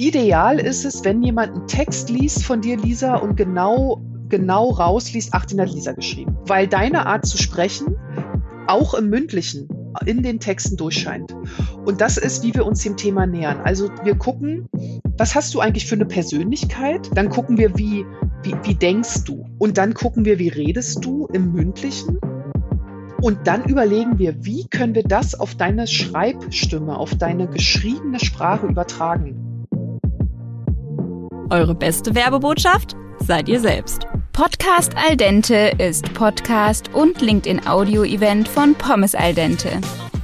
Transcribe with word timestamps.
Ideal 0.00 0.58
ist 0.58 0.86
es, 0.86 1.04
wenn 1.04 1.22
jemand 1.22 1.54
einen 1.54 1.66
Text 1.66 2.08
liest 2.08 2.42
von 2.42 2.62
dir, 2.62 2.78
Lisa, 2.78 3.16
und 3.16 3.36
genau, 3.36 4.00
genau 4.30 4.70
rausliest, 4.70 5.28
ach, 5.32 5.44
den 5.44 5.60
hat 5.60 5.70
Lisa 5.70 5.92
geschrieben. 5.92 6.38
Weil 6.46 6.66
deine 6.66 7.04
Art 7.04 7.26
zu 7.26 7.36
sprechen, 7.36 7.96
auch 8.66 8.94
im 8.94 9.10
mündlichen, 9.10 9.68
in 10.06 10.22
den 10.22 10.40
Texten 10.40 10.78
durchscheint. 10.78 11.36
Und 11.84 12.00
das 12.00 12.16
ist, 12.16 12.42
wie 12.42 12.54
wir 12.54 12.64
uns 12.64 12.82
dem 12.82 12.96
Thema 12.96 13.26
nähern. 13.26 13.60
Also 13.62 13.90
wir 14.02 14.14
gucken, 14.14 14.70
was 15.18 15.34
hast 15.34 15.52
du 15.52 15.60
eigentlich 15.60 15.84
für 15.84 15.96
eine 15.96 16.06
Persönlichkeit? 16.06 17.10
Dann 17.14 17.28
gucken 17.28 17.58
wir, 17.58 17.76
wie, 17.76 18.06
wie, 18.42 18.54
wie 18.62 18.74
denkst 18.74 19.24
du? 19.24 19.44
Und 19.58 19.76
dann 19.76 19.92
gucken 19.92 20.24
wir, 20.24 20.38
wie 20.38 20.48
redest 20.48 21.04
du 21.04 21.26
im 21.26 21.52
mündlichen? 21.52 22.18
Und 23.20 23.40
dann 23.44 23.64
überlegen 23.64 24.18
wir, 24.18 24.46
wie 24.46 24.66
können 24.66 24.94
wir 24.94 25.04
das 25.04 25.38
auf 25.38 25.56
deine 25.56 25.86
Schreibstimme, 25.86 26.96
auf 26.96 27.16
deine 27.16 27.48
geschriebene 27.48 28.18
Sprache 28.18 28.66
übertragen. 28.66 29.49
Eure 31.50 31.74
beste 31.74 32.14
Werbebotschaft 32.14 32.94
seid 33.18 33.48
ihr 33.48 33.58
selbst. 33.58 34.06
Podcast 34.32 34.92
Al 34.96 35.16
Dente 35.16 35.72
ist 35.78 36.14
Podcast 36.14 36.94
und 36.94 37.20
LinkedIn 37.20 37.66
Audio 37.66 38.04
Event 38.04 38.46
von 38.46 38.76
Pommes 38.76 39.16
Al 39.16 39.34
Dente. 39.34 39.80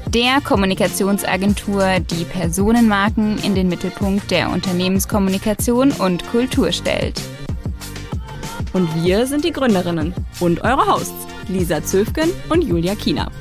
Der 0.06 0.40
Kommunikationsagentur, 0.40 1.98
die 1.98 2.24
Personenmarken 2.24 3.38
in 3.42 3.56
den 3.56 3.68
Mittelpunkt 3.68 4.30
der 4.30 4.50
Unternehmenskommunikation 4.50 5.90
und 5.90 6.24
Kultur 6.30 6.70
stellt. 6.70 7.20
Und 8.72 8.88
wir 9.02 9.26
sind 9.26 9.44
die 9.44 9.52
Gründerinnen 9.52 10.14
und 10.38 10.62
eure 10.62 10.86
Hosts, 10.86 11.26
Lisa 11.48 11.82
Zöfgen 11.82 12.30
und 12.50 12.62
Julia 12.62 12.94
Kiener. 12.94 13.32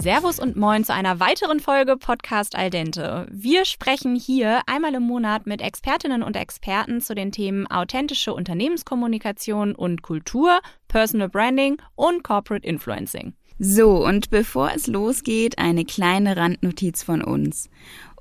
Servus 0.00 0.38
und 0.38 0.56
Moin 0.56 0.82
zu 0.82 0.94
einer 0.94 1.20
weiteren 1.20 1.60
Folge 1.60 1.98
Podcast 1.98 2.56
Al 2.56 2.70
Dente. 2.70 3.26
Wir 3.30 3.66
sprechen 3.66 4.16
hier 4.16 4.62
einmal 4.66 4.94
im 4.94 5.02
Monat 5.02 5.46
mit 5.46 5.60
Expertinnen 5.60 6.22
und 6.22 6.36
Experten 6.36 7.02
zu 7.02 7.14
den 7.14 7.32
Themen 7.32 7.66
authentische 7.66 8.32
Unternehmenskommunikation 8.32 9.74
und 9.74 10.00
Kultur, 10.00 10.60
Personal 10.88 11.28
Branding 11.28 11.76
und 11.96 12.24
Corporate 12.24 12.66
Influencing. 12.66 13.34
So, 13.58 14.02
und 14.02 14.30
bevor 14.30 14.70
es 14.74 14.86
losgeht, 14.86 15.58
eine 15.58 15.84
kleine 15.84 16.34
Randnotiz 16.34 17.02
von 17.02 17.22
uns. 17.22 17.68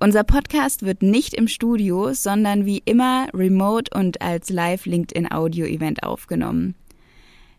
Unser 0.01 0.25
Podcast 0.25 0.83
wird 0.85 1.01
nicht 1.01 1.33
im 1.33 1.47
Studio, 1.47 2.13
sondern 2.13 2.65
wie 2.65 2.81
immer 2.83 3.27
remote 3.33 3.89
und 3.97 4.21
als 4.21 4.49
Live 4.49 4.85
LinkedIn 4.85 5.31
Audio 5.31 5.65
Event 5.65 6.03
aufgenommen. 6.03 6.75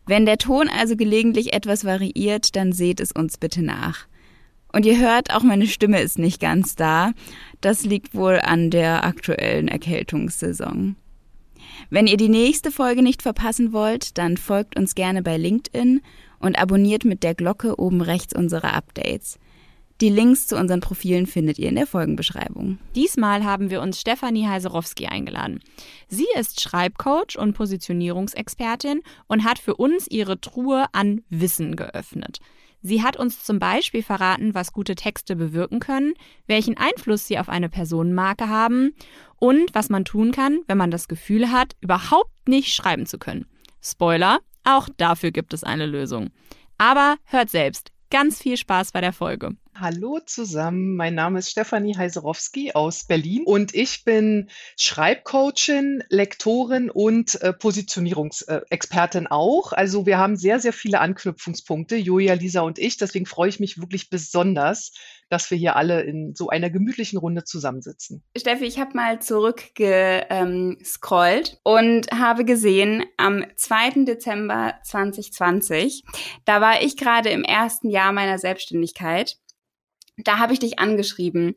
Wenn 0.06 0.26
der 0.26 0.38
Ton 0.38 0.68
also 0.68 0.96
gelegentlich 0.96 1.52
etwas 1.52 1.84
variiert, 1.84 2.56
dann 2.56 2.72
seht 2.72 3.00
es 3.00 3.12
uns 3.12 3.38
bitte 3.38 3.62
nach. 3.62 4.09
Und 4.72 4.86
ihr 4.86 4.98
hört, 4.98 5.34
auch 5.34 5.42
meine 5.42 5.66
Stimme 5.66 6.00
ist 6.00 6.18
nicht 6.18 6.40
ganz 6.40 6.76
da. 6.76 7.12
Das 7.60 7.84
liegt 7.84 8.14
wohl 8.14 8.40
an 8.40 8.70
der 8.70 9.04
aktuellen 9.04 9.68
Erkältungssaison. 9.68 10.96
Wenn 11.88 12.06
ihr 12.06 12.16
die 12.16 12.28
nächste 12.28 12.70
Folge 12.70 13.02
nicht 13.02 13.22
verpassen 13.22 13.72
wollt, 13.72 14.18
dann 14.18 14.36
folgt 14.36 14.76
uns 14.76 14.94
gerne 14.94 15.22
bei 15.22 15.36
LinkedIn 15.36 16.02
und 16.38 16.58
abonniert 16.58 17.04
mit 17.04 17.22
der 17.22 17.34
Glocke 17.34 17.78
oben 17.78 18.00
rechts 18.00 18.34
unsere 18.34 18.72
Updates. 18.72 19.38
Die 20.00 20.08
Links 20.08 20.46
zu 20.46 20.56
unseren 20.56 20.80
Profilen 20.80 21.26
findet 21.26 21.58
ihr 21.58 21.68
in 21.68 21.74
der 21.74 21.86
Folgenbeschreibung. 21.86 22.78
Diesmal 22.94 23.44
haben 23.44 23.68
wir 23.68 23.82
uns 23.82 24.00
Stefanie 24.00 24.46
Heiserowski 24.46 25.08
eingeladen. 25.08 25.60
Sie 26.08 26.26
ist 26.38 26.62
Schreibcoach 26.62 27.36
und 27.36 27.52
Positionierungsexpertin 27.52 29.02
und 29.26 29.44
hat 29.44 29.58
für 29.58 29.74
uns 29.74 30.06
ihre 30.08 30.40
Truhe 30.40 30.86
an 30.92 31.22
Wissen 31.28 31.76
geöffnet. 31.76 32.40
Sie 32.82 33.02
hat 33.02 33.16
uns 33.16 33.44
zum 33.44 33.58
Beispiel 33.58 34.02
verraten, 34.02 34.54
was 34.54 34.72
gute 34.72 34.94
Texte 34.94 35.36
bewirken 35.36 35.80
können, 35.80 36.14
welchen 36.46 36.76
Einfluss 36.78 37.26
sie 37.26 37.38
auf 37.38 37.48
eine 37.48 37.68
Personenmarke 37.68 38.48
haben 38.48 38.94
und 39.36 39.74
was 39.74 39.90
man 39.90 40.04
tun 40.04 40.32
kann, 40.32 40.60
wenn 40.66 40.78
man 40.78 40.90
das 40.90 41.08
Gefühl 41.08 41.52
hat, 41.52 41.76
überhaupt 41.80 42.48
nicht 42.48 42.74
schreiben 42.74 43.06
zu 43.06 43.18
können. 43.18 43.46
Spoiler, 43.82 44.40
auch 44.64 44.88
dafür 44.96 45.30
gibt 45.30 45.52
es 45.52 45.64
eine 45.64 45.86
Lösung. 45.86 46.30
Aber 46.78 47.16
hört 47.24 47.50
selbst. 47.50 47.92
Ganz 48.10 48.40
viel 48.40 48.56
Spaß 48.56 48.92
bei 48.92 49.00
der 49.00 49.12
Folge. 49.12 49.50
Hallo 49.80 50.20
zusammen, 50.22 50.94
mein 50.94 51.14
Name 51.14 51.38
ist 51.38 51.52
Stefanie 51.52 51.96
Heiserowski 51.96 52.72
aus 52.72 53.04
Berlin 53.04 53.44
und 53.46 53.74
ich 53.74 54.04
bin 54.04 54.50
Schreibcoachin, 54.76 56.04
Lektorin 56.10 56.90
und 56.90 57.40
äh, 57.40 57.54
Positionierungsexpertin 57.54 59.28
auch. 59.28 59.72
Also 59.72 60.04
wir 60.04 60.18
haben 60.18 60.36
sehr, 60.36 60.60
sehr 60.60 60.74
viele 60.74 61.00
Anknüpfungspunkte, 61.00 61.96
Julia, 61.96 62.34
Lisa 62.34 62.60
und 62.60 62.78
ich. 62.78 62.98
Deswegen 62.98 63.24
freue 63.24 63.48
ich 63.48 63.58
mich 63.58 63.80
wirklich 63.80 64.10
besonders, 64.10 64.92
dass 65.30 65.50
wir 65.50 65.56
hier 65.56 65.76
alle 65.76 66.02
in 66.02 66.34
so 66.34 66.50
einer 66.50 66.68
gemütlichen 66.68 67.18
Runde 67.18 67.44
zusammensitzen. 67.44 68.22
Steffi, 68.36 68.66
ich 68.66 68.78
habe 68.78 68.94
mal 68.94 69.22
zurückgescrollt 69.22 71.52
ähm, 71.52 71.58
und 71.62 72.12
habe 72.12 72.44
gesehen, 72.44 73.06
am 73.16 73.46
2. 73.56 74.04
Dezember 74.04 74.74
2020, 74.84 76.04
da 76.44 76.60
war 76.60 76.82
ich 76.82 76.98
gerade 76.98 77.30
im 77.30 77.44
ersten 77.44 77.88
Jahr 77.88 78.12
meiner 78.12 78.38
Selbstständigkeit 78.38 79.38
da 80.16 80.38
habe 80.38 80.52
ich 80.52 80.58
dich 80.58 80.78
angeschrieben. 80.78 81.54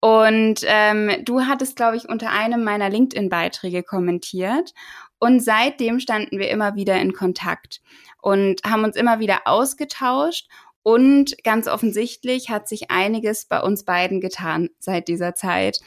Und 0.00 0.60
ähm, 0.64 1.10
du 1.24 1.42
hattest, 1.42 1.76
glaube 1.76 1.96
ich, 1.96 2.08
unter 2.08 2.30
einem 2.30 2.64
meiner 2.64 2.90
LinkedIn-Beiträge 2.90 3.82
kommentiert. 3.82 4.72
Und 5.18 5.40
seitdem 5.40 6.00
standen 6.00 6.38
wir 6.38 6.50
immer 6.50 6.74
wieder 6.74 7.00
in 7.00 7.12
Kontakt 7.12 7.80
und 8.20 8.62
haben 8.64 8.84
uns 8.84 8.96
immer 8.96 9.20
wieder 9.20 9.42
ausgetauscht. 9.44 10.48
Und 10.82 11.36
ganz 11.44 11.68
offensichtlich 11.68 12.50
hat 12.50 12.68
sich 12.68 12.90
einiges 12.90 13.46
bei 13.46 13.60
uns 13.60 13.84
beiden 13.84 14.20
getan 14.20 14.70
seit 14.78 15.06
dieser 15.08 15.34
Zeit. 15.34 15.78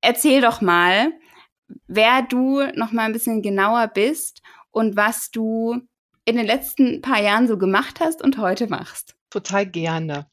Erzähl 0.00 0.40
doch 0.40 0.60
mal, 0.60 1.12
wer 1.86 2.22
du 2.22 2.62
noch 2.74 2.92
mal 2.92 3.04
ein 3.04 3.12
bisschen 3.12 3.42
genauer 3.42 3.88
bist 3.88 4.42
und 4.70 4.96
was 4.96 5.30
du 5.30 5.82
in 6.24 6.36
den 6.36 6.46
letzten 6.46 7.02
paar 7.02 7.20
Jahren 7.20 7.46
so 7.46 7.58
gemacht 7.58 8.00
hast 8.00 8.22
und 8.22 8.38
heute 8.38 8.66
machst. 8.66 9.14
Total 9.30 9.66
gerne. 9.66 10.26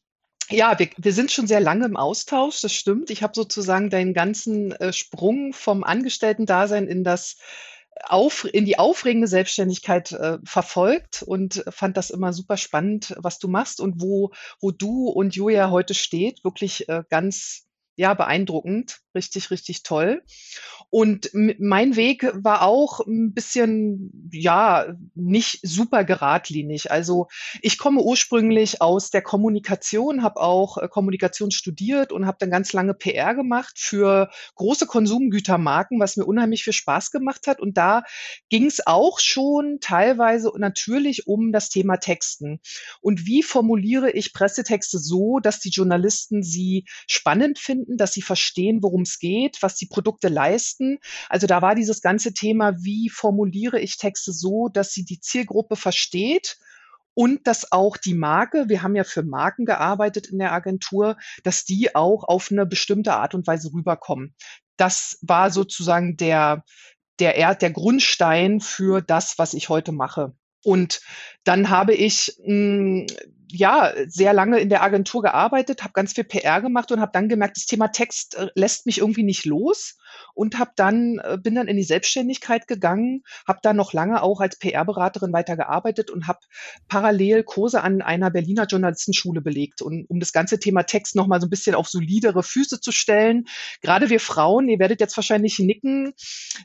Ja, 0.52 0.78
wir, 0.78 0.90
wir 0.98 1.14
sind 1.14 1.32
schon 1.32 1.48
sehr 1.48 1.62
lange 1.62 1.86
im 1.86 1.96
Austausch, 1.96 2.62
das 2.62 2.74
stimmt. 2.74 3.10
Ich 3.10 3.24
habe 3.24 3.34
sozusagen 3.34 3.90
deinen 3.90 4.14
ganzen 4.14 4.74
äh, 4.74 4.92
Sprung 4.92 5.54
vom 5.54 5.84
Angestellten-Dasein 5.84 6.88
in 6.88 7.04
das 7.04 7.38
in 8.52 8.66
die 8.66 8.80
aufregende 8.80 9.28
Selbstständigkeit 9.28 10.12
äh, 10.12 10.40
verfolgt 10.44 11.22
und 11.24 11.64
fand 11.70 11.98
das 11.98 12.10
immer 12.10 12.34
super 12.34 12.58
spannend, 12.58 13.14
was 13.18 13.38
du 13.38 13.48
machst 13.48 13.80
und 13.80 14.02
wo, 14.02 14.32
wo 14.60 14.72
du 14.72 15.08
und 15.08 15.36
Julia 15.36 15.70
heute 15.70 15.94
steht. 15.94 16.44
Wirklich 16.44 16.90
äh, 16.90 17.04
ganz 17.10 17.68
ja, 17.96 18.14
beeindruckend, 18.14 19.02
richtig, 19.14 19.52
richtig 19.52 19.84
toll. 19.84 20.24
Und 20.90 21.30
mein 21.34 21.96
Weg 21.96 22.30
war 22.34 22.64
auch 22.64 23.00
ein 23.00 23.34
bisschen, 23.34 24.30
ja, 24.34 24.88
nicht 25.16 25.60
super 25.64 26.04
geradlinig. 26.04 26.92
Also 26.92 27.28
ich 27.62 27.78
komme 27.78 28.02
ursprünglich 28.02 28.82
aus 28.82 29.10
der 29.10 29.22
Kommunikation, 29.22 30.22
habe 30.22 30.42
auch 30.42 30.78
äh, 30.78 30.90
Kommunikation 30.90 31.52
studiert 31.52 32.12
und 32.12 32.26
habe 32.26 32.38
dann 32.42 32.50
ganz 32.50 32.74
lange 32.74 32.94
PR 32.94 33.36
gemacht 33.36 33.74
für 33.78 34.30
große 34.56 34.86
Konsumgütermarken, 34.86 35.98
was 36.00 36.18
mir 36.18 36.26
unheimlich 36.26 36.66
viel 36.66 36.74
Spaß 36.74 37.12
gemacht 37.12 37.48
hat. 37.48 37.62
Und 37.62 37.78
da 37.78 38.04
ging 38.50 38.66
es 38.66 38.86
auch 38.86 39.20
schon 39.22 39.78
teilweise 39.80 40.52
natürlich 40.58 41.26
um 41.26 41.54
das 41.54 41.70
Thema 41.70 41.98
Texten. 41.98 42.60
Und 43.00 43.26
wie 43.26 43.44
formuliere 43.44 44.12
ich 44.12 44.34
Pressetexte 44.34 45.00
so, 45.00 45.40
dass 45.40 45.60
die 45.60 45.70
Journalisten 45.70 46.44
sie 46.44 46.86
spannend 47.08 47.60
finden, 47.60 47.81
dass 47.88 48.14
sie 48.14 48.22
verstehen, 48.22 48.82
worum 48.82 49.02
es 49.02 49.20
geht, 49.20 49.62
was 49.62 49.76
die 49.76 49.88
Produkte 49.88 50.28
leisten. 50.28 51.00
Also 51.30 51.48
da 51.48 51.62
war 51.62 51.76
dieses 51.76 52.02
ganze 52.02 52.34
Thema, 52.34 52.84
wie 52.84 53.10
formuliere 53.10 53.80
ich 53.80 53.98
Texte 53.98 54.32
so, 54.32 54.70
dass 54.70 54.92
sie 54.94 55.06
die 55.06 55.20
Zielgruppe 55.20 55.76
versteht 55.76 56.58
und 57.14 57.46
dass 57.48 57.72
auch 57.72 57.98
die 57.98 58.14
Marke, 58.14 58.70
wir 58.70 58.84
haben 58.84 58.96
ja 58.96 59.04
für 59.04 59.24
Marken 59.24 59.66
gearbeitet 59.66 60.28
in 60.28 60.40
der 60.40 60.54
Agentur, 60.54 61.18
dass 61.44 61.66
die 61.66 61.96
auch 61.96 62.24
auf 62.24 62.52
eine 62.52 62.66
bestimmte 62.66 63.14
Art 63.14 63.36
und 63.36 63.48
Weise 63.48 63.72
rüberkommen. 63.74 64.34
Das 64.78 65.18
war 65.22 65.52
sozusagen 65.52 66.18
der, 66.18 66.64
der, 67.20 67.56
der 67.56 67.72
Grundstein 67.72 68.62
für 68.62 69.02
das, 69.02 69.38
was 69.38 69.54
ich 69.54 69.70
heute 69.70 69.92
mache. 69.92 70.34
Und 70.64 71.02
dann 71.44 71.70
habe 71.70 71.94
ich 71.94 72.38
mh, 72.46 72.48
hm, 72.48 73.08
ja 73.54 73.94
sehr 74.08 74.34
lange 74.34 74.60
in 74.60 74.70
der 74.70 74.84
Agentur 74.84 75.22
gearbeitet, 75.22 75.84
habe 75.84 75.94
ganz 75.94 76.14
viel 76.14 76.24
PR 76.24 76.62
gemacht 76.62 76.92
und 76.92 77.00
habe 77.02 77.12
dann 77.14 77.30
gemerkt, 77.30 77.58
das 77.58 77.66
Thema 77.66 77.90
Text 77.90 78.36
äh, 78.36 78.48
lässt 78.56 78.86
mich 78.86 79.00
irgendwie 79.00 79.24
nicht 79.24 79.46
los 79.46 79.98
und 80.34 80.60
habe 80.60 80.72
dann 80.76 81.20
äh, 81.24 81.38
bin 81.42 81.56
dann 81.56 81.68
in 81.68 81.78
die 81.78 81.84
Selbstständigkeit 81.84 82.68
gegangen, 82.68 83.24
habe 83.48 83.60
dann 83.62 83.76
noch 83.76 83.94
lange 83.94 84.22
auch 84.22 84.42
als 84.42 84.58
PR-Beraterin 84.58 85.34
weitergearbeitet 85.34 86.10
und 86.10 86.28
habe 86.28 86.40
parallel 86.88 87.44
Kurse 87.44 87.82
an 87.82 88.02
einer 88.02 88.32
Berliner 88.32 88.66
Journalistenschule 88.66 89.42
belegt 89.42 89.82
und 89.82 90.06
um 90.10 90.20
das 90.20 90.32
ganze 90.32 90.60
Thema 90.60 90.84
Text 90.84 91.16
noch 91.16 91.28
mal 91.28 91.42
so 91.42 91.48
ein 91.48 91.50
bisschen 91.50 91.76
auf 91.76 91.88
solidere 91.88 92.44
Füße 92.44 92.80
zu 92.80 92.92
stellen. 92.92 93.46
Gerade 93.82 94.10
wir 94.10 94.20
Frauen, 94.20 94.70
ihr 94.70 94.80
werdet 94.80 95.00
jetzt 95.00 95.18
wahrscheinlich 95.18 95.60
nicken, 95.60 96.14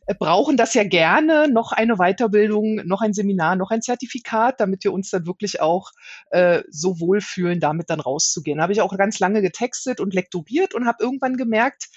äh, 0.06 0.14
brauchen 0.18 0.56
das 0.56 0.74
ja 0.74 0.84
gerne 0.84 1.48
noch 1.48 1.72
eine 1.72 1.96
Weiterbildung, 1.96 2.76
noch 2.86 3.00
ein 3.00 3.12
Seminar, 3.12 3.56
noch 3.56 3.70
ein 3.70 3.82
Zertifikat, 3.82 4.60
damit 4.60 4.84
wir 4.84 4.92
uns 4.92 5.10
dann 5.10 5.26
wirklich 5.26 5.60
auch 5.60 5.90
äh, 6.30 6.62
so 6.76 7.00
wohlfühlen, 7.00 7.60
damit 7.60 7.90
dann 7.90 8.00
rauszugehen. 8.00 8.58
Da 8.58 8.62
habe 8.62 8.72
ich 8.72 8.80
auch 8.80 8.96
ganz 8.96 9.18
lange 9.18 9.42
getextet 9.42 10.00
und 10.00 10.14
lektoriert 10.14 10.74
und 10.74 10.86
habe 10.86 11.02
irgendwann 11.02 11.36
gemerkt, 11.36 11.88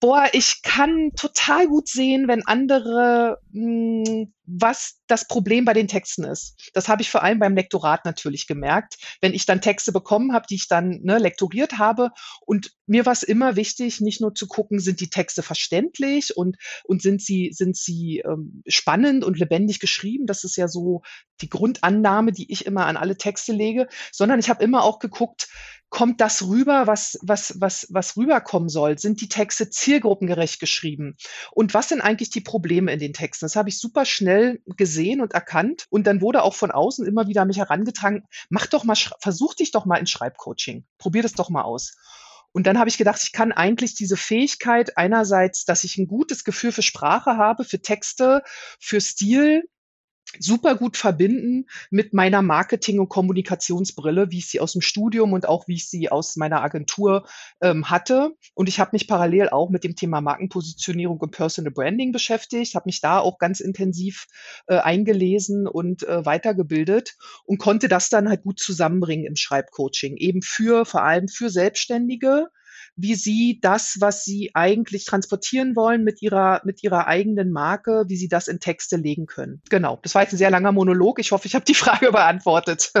boah, 0.00 0.28
ich 0.32 0.62
kann 0.62 1.12
total 1.16 1.66
gut 1.68 1.88
sehen, 1.88 2.28
wenn 2.28 2.46
andere, 2.46 3.38
mh, 3.52 4.04
hm, 4.06 4.32
was 4.46 5.00
das 5.08 5.26
Problem 5.26 5.64
bei 5.64 5.72
den 5.72 5.88
Texten 5.88 6.24
ist. 6.24 6.70
Das 6.72 6.88
habe 6.88 7.02
ich 7.02 7.10
vor 7.10 7.22
allem 7.22 7.40
beim 7.40 7.56
Lektorat 7.56 8.04
natürlich 8.04 8.46
gemerkt, 8.46 8.96
wenn 9.20 9.34
ich 9.34 9.44
dann 9.44 9.60
Texte 9.60 9.92
bekommen 9.92 10.32
habe, 10.32 10.46
die 10.48 10.54
ich 10.54 10.68
dann 10.68 11.00
ne, 11.02 11.18
lektoriert 11.18 11.78
habe. 11.78 12.10
Und 12.44 12.70
mir 12.86 13.06
war 13.06 13.12
es 13.12 13.24
immer 13.24 13.56
wichtig, 13.56 14.00
nicht 14.00 14.20
nur 14.20 14.34
zu 14.34 14.46
gucken, 14.46 14.78
sind 14.78 15.00
die 15.00 15.10
Texte 15.10 15.42
verständlich 15.42 16.36
und, 16.36 16.56
und 16.84 17.02
sind 17.02 17.20
sie, 17.20 17.50
sind 17.52 17.76
sie 17.76 18.22
ähm, 18.24 18.62
spannend 18.68 19.24
und 19.24 19.38
lebendig 19.38 19.80
geschrieben. 19.80 20.26
Das 20.26 20.44
ist 20.44 20.56
ja 20.56 20.68
so 20.68 21.02
die 21.40 21.48
Grundannahme, 21.48 22.30
die 22.30 22.50
ich 22.52 22.66
immer 22.66 22.86
an 22.86 22.96
alle 22.96 23.16
Texte 23.16 23.52
lege, 23.52 23.88
sondern 24.12 24.38
ich 24.38 24.48
habe 24.48 24.62
immer 24.62 24.84
auch 24.84 25.00
geguckt, 25.00 25.48
kommt 25.88 26.20
das 26.20 26.42
rüber, 26.42 26.86
was, 26.86 27.18
was, 27.22 27.60
was, 27.60 27.86
was 27.90 28.16
rüberkommen 28.16 28.68
soll? 28.68 28.98
Sind 28.98 29.20
die 29.20 29.28
Texte 29.28 29.70
zielgruppengerecht 29.70 30.60
geschrieben? 30.60 31.16
Und 31.52 31.74
was 31.74 31.88
sind 31.88 32.00
eigentlich 32.00 32.30
die 32.30 32.40
Probleme 32.40 32.92
in 32.92 32.98
den 32.98 33.12
Texten? 33.12 33.44
Das 33.46 33.56
habe 33.56 33.68
ich 33.68 33.78
super 33.78 34.04
schnell 34.04 34.60
gesehen 34.76 35.20
und 35.20 35.32
erkannt. 35.32 35.86
Und 35.90 36.06
dann 36.06 36.20
wurde 36.20 36.42
auch 36.42 36.54
von 36.54 36.70
außen 36.70 37.06
immer 37.06 37.28
wieder 37.28 37.44
mich 37.44 37.58
herangetragen, 37.58 38.24
mach 38.50 38.66
doch 38.66 38.84
mal, 38.84 38.96
versuch 39.20 39.54
dich 39.54 39.70
doch 39.70 39.86
mal 39.86 39.96
in 39.96 40.06
Schreibcoaching. 40.06 40.84
Probier 40.98 41.22
das 41.22 41.32
doch 41.32 41.50
mal 41.50 41.62
aus. 41.62 41.94
Und 42.52 42.66
dann 42.66 42.78
habe 42.78 42.88
ich 42.88 42.96
gedacht, 42.96 43.20
ich 43.22 43.32
kann 43.32 43.52
eigentlich 43.52 43.94
diese 43.94 44.16
Fähigkeit 44.16 44.96
einerseits, 44.96 45.66
dass 45.66 45.84
ich 45.84 45.98
ein 45.98 46.06
gutes 46.06 46.42
Gefühl 46.42 46.72
für 46.72 46.82
Sprache 46.82 47.36
habe, 47.36 47.64
für 47.64 47.82
Texte, 47.82 48.42
für 48.80 49.00
Stil, 49.00 49.68
super 50.42 50.74
gut 50.76 50.96
verbinden 50.96 51.66
mit 51.90 52.14
meiner 52.14 52.42
Marketing- 52.42 53.00
und 53.00 53.08
Kommunikationsbrille, 53.08 54.30
wie 54.30 54.38
ich 54.38 54.48
sie 54.48 54.60
aus 54.60 54.72
dem 54.72 54.82
Studium 54.82 55.32
und 55.32 55.48
auch 55.48 55.68
wie 55.68 55.74
ich 55.74 55.88
sie 55.88 56.10
aus 56.10 56.36
meiner 56.36 56.62
Agentur 56.62 57.26
ähm, 57.60 57.90
hatte. 57.90 58.32
Und 58.54 58.68
ich 58.68 58.80
habe 58.80 58.90
mich 58.92 59.08
parallel 59.08 59.48
auch 59.48 59.70
mit 59.70 59.84
dem 59.84 59.96
Thema 59.96 60.20
Markenpositionierung 60.20 61.18
und 61.18 61.30
Personal 61.30 61.72
Branding 61.72 62.12
beschäftigt, 62.12 62.74
habe 62.74 62.86
mich 62.86 63.00
da 63.00 63.18
auch 63.18 63.38
ganz 63.38 63.60
intensiv 63.60 64.26
äh, 64.66 64.76
eingelesen 64.76 65.66
und 65.66 66.02
äh, 66.02 66.24
weitergebildet 66.24 67.16
und 67.44 67.58
konnte 67.58 67.88
das 67.88 68.08
dann 68.08 68.28
halt 68.28 68.42
gut 68.42 68.58
zusammenbringen 68.58 69.26
im 69.26 69.36
Schreibcoaching, 69.36 70.16
eben 70.16 70.42
für 70.42 70.84
vor 70.84 71.02
allem 71.02 71.28
für 71.28 71.50
Selbstständige, 71.50 72.48
wie 72.96 73.14
Sie 73.14 73.58
das, 73.60 73.96
was 74.00 74.24
Sie 74.24 74.50
eigentlich 74.54 75.04
transportieren 75.04 75.76
wollen 75.76 76.02
mit 76.02 76.22
Ihrer, 76.22 76.60
mit 76.64 76.82
Ihrer 76.82 77.06
eigenen 77.06 77.52
Marke, 77.52 78.04
wie 78.08 78.16
Sie 78.16 78.28
das 78.28 78.48
in 78.48 78.58
Texte 78.58 78.96
legen 78.96 79.26
können. 79.26 79.60
Genau. 79.68 79.98
Das 80.02 80.14
war 80.14 80.22
jetzt 80.22 80.32
ein 80.32 80.38
sehr 80.38 80.50
langer 80.50 80.72
Monolog. 80.72 81.18
Ich 81.18 81.32
hoffe, 81.32 81.46
ich 81.46 81.54
habe 81.54 81.64
die 81.64 81.74
Frage 81.86 82.10
beantwortet. 82.12 82.92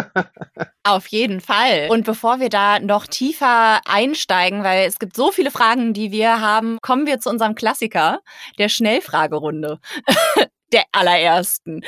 Auf 0.84 1.06
jeden 1.08 1.40
Fall. 1.40 1.88
Und 1.90 2.04
bevor 2.04 2.40
wir 2.40 2.50
da 2.50 2.78
noch 2.78 3.06
tiefer 3.06 3.80
einsteigen, 3.86 4.62
weil 4.62 4.86
es 4.86 4.98
gibt 4.98 5.16
so 5.16 5.32
viele 5.32 5.50
Fragen, 5.50 5.94
die 5.94 6.12
wir 6.12 6.40
haben, 6.40 6.78
kommen 6.82 7.06
wir 7.06 7.18
zu 7.18 7.30
unserem 7.30 7.54
Klassiker, 7.54 8.20
der 8.58 8.68
Schnellfragerunde. 8.68 9.80
der 10.72 10.84
allerersten. 10.92 11.82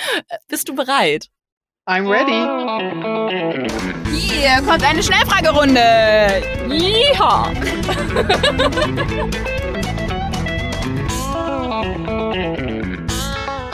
Bist 0.49 0.69
du 0.69 0.75
bereit? 0.75 1.29
I'm 1.89 2.07
ready. 2.07 2.45
Hier 4.15 4.61
kommt 4.61 4.85
eine 4.85 5.03
Schnellfragerunde. 5.03 6.43
Yeehaw. 6.69 7.51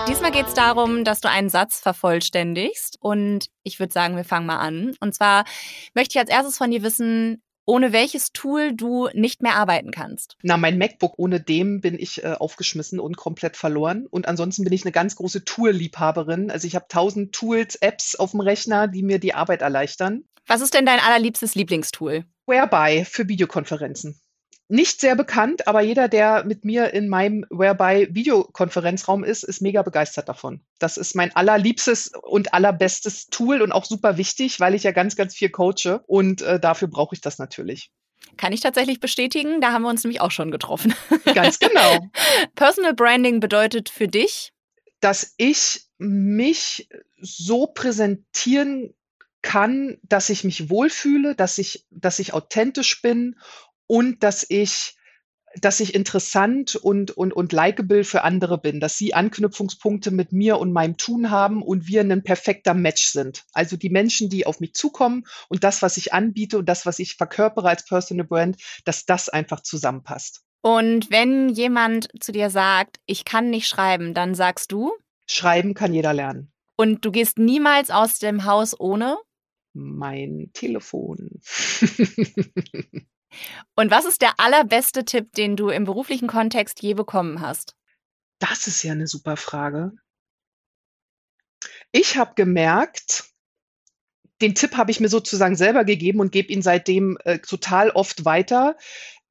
Diesmal 0.07 0.31
geht 0.31 0.47
es 0.47 0.55
darum, 0.55 1.03
dass 1.03 1.21
du 1.21 1.29
einen 1.29 1.49
Satz 1.49 1.81
vervollständigst. 1.81 2.99
Und 3.01 3.47
ich 3.65 3.81
würde 3.81 3.93
sagen, 3.93 4.15
wir 4.15 4.25
fangen 4.25 4.47
mal 4.47 4.59
an. 4.59 4.95
Und 5.01 5.13
zwar 5.13 5.43
möchte 5.95 6.17
ich 6.17 6.21
als 6.21 6.31
erstes 6.31 6.57
von 6.57 6.71
dir 6.71 6.85
wissen, 6.85 7.43
ohne 7.67 7.93
welches 7.93 8.33
Tool 8.33 8.75
du 8.75 9.09
nicht 9.15 9.43
mehr 9.43 9.57
arbeiten 9.57 9.91
kannst? 9.91 10.37
Na, 10.43 10.57
mein 10.57 10.79
MacBook, 10.79 11.15
ohne 11.17 11.41
dem 11.41 11.81
bin 11.81 11.99
ich 11.99 12.23
äh, 12.23 12.35
aufgeschmissen 12.39 13.01
und 13.01 13.17
komplett 13.17 13.57
verloren. 13.57 14.07
Und 14.11 14.29
ansonsten 14.29 14.65
bin 14.65 14.73
ich 14.73 14.85
eine 14.85 14.93
ganz 14.93 15.17
große 15.17 15.45
Tool-Liebhaberin. 15.45 16.51
Also 16.51 16.67
ich 16.67 16.75
habe 16.75 16.87
tausend 16.89 17.35
Tools, 17.35 17.77
Apps 17.77 18.17
auf 18.17 18.33
dem 18.33 18.41
Rechner, 18.41 18.89
die 18.89 19.03
mir 19.03 19.19
die 19.19 19.35
Arbeit 19.35 19.63
erleichtern. 19.63 20.25
Was 20.47 20.61
ist 20.61 20.75
denn 20.75 20.85
dein 20.85 21.01
allerliebstes 21.01 21.55
Lieblingstool? 21.55 22.25
Whereby 22.47 23.05
für 23.07 23.29
Videokonferenzen 23.29 24.21
nicht 24.69 25.01
sehr 25.01 25.15
bekannt, 25.15 25.69
aber 25.69 25.83
jeder, 25.83 26.09
der 26.09 26.45
mit 26.45 26.65
mir 26.65 26.95
in 26.95 27.09
meinem 27.09 27.45
Whereby 27.51 28.09
Videokonferenzraum 28.11 29.23
ist, 29.23 29.43
ist 29.43 29.61
mega 29.61 29.83
begeistert 29.83 30.29
davon. 30.29 30.63
Das 30.79 30.97
ist 30.97 31.15
mein 31.15 31.35
allerliebstes 31.37 32.13
und 32.23 32.55
allerbestes 32.55 33.27
Tool 33.27 33.61
und 33.61 33.73
auch 33.73 33.85
super 33.85 34.17
wichtig, 34.17 34.61
weil 34.61 34.75
ich 34.75 34.83
ja 34.83 34.93
ganz, 34.93 35.17
ganz 35.17 35.35
viel 35.35 35.51
coache 35.51 36.03
und 36.07 36.43
äh, 36.43 36.59
dafür 36.59 36.89
brauche 36.89 37.15
ich 37.15 37.21
das 37.21 37.39
natürlich. 37.39 37.91
Kann 38.37 38.53
ich 38.53 38.61
tatsächlich 38.61 39.01
bestätigen, 39.01 39.61
da 39.61 39.73
haben 39.73 39.83
wir 39.83 39.91
uns 39.91 40.03
nämlich 40.03 40.21
auch 40.21 40.31
schon 40.31 40.51
getroffen. 40.51 40.95
Ganz 41.35 41.59
genau. 41.59 42.09
Personal 42.55 42.95
Branding 42.95 43.39
bedeutet 43.39 43.91
für 43.91 44.09
dich, 44.09 44.53
dass 45.01 45.35
ich 45.37 45.83
mich 45.99 46.89
so 47.21 47.67
präsentieren 47.67 48.95
kann, 49.43 49.99
dass 50.03 50.31
ich 50.31 50.43
mich 50.43 50.71
wohlfühle, 50.71 51.35
dass 51.35 51.59
ich, 51.59 51.85
dass 51.91 52.19
ich 52.19 52.33
authentisch 52.33 53.03
bin 53.03 53.37
und 53.87 54.23
dass 54.23 54.47
ich 54.49 54.97
dass 55.61 55.81
ich 55.81 55.95
interessant 55.95 56.77
und, 56.77 57.11
und, 57.13 57.33
und 57.33 57.53
likable 57.53 58.05
für 58.05 58.23
andere 58.23 58.59
bin, 58.59 58.81
dass 58.81 58.99
sie 58.99 59.15
Anknüpfungspunkte 59.15 60.11
mit 60.11 60.33
mir 60.33 60.59
und 60.59 60.73
meinem 60.73 60.97
Tun 60.97 61.31
haben 61.31 61.63
und 61.63 61.87
wir 61.87 62.01
ein 62.01 62.23
perfekter 62.23 62.75
Match 62.75 63.07
sind. 63.07 63.45
Also 63.53 63.77
die 63.77 63.91
Menschen, 63.91 64.29
die 64.29 64.47
auf 64.47 64.61
mich 64.61 64.75
zukommen 64.75 65.25
und 65.49 65.65
das, 65.65 65.83
was 65.83 65.97
ich 65.97 66.13
anbiete 66.13 66.59
und 66.59 66.69
das, 66.69 66.87
was 66.87 66.99
ich 66.99 67.17
verkörpere 67.17 67.69
als 67.69 67.85
Personal 67.85 68.27
Brand, 68.27 68.57
dass 68.85 69.07
das 69.07 69.29
einfach 69.29 69.61
zusammenpasst. 69.61 70.43
Und 70.63 71.11
wenn 71.11 71.51
jemand 71.51 72.09
zu 72.21 72.33
dir 72.33 72.51
sagt, 72.51 72.99
ich 73.07 73.25
kann 73.25 73.51
nicht 73.51 73.69
schreiben, 73.69 74.15
dann 74.15 74.35
sagst 74.35 74.73
du? 74.73 74.93
Schreiben 75.27 75.75
kann 75.75 75.93
jeder 75.93 76.15
lernen. 76.15 76.51
Und 76.77 77.05
du 77.05 77.13
gehst 77.13 77.39
niemals 77.39 77.91
aus 77.91 78.19
dem 78.19 78.45
Haus 78.45 78.79
ohne? 78.79 79.19
Mein 79.75 80.51
Telefon. 80.53 81.41
Und 83.75 83.91
was 83.91 84.05
ist 84.05 84.23
der 84.23 84.39
allerbeste 84.39 85.05
Tipp, 85.05 85.33
den 85.33 85.57
du 85.57 85.69
im 85.69 85.85
beruflichen 85.85 86.29
Kontext 86.29 86.83
je 86.83 86.95
bekommen 86.95 87.41
hast? 87.41 87.75
Das 88.39 88.67
ist 88.67 88.83
ja 88.83 88.93
eine 88.93 89.07
super 89.07 89.37
Frage. 89.37 89.93
Ich 91.93 92.17
habe 92.17 92.35
gemerkt, 92.35 93.25
den 94.41 94.55
Tipp 94.55 94.77
habe 94.77 94.91
ich 94.91 95.01
mir 95.01 95.09
sozusagen 95.09 95.57
selber 95.57 95.85
gegeben 95.85 96.21
und 96.21 96.33
gebe 96.33 96.53
ihn 96.53 96.63
seitdem 96.63 97.17
äh, 97.25 97.39
total 97.39 97.91
oft 97.91 98.25
weiter 98.25 98.77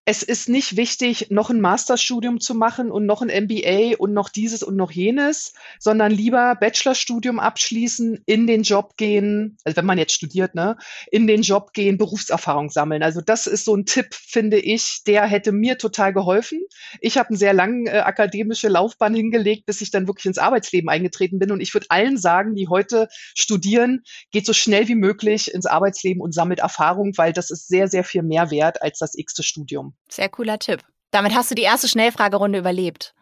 es 0.05 0.21
ist 0.21 0.49
nicht 0.49 0.75
wichtig, 0.75 1.27
noch 1.29 1.49
ein 1.49 1.61
Masterstudium 1.61 2.41
zu 2.41 2.55
machen 2.55 2.91
und 2.91 3.05
noch 3.05 3.21
ein 3.21 3.29
MBA 3.29 3.95
und 3.97 4.13
noch 4.13 4.27
dieses 4.27 4.61
und 4.61 4.75
noch 4.75 4.91
jenes, 4.91 5.53
sondern 5.79 6.11
lieber 6.11 6.55
Bachelorstudium 6.55 7.39
abschließen, 7.39 8.21
in 8.25 8.45
den 8.45 8.63
Job 8.63 8.97
gehen, 8.97 9.57
also 9.63 9.77
wenn 9.77 9.85
man 9.85 9.97
jetzt 9.97 10.11
studiert, 10.11 10.55
ne, 10.55 10.75
in 11.09 11.25
den 11.25 11.41
Job 11.41 11.71
gehen, 11.71 11.97
Berufserfahrung 11.97 12.69
sammeln. 12.69 13.01
Also 13.01 13.21
das 13.21 13.47
ist 13.47 13.63
so 13.63 13.75
ein 13.77 13.85
Tipp, 13.85 14.13
finde 14.13 14.59
ich, 14.59 15.03
der 15.07 15.25
hätte 15.25 15.53
mir 15.53 15.77
total 15.77 16.11
geholfen. 16.11 16.59
Ich 16.99 17.17
habe 17.17 17.29
einen 17.29 17.37
sehr 17.37 17.53
langen 17.53 17.87
äh, 17.87 17.99
akademische 17.99 18.67
Laufbahn 18.67 19.15
hingelegt, 19.15 19.65
bis 19.65 19.79
ich 19.79 19.91
dann 19.91 20.07
wirklich 20.07 20.25
ins 20.25 20.37
Arbeitsleben 20.37 20.89
eingetreten 20.89 21.39
bin. 21.39 21.51
Und 21.51 21.61
ich 21.61 21.73
würde 21.73 21.87
allen 21.87 22.17
sagen, 22.17 22.55
die 22.55 22.67
heute 22.67 23.07
studieren, 23.35 24.03
geht 24.31 24.45
so 24.45 24.53
schnell 24.53 24.89
wie 24.89 24.95
möglich 24.95 25.53
ins 25.53 25.65
Arbeitsleben 25.65 26.21
und 26.21 26.33
sammelt 26.33 26.59
Erfahrung, 26.59 27.13
weil 27.15 27.31
das 27.31 27.51
ist 27.51 27.69
sehr, 27.69 27.87
sehr 27.87 28.03
viel 28.03 28.23
mehr 28.23 28.51
wert 28.51 28.81
als 28.81 28.99
das 28.99 29.17
x-te 29.17 29.43
Studium. 29.43 29.92
Sehr 30.09 30.29
cooler 30.29 30.59
Tipp. 30.59 30.81
Damit 31.11 31.35
hast 31.35 31.51
du 31.51 31.55
die 31.55 31.63
erste 31.63 31.87
Schnellfragerunde 31.87 32.59
überlebt. 32.59 33.13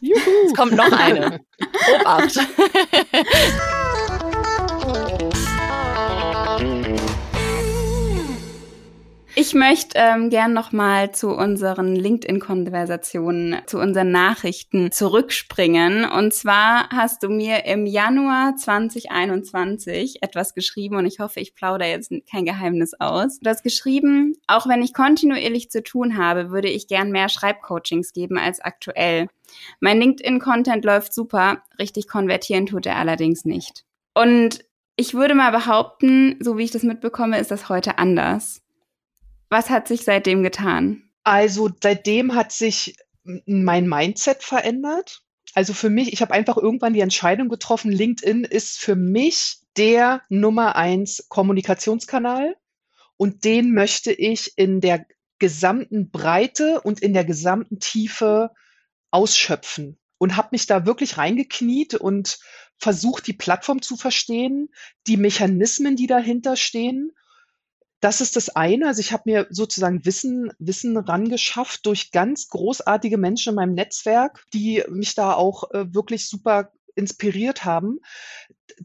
Juhu. 0.00 0.18
Es 0.46 0.54
kommt 0.54 0.72
noch 0.72 0.92
eine. 0.92 1.40
Obacht. 2.00 2.38
Ich 9.40 9.54
möchte 9.54 9.96
ähm, 9.96 10.28
gern 10.28 10.52
nochmal 10.52 11.12
zu 11.12 11.30
unseren 11.30 11.96
LinkedIn-Konversationen, 11.96 13.62
zu 13.64 13.78
unseren 13.78 14.10
Nachrichten 14.10 14.92
zurückspringen. 14.92 16.04
Und 16.04 16.34
zwar 16.34 16.90
hast 16.90 17.22
du 17.22 17.30
mir 17.30 17.64
im 17.64 17.86
Januar 17.86 18.56
2021 18.56 20.22
etwas 20.22 20.52
geschrieben 20.52 20.96
und 20.96 21.06
ich 21.06 21.20
hoffe, 21.20 21.40
ich 21.40 21.54
plaudere 21.54 21.88
jetzt 21.88 22.12
kein 22.30 22.44
Geheimnis 22.44 22.92
aus. 23.00 23.40
Du 23.40 23.48
hast 23.48 23.62
geschrieben, 23.62 24.34
auch 24.46 24.68
wenn 24.68 24.82
ich 24.82 24.92
kontinuierlich 24.92 25.70
zu 25.70 25.82
tun 25.82 26.18
habe, 26.18 26.50
würde 26.50 26.68
ich 26.68 26.86
gern 26.86 27.10
mehr 27.10 27.30
Schreibcoachings 27.30 28.12
geben 28.12 28.36
als 28.36 28.60
aktuell. 28.60 29.28
Mein 29.80 30.00
LinkedIn-Content 30.00 30.84
läuft 30.84 31.14
super, 31.14 31.62
richtig 31.78 32.08
konvertieren 32.08 32.66
tut 32.66 32.84
er 32.84 32.96
allerdings 32.96 33.46
nicht. 33.46 33.86
Und 34.12 34.66
ich 34.96 35.14
würde 35.14 35.34
mal 35.34 35.50
behaupten, 35.50 36.36
so 36.40 36.58
wie 36.58 36.64
ich 36.64 36.72
das 36.72 36.82
mitbekomme, 36.82 37.40
ist 37.40 37.50
das 37.50 37.70
heute 37.70 37.96
anders. 37.96 38.60
Was 39.50 39.68
hat 39.68 39.88
sich 39.88 40.04
seitdem 40.04 40.42
getan? 40.42 41.10
Also 41.24 41.70
seitdem 41.82 42.34
hat 42.34 42.52
sich 42.52 42.96
mein 43.24 43.88
Mindset 43.88 44.42
verändert. 44.42 45.22
Also 45.54 45.74
für 45.74 45.90
mich, 45.90 46.12
ich 46.12 46.22
habe 46.22 46.32
einfach 46.32 46.56
irgendwann 46.56 46.94
die 46.94 47.00
Entscheidung 47.00 47.48
getroffen, 47.48 47.90
LinkedIn 47.90 48.44
ist 48.44 48.78
für 48.78 48.94
mich 48.94 49.58
der 49.76 50.22
Nummer 50.28 50.76
eins 50.76 51.26
Kommunikationskanal 51.28 52.56
und 53.16 53.44
den 53.44 53.74
möchte 53.74 54.12
ich 54.12 54.52
in 54.56 54.80
der 54.80 55.04
gesamten 55.40 56.10
Breite 56.10 56.80
und 56.82 57.00
in 57.00 57.12
der 57.12 57.24
gesamten 57.24 57.80
Tiefe 57.80 58.52
ausschöpfen 59.10 59.98
und 60.18 60.36
habe 60.36 60.50
mich 60.52 60.66
da 60.66 60.86
wirklich 60.86 61.18
reingekniet 61.18 61.94
und 61.94 62.38
versucht, 62.76 63.26
die 63.26 63.32
Plattform 63.32 63.82
zu 63.82 63.96
verstehen, 63.96 64.68
die 65.06 65.16
Mechanismen, 65.16 65.96
die 65.96 66.06
dahinter 66.06 66.56
stehen. 66.56 67.12
Das 68.00 68.22
ist 68.22 68.36
das 68.36 68.48
eine. 68.48 68.86
Also 68.86 69.00
ich 69.00 69.12
habe 69.12 69.24
mir 69.26 69.46
sozusagen 69.50 70.04
Wissen, 70.06 70.50
Wissen 70.58 70.96
rangeschafft 70.96 71.84
durch 71.84 72.10
ganz 72.10 72.48
großartige 72.48 73.18
Menschen 73.18 73.50
in 73.50 73.56
meinem 73.56 73.74
Netzwerk, 73.74 74.44
die 74.54 74.82
mich 74.88 75.14
da 75.14 75.34
auch 75.34 75.70
äh, 75.70 75.92
wirklich 75.94 76.26
super 76.26 76.72
inspiriert 76.94 77.64
haben. 77.64 78.00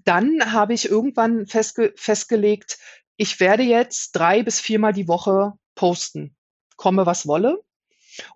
Dann 0.03 0.51
habe 0.51 0.74
ich 0.74 0.89
irgendwann 0.89 1.48
festge 1.48 1.93
festgelegt, 1.95 2.77
ich 3.17 3.39
werde 3.39 3.63
jetzt 3.63 4.12
drei 4.12 4.43
bis 4.43 4.60
viermal 4.60 4.91
die 4.91 5.07
Woche 5.07 5.53
posten, 5.75 6.36
komme 6.75 7.05
was 7.05 7.25
wolle. 7.25 7.63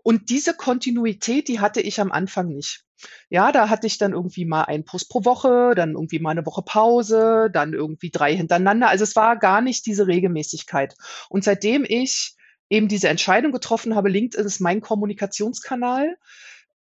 Und 0.04 0.30
diese 0.30 0.54
Kontinuität, 0.54 1.48
die 1.48 1.60
hatte 1.60 1.82
ich 1.82 2.00
am 2.00 2.12
Anfang 2.12 2.48
nicht. 2.48 2.86
Ja, 3.30 3.52
da 3.52 3.70
hatte 3.70 3.88
ich 3.88 3.98
dann 3.98 4.14
irgendwie 4.14 4.46
mal 4.46 4.64
einen 4.64 4.86
Post 4.86 5.10
pro 5.10 5.26
Woche, 5.26 5.74
dann 5.76 5.92
irgendwie 5.92 6.20
mal 6.20 6.32
eine 6.32 6.46
Woche 6.46 6.62
Pause, 6.62 7.50
dann 7.52 7.74
irgendwie 7.74 8.12
drei 8.12 8.36
hintereinander. 8.36 8.90
Also 8.90 9.04
es 9.04 9.16
war 9.16 9.38
gar 9.38 9.62
nicht 9.62 9.86
diese 9.86 10.08
Regelmäßigkeit. 10.08 10.96
Und 11.30 11.44
seitdem 11.44 11.86
ich 11.88 12.36
eben 12.70 12.88
diese 12.88 13.10
Entscheidung 13.10 13.52
getroffen 13.52 13.96
habe, 13.96 14.10
LinkedIn 14.10 14.46
ist 14.46 14.60
mein 14.60 14.82
Kommunikationskanal, 14.82 16.18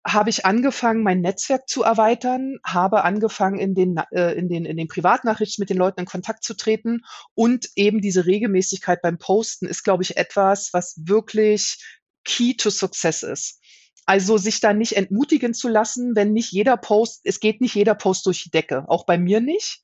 habe 0.06 0.28
ich 0.28 0.44
angefangen, 0.44 1.02
mein 1.02 1.22
Netzwerk 1.22 1.66
zu 1.66 1.82
erweitern, 1.82 2.58
habe 2.62 3.04
angefangen, 3.04 3.58
in 3.58 3.74
den, 3.74 3.96
äh, 4.10 4.32
in 4.32 4.48
den, 4.48 4.66
in 4.66 4.76
den 4.76 4.88
Privatnachrichten 4.88 5.62
mit 5.62 5.70
den 5.70 5.78
Leuten 5.78 6.00
in 6.00 6.06
Kontakt 6.06 6.44
zu 6.44 6.54
treten 6.54 7.04
und 7.34 7.70
eben 7.74 8.02
diese 8.02 8.26
Regelmäßigkeit 8.26 9.00
beim 9.00 9.18
Posten 9.18 9.66
ist, 9.66 9.82
glaube 9.82 10.02
ich, 10.02 10.18
etwas, 10.18 10.74
was 10.74 10.94
wirklich 11.04 11.78
key 12.24 12.54
to 12.54 12.70
success 12.70 13.22
ist. 13.22 13.60
Also 14.06 14.36
sich 14.36 14.60
da 14.60 14.72
nicht 14.72 14.96
entmutigen 14.96 15.54
zu 15.54 15.68
lassen, 15.68 16.14
wenn 16.14 16.32
nicht 16.32 16.52
jeder 16.52 16.76
Post, 16.76 17.22
es 17.24 17.40
geht 17.40 17.60
nicht 17.60 17.74
jeder 17.74 17.94
Post 17.94 18.26
durch 18.26 18.42
die 18.42 18.50
Decke, 18.50 18.84
auch 18.88 19.06
bei 19.06 19.18
mir 19.18 19.40
nicht. 19.40 19.80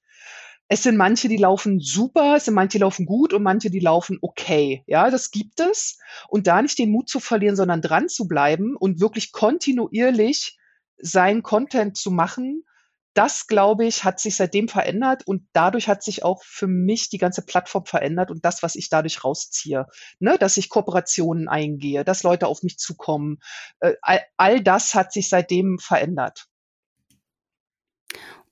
Es 0.72 0.84
sind 0.84 0.96
manche, 0.96 1.28
die 1.28 1.36
laufen 1.36 1.80
super, 1.80 2.36
es 2.36 2.44
sind 2.44 2.54
manche, 2.54 2.78
die 2.78 2.82
laufen 2.82 3.04
gut 3.04 3.32
und 3.32 3.42
manche, 3.42 3.70
die 3.70 3.80
laufen 3.80 4.18
okay. 4.20 4.84
Ja, 4.86 5.10
das 5.10 5.32
gibt 5.32 5.58
es. 5.58 5.98
Und 6.28 6.46
da 6.46 6.62
nicht 6.62 6.78
den 6.78 6.92
Mut 6.92 7.08
zu 7.08 7.18
verlieren, 7.18 7.56
sondern 7.56 7.82
dran 7.82 8.08
zu 8.08 8.28
bleiben 8.28 8.76
und 8.76 9.00
wirklich 9.00 9.32
kontinuierlich 9.32 10.58
sein 10.98 11.42
Content 11.42 11.96
zu 11.96 12.12
machen, 12.12 12.62
das, 13.14 13.46
glaube 13.46 13.86
ich, 13.86 14.04
hat 14.04 14.20
sich 14.20 14.36
seitdem 14.36 14.68
verändert 14.68 15.26
und 15.26 15.46
dadurch 15.52 15.88
hat 15.88 16.02
sich 16.02 16.22
auch 16.22 16.42
für 16.44 16.68
mich 16.68 17.08
die 17.10 17.18
ganze 17.18 17.44
Plattform 17.44 17.84
verändert 17.84 18.30
und 18.30 18.44
das, 18.44 18.62
was 18.62 18.76
ich 18.76 18.88
dadurch 18.88 19.24
rausziehe. 19.24 19.86
Ne? 20.20 20.38
Dass 20.38 20.56
ich 20.56 20.68
Kooperationen 20.68 21.48
eingehe, 21.48 22.04
dass 22.04 22.22
Leute 22.22 22.46
auf 22.46 22.62
mich 22.62 22.78
zukommen. 22.78 23.38
Äh, 23.80 23.94
all, 24.02 24.20
all 24.36 24.60
das 24.60 24.94
hat 24.94 25.12
sich 25.12 25.28
seitdem 25.28 25.78
verändert. 25.78 26.46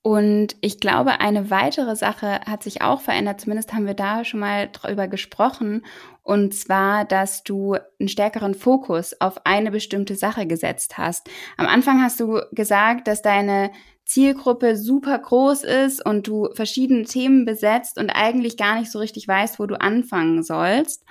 Und 0.03 0.57
ich 0.61 0.81
glaube, 0.81 1.21
eine 1.21 1.51
weitere 1.51 1.95
Sache 1.97 2.41
hat 2.47 2.63
sich 2.63 2.83
auch 2.83 3.01
verändert, 3.01 3.41
zumindest 3.41 3.75
haben 3.75 3.85
wir 3.85 3.95
da 3.95 4.25
schon 4.25 4.41
mal 4.41 4.69
drüber 4.73 5.09
gesprochen, 5.09 5.85
und 6.23 6.55
zwar, 6.55 7.05
dass 7.05 7.43
du 7.43 7.77
einen 7.99 8.09
stärkeren 8.09 8.55
Fokus 8.55 9.21
auf 9.21 9.45
eine 9.45 9.71
bestimmte 9.71 10.15
Sache 10.15 10.47
gesetzt 10.47 10.99
hast. 10.99 11.29
Am 11.57 11.67
Anfang 11.67 12.03
hast 12.03 12.21
du 12.21 12.41
gesagt, 12.53 13.09
dass 13.09 13.23
deine 13.23 13.71
Zielgruppe 14.09 14.75
super 14.77 15.19
groß 15.19 15.65
ist 15.65 16.05
und 16.05 16.27
du 16.27 16.49
verschiedene 16.55 17.05
Themen 17.05 17.45
besetzt 17.45 17.99
und 17.99 18.09
eigentlich 18.09 18.57
gar 18.57 18.81
nicht 18.81 18.91
so 18.91 18.99
richtig 18.99 19.29
weißt, 19.29 19.59
wo 19.59 19.67
du 19.67 19.79
anfangen 19.79 20.43
sollst. 20.43 21.05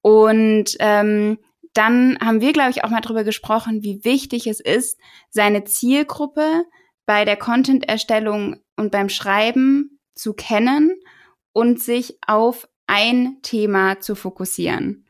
Und 0.00 0.76
ähm, 0.80 1.38
dann 1.72 2.18
haben 2.20 2.40
wir, 2.40 2.52
glaube 2.52 2.70
ich, 2.70 2.82
auch 2.82 2.90
mal 2.90 3.00
drüber 3.00 3.22
gesprochen, 3.22 3.84
wie 3.84 4.04
wichtig 4.04 4.48
es 4.48 4.58
ist, 4.58 4.98
seine 5.30 5.62
Zielgruppe 5.64 6.64
bei 7.06 7.24
der 7.24 7.36
Content-Erstellung 7.36 8.56
und 8.76 8.90
beim 8.90 9.08
Schreiben 9.08 10.00
zu 10.14 10.34
kennen 10.34 11.00
und 11.52 11.80
sich 11.80 12.18
auf 12.26 12.68
ein 12.88 13.40
Thema 13.42 14.00
zu 14.00 14.16
fokussieren. 14.16 15.06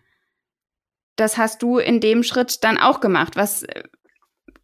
Das 1.16 1.38
hast 1.38 1.62
du 1.62 1.78
in 1.78 2.00
dem 2.00 2.24
Schritt 2.24 2.62
dann 2.62 2.76
auch 2.76 3.00
gemacht. 3.00 3.36
Was 3.36 3.62
äh, 3.62 3.84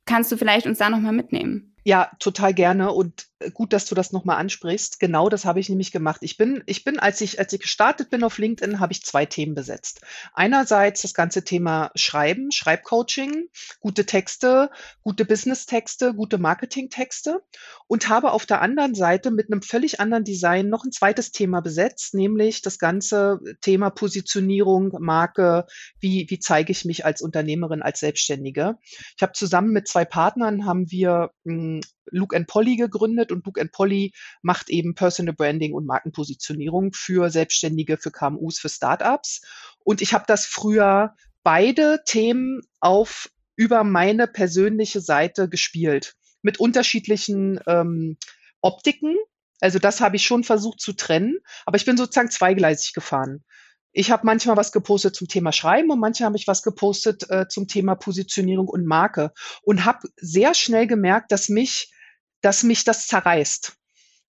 kannst 0.05 0.31
du 0.31 0.37
vielleicht 0.37 0.67
uns 0.67 0.79
da 0.79 0.91
nochmal 0.91 1.15
mitnehmen? 1.15 1.68
Ja, 1.88 2.11
total 2.18 2.52
gerne. 2.52 2.92
Und 2.92 3.28
gut, 3.54 3.73
dass 3.73 3.87
du 3.87 3.95
das 3.95 4.12
nochmal 4.12 4.38
ansprichst. 4.38 4.99
Genau 4.99 5.28
das 5.28 5.45
habe 5.45 5.61
ich 5.61 5.68
nämlich 5.68 5.92
gemacht. 5.92 6.23
Ich 6.23 6.37
bin, 6.37 6.62
ich 6.66 6.85
bin, 6.85 6.99
als 6.99 7.21
ich, 7.21 7.38
als 7.38 7.52
ich 7.52 7.61
gestartet 7.61 8.11
bin 8.11 8.25
auf 8.25 8.38
LinkedIn, 8.38 8.80
habe 8.80 8.92
ich 8.92 9.04
zwei 9.04 9.26
Themen 9.26 9.54
besetzt. 9.54 10.00
Einerseits 10.35 11.02
das 11.02 11.14
ganze 11.14 11.45
Thema 11.45 11.90
Schreiben, 11.95 12.50
Schreibcoaching, 12.50 13.49
gute 13.80 14.07
Texte, 14.07 14.71
gute 15.02 15.25
Business-Texte, 15.25 16.14
gute 16.14 16.38
Marketing-Texte 16.38 17.40
und 17.87 18.09
habe 18.09 18.33
auf 18.33 18.45
der 18.45 18.61
anderen 18.61 18.95
Seite 18.95 19.30
mit 19.30 19.52
einem 19.52 19.62
völlig 19.62 20.00
anderen 20.00 20.25
Design 20.25 20.68
noch 20.68 20.85
ein 20.85 20.92
zweites 20.92 21.30
Thema 21.30 21.61
besetzt, 21.61 22.14
nämlich 22.14 22.62
das 22.62 22.78
ganze 22.78 23.40
Thema 23.61 23.90
Positionierung, 23.90 24.97
Marke, 24.99 25.66
wie, 26.00 26.26
wie 26.28 26.40
zeige 26.40 26.73
ich 26.73 26.85
mich 26.85 27.04
als 27.04 27.23
Unternehmerin, 27.23 27.83
als 27.83 28.00
Selbstständige. 28.00 28.78
Ich 29.16 29.23
habe 29.23 29.33
zusammen 29.33 29.71
mit 29.71 29.87
zwei 29.87 30.04
Partnern 30.04 30.66
haben 30.66 30.90
wir 30.90 31.30
hm, 31.45 31.80
Luke 32.11 32.37
and 32.37 32.47
Polly 32.47 32.77
gegründet 32.77 33.33
und 33.33 33.45
Luke 33.45 33.61
and 33.61 33.73
Polly 33.73 34.12
macht 34.43 34.71
eben 34.71 34.95
Personal 34.95 35.35
Branding 35.35 35.75
und 35.75 35.87
Markenpositionierung 35.87 36.93
für 36.93 37.31
Selbstständige, 37.31 37.97
für 37.97 38.11
KMUs, 38.11 38.59
für 38.59 38.69
Startups. 38.69 39.43
Und 39.85 40.03
ich 40.03 40.12
habe 40.12 40.25
das 40.27 40.47
früher 40.47 41.15
beide 41.43 42.03
Themen 42.05 42.61
auf 42.81 43.31
über 43.57 43.85
meine 43.85 44.27
persönliche 44.27 45.00
Seite 45.00 45.49
gespielt 45.49 46.15
mit 46.43 46.61
unterschiedlichen 46.61 47.61
ähm, 47.67 48.17
Optiken. 48.61 49.17
Also 49.61 49.79
das 49.79 50.00
habe 50.00 50.17
ich 50.17 50.25
schon 50.25 50.45
versucht 50.45 50.81
zu 50.81 50.93
trennen, 50.93 51.38
aber 51.67 51.77
ich 51.77 51.85
bin 51.85 51.97
sozusagen 51.97 52.31
zweigleisig 52.31 52.95
gefahren. 52.95 53.45
Ich 53.93 54.11
habe 54.11 54.27
manchmal 54.27 54.57
was 54.57 54.71
gepostet 54.71 55.17
zum 55.17 55.27
Thema 55.27 55.50
Schreiben 55.50 55.91
und 55.91 55.99
manchmal 55.99 56.27
habe 56.29 56.37
ich 56.37 56.47
was 56.47 56.62
gepostet 56.62 57.29
äh, 57.31 57.49
zum 57.49 57.67
Thema 57.67 57.97
Positionierung 57.97 58.69
und 58.69 58.87
Marke 58.87 59.33
und 59.62 59.85
habe 59.85 60.09
sehr 60.17 60.55
schnell 60.55 60.87
gemerkt, 60.87 61.33
dass 61.33 61.49
mich 61.49 61.91
dass 62.40 62.62
mich 62.62 62.85
das 62.85 63.07
zerreißt. 63.07 63.75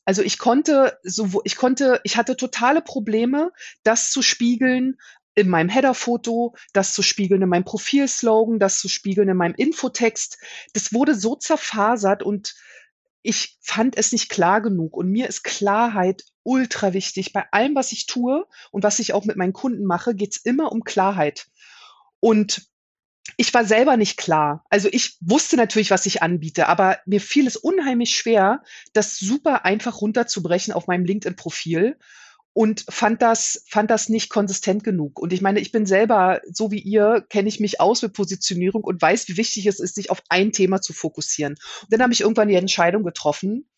Also 0.05 0.23
ich 0.23 0.39
konnte 0.39 0.97
so, 1.03 1.41
ich 1.43 1.55
konnte, 1.55 2.01
ich 2.03 2.17
hatte 2.17 2.35
totale 2.35 2.81
Probleme, 2.81 3.51
das 3.83 4.11
zu 4.11 4.21
spiegeln 4.21 4.97
in 5.35 5.49
meinem 5.49 5.69
Header-Foto, 5.69 6.55
das 6.73 6.93
zu 6.93 7.01
spiegeln 7.01 7.41
in 7.41 7.49
meinem 7.49 7.63
Profilslogan, 7.63 8.59
das 8.59 8.79
zu 8.79 8.89
spiegeln 8.89 9.29
in 9.29 9.37
meinem 9.37 9.55
Infotext. 9.55 10.37
Das 10.73 10.93
wurde 10.93 11.15
so 11.15 11.35
zerfasert 11.35 12.23
und 12.23 12.55
ich 13.21 13.57
fand 13.61 13.97
es 13.97 14.11
nicht 14.11 14.29
klar 14.29 14.61
genug. 14.61 14.97
Und 14.97 15.11
mir 15.11 15.27
ist 15.27 15.43
Klarheit 15.43 16.23
ultra 16.43 16.93
wichtig. 16.93 17.33
Bei 17.33 17.45
allem, 17.51 17.75
was 17.75 17.91
ich 17.91 18.05
tue 18.05 18.45
und 18.71 18.83
was 18.83 18.99
ich 18.99 19.13
auch 19.13 19.25
mit 19.25 19.37
meinen 19.37 19.53
Kunden 19.53 19.85
mache, 19.85 20.15
geht 20.15 20.35
es 20.35 20.43
immer 20.43 20.71
um 20.71 20.83
Klarheit. 20.83 21.47
Und 22.19 22.67
ich 23.39 23.53
war 23.53 23.63
selber 23.63 23.96
nicht 23.96 24.17
klar. 24.17 24.65
Also 24.69 24.89
ich 24.91 25.15
wusste 25.22 25.55
natürlich, 25.55 25.91
was 25.91 26.05
ich 26.05 26.22
anbiete, 26.22 26.67
aber 26.67 26.98
mir 27.05 27.22
fiel 27.22 27.48
es 27.48 27.55
unheimlich 27.55 28.13
schwer, 28.13 28.63
das 28.91 29.17
super 29.17 29.63
einfach 29.63 30.01
runterzubrechen 30.01 30.74
auf 30.74 30.88
meinem 30.88 31.05
LinkedIn-Profil 31.05 31.96
und 32.51 32.84
fand 32.89 33.22
das, 33.22 33.63
fand 33.69 33.91
das 33.91 34.10
nicht 34.10 34.29
konsistent 34.29 34.84
genug. 34.84 35.19
Und 35.19 35.31
ich 35.31 35.39
meine, 35.39 35.62
ich 35.62 35.72
bin 35.72 35.86
selber, 35.86 36.41
so 36.51 36.69
wie 36.69 36.81
ihr, 36.81 37.25
kenne 37.29 37.48
ich 37.48 37.62
mich 37.62 37.79
aus 37.79 38.01
mit 38.01 38.12
Positionierung 38.12 38.84
und 38.84 39.01
weiß, 39.01 39.29
wie 39.29 39.38
wichtig 39.38 39.67
es 39.67 39.79
ist, 39.79 39.96
sich 39.96 40.12
auf 40.12 40.22
ein 40.27 40.51
Thema 40.51 40.81
zu 40.81 40.91
fokussieren. 40.91 41.53
Und 41.84 41.93
dann 41.93 42.01
habe 42.01 42.12
ich 42.12 42.19
irgendwann 42.19 42.50
die 42.50 42.55
Entscheidung 42.55 43.03
getroffen, 43.03 43.68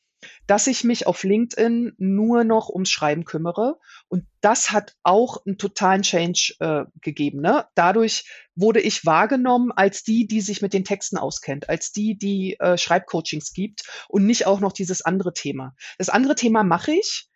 dass 0.48 0.68
ich 0.68 0.84
mich 0.84 1.08
auf 1.08 1.24
LinkedIn 1.24 1.94
nur 1.98 2.44
noch 2.44 2.70
ums 2.70 2.90
Schreiben 2.90 3.26
kümmere. 3.26 3.80
Und 4.08 4.26
das 4.42 4.72
hat 4.72 4.96
auch 5.04 5.46
einen 5.46 5.58
totalen 5.58 6.02
Change 6.02 6.56
äh, 6.60 6.86
gegeben. 7.02 7.42
Ne? 7.42 7.66
Dadurch 7.76 8.26
wurde 8.56 8.82
ich 8.82 9.06
wahrgenommen 9.06 9.72
als 9.72 10.04
die, 10.04 10.28
die 10.28 10.42
sich 10.42 10.62
mit 10.62 10.74
den 10.74 10.84
Texten 10.86 11.18
auskennt, 11.18 11.70
als 11.70 11.92
die, 11.92 12.18
die 12.18 12.60
äh, 12.60 12.78
Schreibcoachings 12.78 13.54
gibt 13.54 13.84
und 14.10 14.26
nicht 14.26 14.46
auch 14.46 14.60
noch 14.60 14.74
dieses 14.74 15.02
andere 15.02 15.34
Thema. 15.34 15.76
Das 15.98 16.10
andere 16.10 16.36
Thema 16.36 16.64
mache 16.64 16.92
ich, 16.92 17.28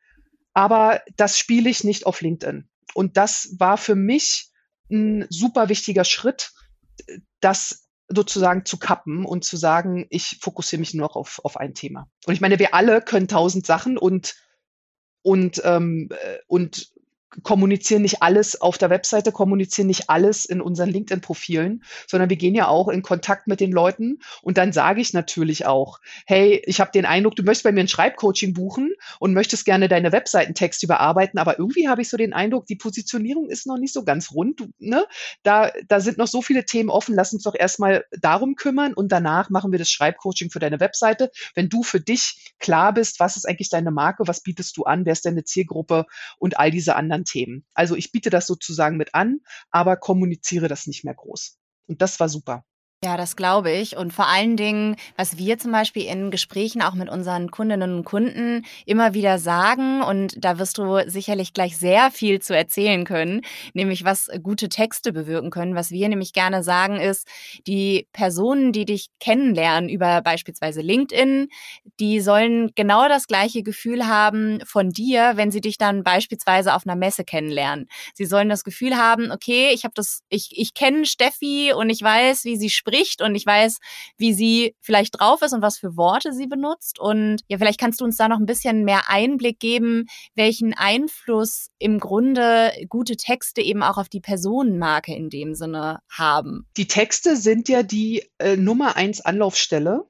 aber 0.53 1.01
das 1.15 1.37
spiele 1.37 1.69
ich 1.69 1.83
nicht 1.83 2.05
auf 2.05 2.21
LinkedIn. 2.21 2.69
Und 2.93 3.17
das 3.17 3.55
war 3.59 3.77
für 3.77 3.95
mich 3.95 4.49
ein 4.89 5.25
super 5.29 5.69
wichtiger 5.69 6.05
Schritt, 6.05 6.51
das 7.39 7.84
sozusagen 8.07 8.65
zu 8.65 8.77
kappen 8.77 9.25
und 9.25 9.43
zu 9.43 9.57
sagen, 9.57 10.05
ich 10.09 10.37
fokussiere 10.41 10.79
mich 10.79 10.93
nur 10.93 11.07
noch 11.07 11.15
auf, 11.15 11.41
auf 11.43 11.57
ein 11.57 11.73
Thema. 11.73 12.09
Und 12.25 12.33
ich 12.33 12.41
meine, 12.41 12.59
wir 12.59 12.73
alle 12.73 13.01
können 13.01 13.27
tausend 13.27 13.65
Sachen 13.65 13.97
und, 13.97 14.35
und, 15.23 15.61
ähm, 15.65 16.09
äh, 16.11 16.37
und 16.47 16.91
kommunizieren 17.43 18.01
nicht 18.01 18.21
alles 18.21 18.61
auf 18.61 18.77
der 18.77 18.89
Webseite, 18.89 19.31
kommunizieren 19.31 19.87
nicht 19.87 20.09
alles 20.09 20.45
in 20.45 20.61
unseren 20.61 20.89
LinkedIn-Profilen, 20.89 21.83
sondern 22.07 22.29
wir 22.29 22.37
gehen 22.37 22.55
ja 22.55 22.67
auch 22.67 22.87
in 22.87 23.01
Kontakt 23.01 23.47
mit 23.47 23.59
den 23.59 23.71
Leuten 23.71 24.19
und 24.41 24.57
dann 24.57 24.73
sage 24.73 25.01
ich 25.01 25.13
natürlich 25.13 25.65
auch, 25.65 25.99
hey, 26.25 26.61
ich 26.65 26.79
habe 26.79 26.91
den 26.91 27.05
Eindruck, 27.05 27.35
du 27.35 27.43
möchtest 27.43 27.63
bei 27.63 27.71
mir 27.71 27.81
ein 27.81 27.87
Schreibcoaching 27.87 28.53
buchen 28.53 28.93
und 29.19 29.33
möchtest 29.33 29.65
gerne 29.65 29.87
deine 29.87 30.11
Webseitentexte 30.11 30.85
überarbeiten, 30.85 31.39
aber 31.39 31.59
irgendwie 31.59 31.87
habe 31.87 32.01
ich 32.01 32.09
so 32.09 32.17
den 32.17 32.33
Eindruck, 32.33 32.65
die 32.67 32.75
Positionierung 32.75 33.49
ist 33.49 33.67
noch 33.67 33.77
nicht 33.77 33.93
so 33.93 34.03
ganz 34.03 34.31
rund. 34.31 34.67
Ne? 34.79 35.05
da, 35.43 35.71
da 35.87 35.99
sind 35.99 36.17
noch 36.17 36.27
so 36.27 36.41
viele 36.41 36.65
Themen 36.65 36.89
offen, 36.89 37.15
lass 37.15 37.33
uns 37.33 37.43
doch 37.43 37.55
erstmal 37.55 38.05
darum 38.11 38.55
kümmern 38.55 38.93
und 38.93 39.11
danach 39.11 39.49
machen 39.49 39.71
wir 39.71 39.79
das 39.79 39.89
Schreibcoaching 39.89 40.49
für 40.49 40.59
deine 40.59 40.79
Webseite. 40.79 41.31
Wenn 41.53 41.69
du 41.69 41.83
für 41.83 41.99
dich 41.99 42.53
klar 42.59 42.93
bist, 42.93 43.19
was 43.19 43.37
ist 43.37 43.47
eigentlich 43.47 43.69
deine 43.69 43.91
Marke, 43.91 44.27
was 44.27 44.41
bietest 44.41 44.75
du 44.77 44.83
an, 44.83 45.05
wer 45.05 45.13
ist 45.13 45.25
deine 45.25 45.43
Zielgruppe 45.43 46.05
und 46.39 46.59
all 46.59 46.71
diese 46.71 46.95
anderen 46.95 47.24
Themen. 47.25 47.65
Also 47.73 47.95
ich 47.95 48.11
biete 48.11 48.29
das 48.29 48.47
sozusagen 48.47 48.97
mit 48.97 49.13
an, 49.13 49.41
aber 49.71 49.97
kommuniziere 49.97 50.67
das 50.67 50.87
nicht 50.87 51.03
mehr 51.03 51.15
groß. 51.15 51.57
Und 51.87 52.01
das 52.01 52.19
war 52.19 52.29
super. 52.29 52.65
Ja, 53.03 53.17
das 53.17 53.35
glaube 53.35 53.71
ich. 53.71 53.97
Und 53.97 54.13
vor 54.13 54.25
allen 54.27 54.57
Dingen, 54.57 54.95
was 55.15 55.37
wir 55.37 55.59
zum 55.59 55.71
Beispiel 55.71 56.05
in 56.05 56.31
Gesprächen 56.31 56.81
auch 56.81 56.95
mit 56.95 57.07
unseren 57.07 57.51
Kundinnen 57.51 57.97
und 57.97 58.03
Kunden 58.03 58.65
immer 58.87 59.13
wieder 59.13 59.37
sagen, 59.37 60.01
und 60.01 60.33
da 60.43 60.57
wirst 60.57 60.79
du 60.79 60.97
sicherlich 61.07 61.53
gleich 61.53 61.77
sehr 61.77 62.09
viel 62.09 62.39
zu 62.41 62.55
erzählen 62.55 63.03
können, 63.05 63.41
nämlich 63.73 64.05
was 64.05 64.29
gute 64.41 64.69
Texte 64.69 65.13
bewirken 65.13 65.51
können. 65.51 65.75
Was 65.75 65.91
wir 65.91 66.09
nämlich 66.09 66.33
gerne 66.33 66.63
sagen 66.63 66.99
ist, 66.99 67.27
die 67.67 68.07
Personen, 68.11 68.71
die 68.71 68.85
dich 68.85 69.07
kennenlernen 69.19 69.87
über 69.87 70.21
beispielsweise 70.23 70.81
LinkedIn, 70.81 71.49
die 71.99 72.19
sollen 72.21 72.71
genau 72.75 73.07
das 73.07 73.27
gleiche 73.27 73.63
Gefühl 73.63 74.07
haben 74.07 74.59
von 74.65 74.89
dir, 74.89 75.33
wenn 75.35 75.51
sie 75.51 75.61
dich 75.61 75.77
dann 75.77 76.03
beispielsweise 76.03 76.73
auf 76.73 76.85
einer 76.87 76.95
Messe 76.95 77.23
kennenlernen. 77.23 77.87
Sie 78.13 78.25
sollen 78.25 78.49
das 78.49 78.63
Gefühl 78.63 78.95
haben, 78.97 79.31
okay, 79.31 79.69
ich 79.73 79.83
habe 79.83 79.93
das, 79.95 80.21
ich, 80.29 80.49
ich 80.57 80.73
kenne 80.73 81.05
Steffi 81.05 81.73
und 81.75 81.89
ich 81.89 82.01
weiß, 82.01 82.45
wie 82.45 82.57
sie 82.57 82.69
spricht 82.85 83.21
und 83.21 83.35
ich 83.35 83.45
weiß, 83.45 83.79
wie 84.17 84.33
sie 84.33 84.75
vielleicht 84.79 85.19
drauf 85.19 85.41
ist 85.41 85.53
und 85.53 85.61
was 85.61 85.77
für 85.77 85.97
Worte 85.97 86.33
sie 86.33 86.47
benutzt. 86.47 86.99
Und 86.99 87.41
ja, 87.47 87.57
vielleicht 87.57 87.79
kannst 87.79 88.01
du 88.01 88.05
uns 88.05 88.17
da 88.17 88.27
noch 88.27 88.39
ein 88.39 88.45
bisschen 88.45 88.83
mehr 88.83 89.03
Einblick 89.07 89.59
geben, 89.59 90.05
welchen 90.35 90.73
Einfluss 90.73 91.69
im 91.79 91.99
Grunde 91.99 92.71
gute 92.89 93.17
Texte 93.17 93.61
eben 93.61 93.83
auch 93.83 93.97
auf 93.97 94.09
die 94.09 94.21
Personenmarke 94.21 95.15
in 95.15 95.29
dem 95.29 95.55
Sinne 95.55 95.99
haben. 96.09 96.67
Die 96.77 96.87
Texte 96.87 97.35
sind 97.35 97.69
ja 97.69 97.83
die 97.83 98.29
äh, 98.37 98.55
Nummer 98.55 98.95
eins 98.95 99.21
Anlaufstelle 99.21 100.07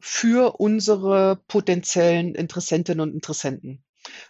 für 0.00 0.58
unsere 0.58 1.40
potenziellen 1.46 2.34
Interessentinnen 2.34 3.00
und 3.00 3.14
Interessenten. 3.14 3.84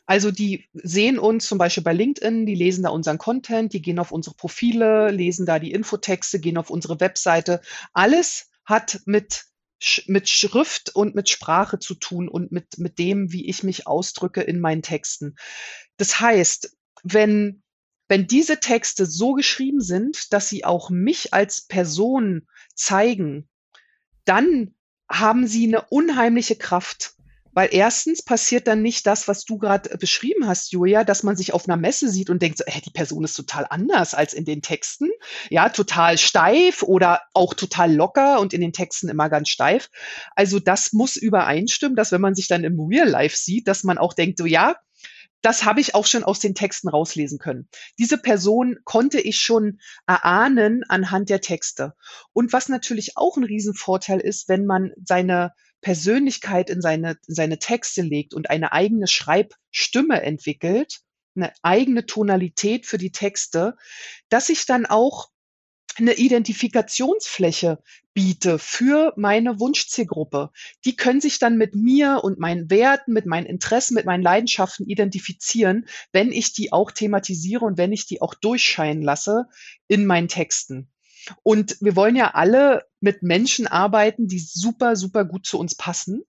Also 0.06 0.30
die 0.30 0.68
sehen 0.74 1.18
uns 1.18 1.46
zum 1.46 1.58
Beispiel 1.58 1.82
bei 1.82 1.92
LinkedIn, 1.92 2.46
die 2.46 2.54
lesen 2.54 2.84
da 2.84 2.90
unseren 2.90 3.18
Content, 3.18 3.72
die 3.72 3.82
gehen 3.82 3.98
auf 3.98 4.12
unsere 4.12 4.34
Profile, 4.34 5.10
lesen 5.10 5.46
da 5.46 5.58
die 5.58 5.72
Infotexte, 5.72 6.40
gehen 6.40 6.58
auf 6.58 6.70
unsere 6.70 7.00
Webseite. 7.00 7.60
Alles 7.92 8.50
hat 8.64 9.00
mit 9.06 9.46
mit 10.06 10.28
Schrift 10.28 10.94
und 10.94 11.14
mit 11.14 11.28
Sprache 11.28 11.78
zu 11.78 11.94
tun 11.94 12.28
und 12.28 12.52
mit, 12.52 12.78
mit 12.78 12.98
dem, 12.98 13.32
wie 13.32 13.48
ich 13.48 13.62
mich 13.62 13.86
ausdrücke 13.86 14.40
in 14.40 14.60
meinen 14.60 14.82
Texten. 14.82 15.34
Das 15.96 16.20
heißt, 16.20 16.76
wenn, 17.02 17.62
wenn 18.08 18.26
diese 18.26 18.60
Texte 18.60 19.06
so 19.06 19.32
geschrieben 19.32 19.80
sind, 19.80 20.32
dass 20.32 20.48
sie 20.48 20.64
auch 20.64 20.90
mich 20.90 21.34
als 21.34 21.62
Person 21.62 22.46
zeigen, 22.74 23.48
dann 24.24 24.74
haben 25.08 25.46
sie 25.46 25.66
eine 25.66 25.82
unheimliche 25.88 26.56
Kraft. 26.56 27.16
Weil 27.52 27.68
erstens 27.72 28.22
passiert 28.22 28.66
dann 28.66 28.82
nicht 28.82 29.06
das, 29.06 29.28
was 29.28 29.44
du 29.44 29.58
gerade 29.58 29.90
äh, 29.90 29.98
beschrieben 29.98 30.46
hast, 30.46 30.72
Julia, 30.72 31.04
dass 31.04 31.22
man 31.22 31.36
sich 31.36 31.52
auf 31.52 31.68
einer 31.68 31.76
Messe 31.76 32.08
sieht 32.08 32.30
und 32.30 32.42
denkt, 32.42 32.58
so, 32.58 32.64
hey, 32.66 32.80
die 32.80 32.90
Person 32.90 33.24
ist 33.24 33.34
total 33.34 33.66
anders 33.68 34.14
als 34.14 34.34
in 34.34 34.44
den 34.44 34.62
Texten. 34.62 35.10
Ja, 35.50 35.68
total 35.68 36.18
steif 36.18 36.82
oder 36.82 37.20
auch 37.34 37.54
total 37.54 37.94
locker 37.94 38.40
und 38.40 38.52
in 38.52 38.60
den 38.60 38.72
Texten 38.72 39.08
immer 39.08 39.28
ganz 39.28 39.48
steif. 39.48 39.90
Also 40.34 40.58
das 40.58 40.92
muss 40.92 41.16
übereinstimmen, 41.16 41.96
dass 41.96 42.12
wenn 42.12 42.20
man 42.20 42.34
sich 42.34 42.48
dann 42.48 42.64
im 42.64 42.80
Real 42.80 43.08
Life 43.08 43.36
sieht, 43.36 43.68
dass 43.68 43.84
man 43.84 43.98
auch 43.98 44.14
denkt, 44.14 44.38
so 44.38 44.46
ja, 44.46 44.76
das 45.42 45.64
habe 45.64 45.80
ich 45.80 45.94
auch 45.94 46.06
schon 46.06 46.22
aus 46.22 46.38
den 46.38 46.54
Texten 46.54 46.88
rauslesen 46.88 47.38
können. 47.38 47.68
Diese 47.98 48.16
Person 48.16 48.76
konnte 48.84 49.20
ich 49.20 49.40
schon 49.40 49.80
erahnen 50.06 50.84
anhand 50.88 51.28
der 51.28 51.40
Texte. 51.40 51.94
Und 52.32 52.52
was 52.52 52.68
natürlich 52.68 53.16
auch 53.16 53.36
ein 53.36 53.44
Riesenvorteil 53.44 54.20
ist, 54.20 54.48
wenn 54.48 54.64
man 54.64 54.92
seine 55.04 55.52
Persönlichkeit 55.82 56.70
in 56.70 56.80
seine, 56.80 57.18
seine 57.26 57.58
Texte 57.58 58.02
legt 58.02 58.32
und 58.32 58.48
eine 58.48 58.72
eigene 58.72 59.06
Schreibstimme 59.06 60.22
entwickelt, 60.22 61.00
eine 61.36 61.52
eigene 61.62 62.06
Tonalität 62.06 62.86
für 62.86 62.98
die 62.98 63.12
Texte, 63.12 63.76
dass 64.28 64.48
ich 64.48 64.64
dann 64.64 64.86
auch 64.86 65.28
eine 65.96 66.14
Identifikationsfläche 66.14 67.82
biete 68.14 68.58
für 68.58 69.12
meine 69.16 69.60
Wunschzielgruppe. 69.60 70.50
Die 70.84 70.96
können 70.96 71.20
sich 71.20 71.38
dann 71.38 71.58
mit 71.58 71.74
mir 71.74 72.20
und 72.22 72.38
meinen 72.38 72.70
Werten, 72.70 73.12
mit 73.12 73.26
meinen 73.26 73.46
Interessen, 73.46 73.94
mit 73.94 74.06
meinen 74.06 74.22
Leidenschaften 74.22 74.86
identifizieren, 74.86 75.86
wenn 76.12 76.32
ich 76.32 76.52
die 76.52 76.72
auch 76.72 76.90
thematisiere 76.90 77.64
und 77.64 77.76
wenn 77.76 77.92
ich 77.92 78.06
die 78.06 78.22
auch 78.22 78.34
durchscheinen 78.34 79.02
lasse 79.02 79.46
in 79.88 80.06
meinen 80.06 80.28
Texten. 80.28 80.88
Und 81.42 81.76
wir 81.80 81.96
wollen 81.96 82.16
ja 82.16 82.32
alle 82.34 82.84
mit 83.00 83.22
Menschen 83.22 83.66
arbeiten, 83.66 84.28
die 84.28 84.38
super, 84.38 84.96
super 84.96 85.24
gut 85.24 85.46
zu 85.46 85.58
uns 85.58 85.74
passen 85.74 86.24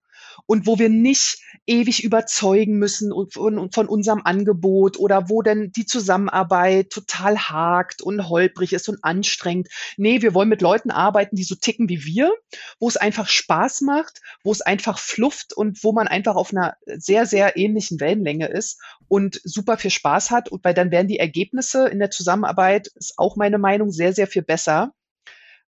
und 0.45 0.67
wo 0.67 0.79
wir 0.79 0.89
nicht 0.89 1.39
ewig 1.65 2.03
überzeugen 2.03 2.77
müssen 2.77 3.11
von, 3.31 3.71
von 3.71 3.87
unserem 3.87 4.21
Angebot 4.23 4.97
oder 4.99 5.29
wo 5.29 5.41
denn 5.41 5.71
die 5.71 5.85
Zusammenarbeit 5.85 6.89
total 6.89 7.37
hakt 7.37 8.01
und 8.01 8.29
holprig 8.29 8.73
ist 8.73 8.89
und 8.89 9.03
anstrengend. 9.03 9.69
Nee, 9.97 10.21
wir 10.21 10.33
wollen 10.33 10.49
mit 10.49 10.61
Leuten 10.61 10.91
arbeiten, 10.91 11.35
die 11.35 11.43
so 11.43 11.55
ticken 11.55 11.89
wie 11.89 12.03
wir, 12.03 12.31
wo 12.79 12.87
es 12.87 12.97
einfach 12.97 13.27
Spaß 13.27 13.81
macht, 13.81 14.21
wo 14.43 14.51
es 14.51 14.61
einfach 14.61 14.99
flufft 14.99 15.53
und 15.53 15.83
wo 15.83 15.93
man 15.93 16.07
einfach 16.07 16.35
auf 16.35 16.51
einer 16.51 16.75
sehr, 16.85 17.25
sehr 17.25 17.55
ähnlichen 17.57 17.99
Wellenlänge 17.99 18.47
ist 18.47 18.81
und 19.07 19.39
super 19.43 19.77
viel 19.77 19.91
Spaß 19.91 20.31
hat. 20.31 20.49
Und 20.49 20.63
weil 20.63 20.73
dann 20.73 20.91
werden 20.91 21.07
die 21.07 21.19
Ergebnisse 21.19 21.87
in 21.87 21.99
der 21.99 22.11
Zusammenarbeit, 22.11 22.87
ist 22.95 23.13
auch 23.17 23.35
meine 23.35 23.57
Meinung, 23.57 23.91
sehr, 23.91 24.13
sehr 24.13 24.27
viel 24.27 24.43
besser 24.43 24.93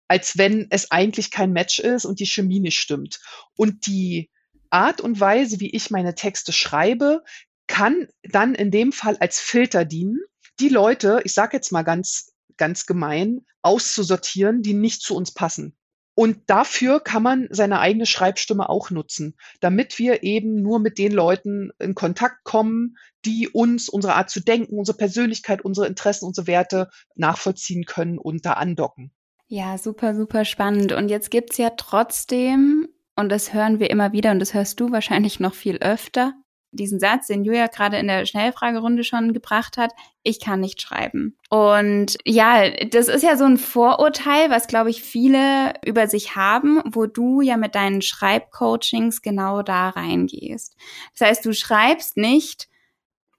als 0.07 0.37
wenn 0.37 0.67
es 0.69 0.91
eigentlich 0.91 1.31
kein 1.31 1.51
Match 1.51 1.79
ist 1.79 2.05
und 2.05 2.19
die 2.19 2.27
Chemie 2.27 2.59
nicht 2.59 2.79
stimmt. 2.79 3.19
Und 3.55 3.87
die 3.87 4.29
Art 4.69 5.01
und 5.01 5.19
Weise, 5.19 5.59
wie 5.59 5.69
ich 5.69 5.91
meine 5.91 6.15
Texte 6.15 6.53
schreibe, 6.53 7.23
kann 7.67 8.07
dann 8.23 8.55
in 8.55 8.71
dem 8.71 8.91
Fall 8.91 9.17
als 9.17 9.39
Filter 9.39 9.85
dienen, 9.85 10.19
die 10.59 10.69
Leute, 10.69 11.21
ich 11.23 11.33
sage 11.33 11.57
jetzt 11.57 11.71
mal 11.71 11.83
ganz, 11.83 12.33
ganz 12.57 12.85
gemein, 12.85 13.41
auszusortieren, 13.61 14.61
die 14.61 14.73
nicht 14.73 15.01
zu 15.01 15.15
uns 15.15 15.33
passen. 15.33 15.75
Und 16.17 16.49
dafür 16.49 17.01
kann 17.01 17.23
man 17.23 17.47
seine 17.51 17.79
eigene 17.79 18.05
Schreibstimme 18.05 18.69
auch 18.69 18.89
nutzen, 18.89 19.35
damit 19.59 19.99
wir 19.99 20.23
eben 20.23 20.61
nur 20.61 20.79
mit 20.79 20.97
den 20.97 21.11
Leuten 21.11 21.71
in 21.77 21.93
Kontakt 21.93 22.45
kommen, 22.45 22.95
die 23.25 23.49
uns, 23.49 23.89
unsere 23.89 24.15
Art 24.15 24.29
zu 24.29 24.39
denken, 24.39 24.79
unsere 24.79 24.97
Persönlichkeit, 24.97 25.65
unsere 25.65 25.87
Interessen, 25.87 26.25
unsere 26.25 26.47
Werte 26.47 26.89
nachvollziehen 27.15 27.83
können 27.83 28.17
und 28.17 28.45
da 28.45 28.53
andocken. 28.53 29.11
Ja, 29.47 29.77
super, 29.77 30.15
super 30.15 30.45
spannend. 30.45 30.93
Und 30.93 31.09
jetzt 31.09 31.31
gibt's 31.31 31.57
ja 31.57 31.71
trotzdem 31.71 32.87
und 33.15 33.29
das 33.29 33.53
hören 33.53 33.79
wir 33.79 33.89
immer 33.89 34.11
wieder 34.11 34.31
und 34.31 34.39
das 34.39 34.53
hörst 34.53 34.79
du 34.79 34.91
wahrscheinlich 34.91 35.39
noch 35.39 35.53
viel 35.53 35.77
öfter, 35.77 36.33
diesen 36.75 36.99
Satz, 36.99 37.27
den 37.27 37.43
Julia 37.43 37.67
gerade 37.67 37.97
in 37.97 38.07
der 38.07 38.25
Schnellfragerunde 38.25 39.03
schon 39.03 39.33
gebracht 39.33 39.77
hat, 39.77 39.91
ich 40.23 40.39
kann 40.39 40.59
nicht 40.59 40.81
schreiben. 40.81 41.37
Und 41.49 42.17
ja, 42.25 42.69
das 42.69 43.07
ist 43.07 43.23
ja 43.23 43.37
so 43.37 43.45
ein 43.45 43.57
Vorurteil, 43.57 44.49
was, 44.49 44.67
glaube 44.67 44.89
ich, 44.89 45.01
viele 45.01 45.73
über 45.85 46.07
sich 46.07 46.35
haben, 46.35 46.81
wo 46.85 47.05
du 47.05 47.41
ja 47.41 47.57
mit 47.57 47.75
deinen 47.75 48.01
Schreibcoachings 48.01 49.21
genau 49.21 49.61
da 49.61 49.89
reingehst. 49.89 50.75
Das 51.17 51.27
heißt, 51.27 51.45
du 51.45 51.53
schreibst 51.53 52.17
nicht 52.17 52.67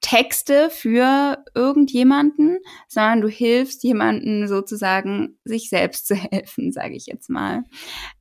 Texte 0.00 0.70
für 0.70 1.44
irgendjemanden, 1.54 2.58
sondern 2.86 3.22
du 3.22 3.28
hilfst 3.28 3.82
jemanden 3.82 4.46
sozusagen, 4.46 5.38
sich 5.44 5.68
selbst 5.68 6.06
zu 6.06 6.14
helfen, 6.30 6.72
sage 6.72 6.94
ich 6.94 7.06
jetzt 7.06 7.28
mal. 7.28 7.64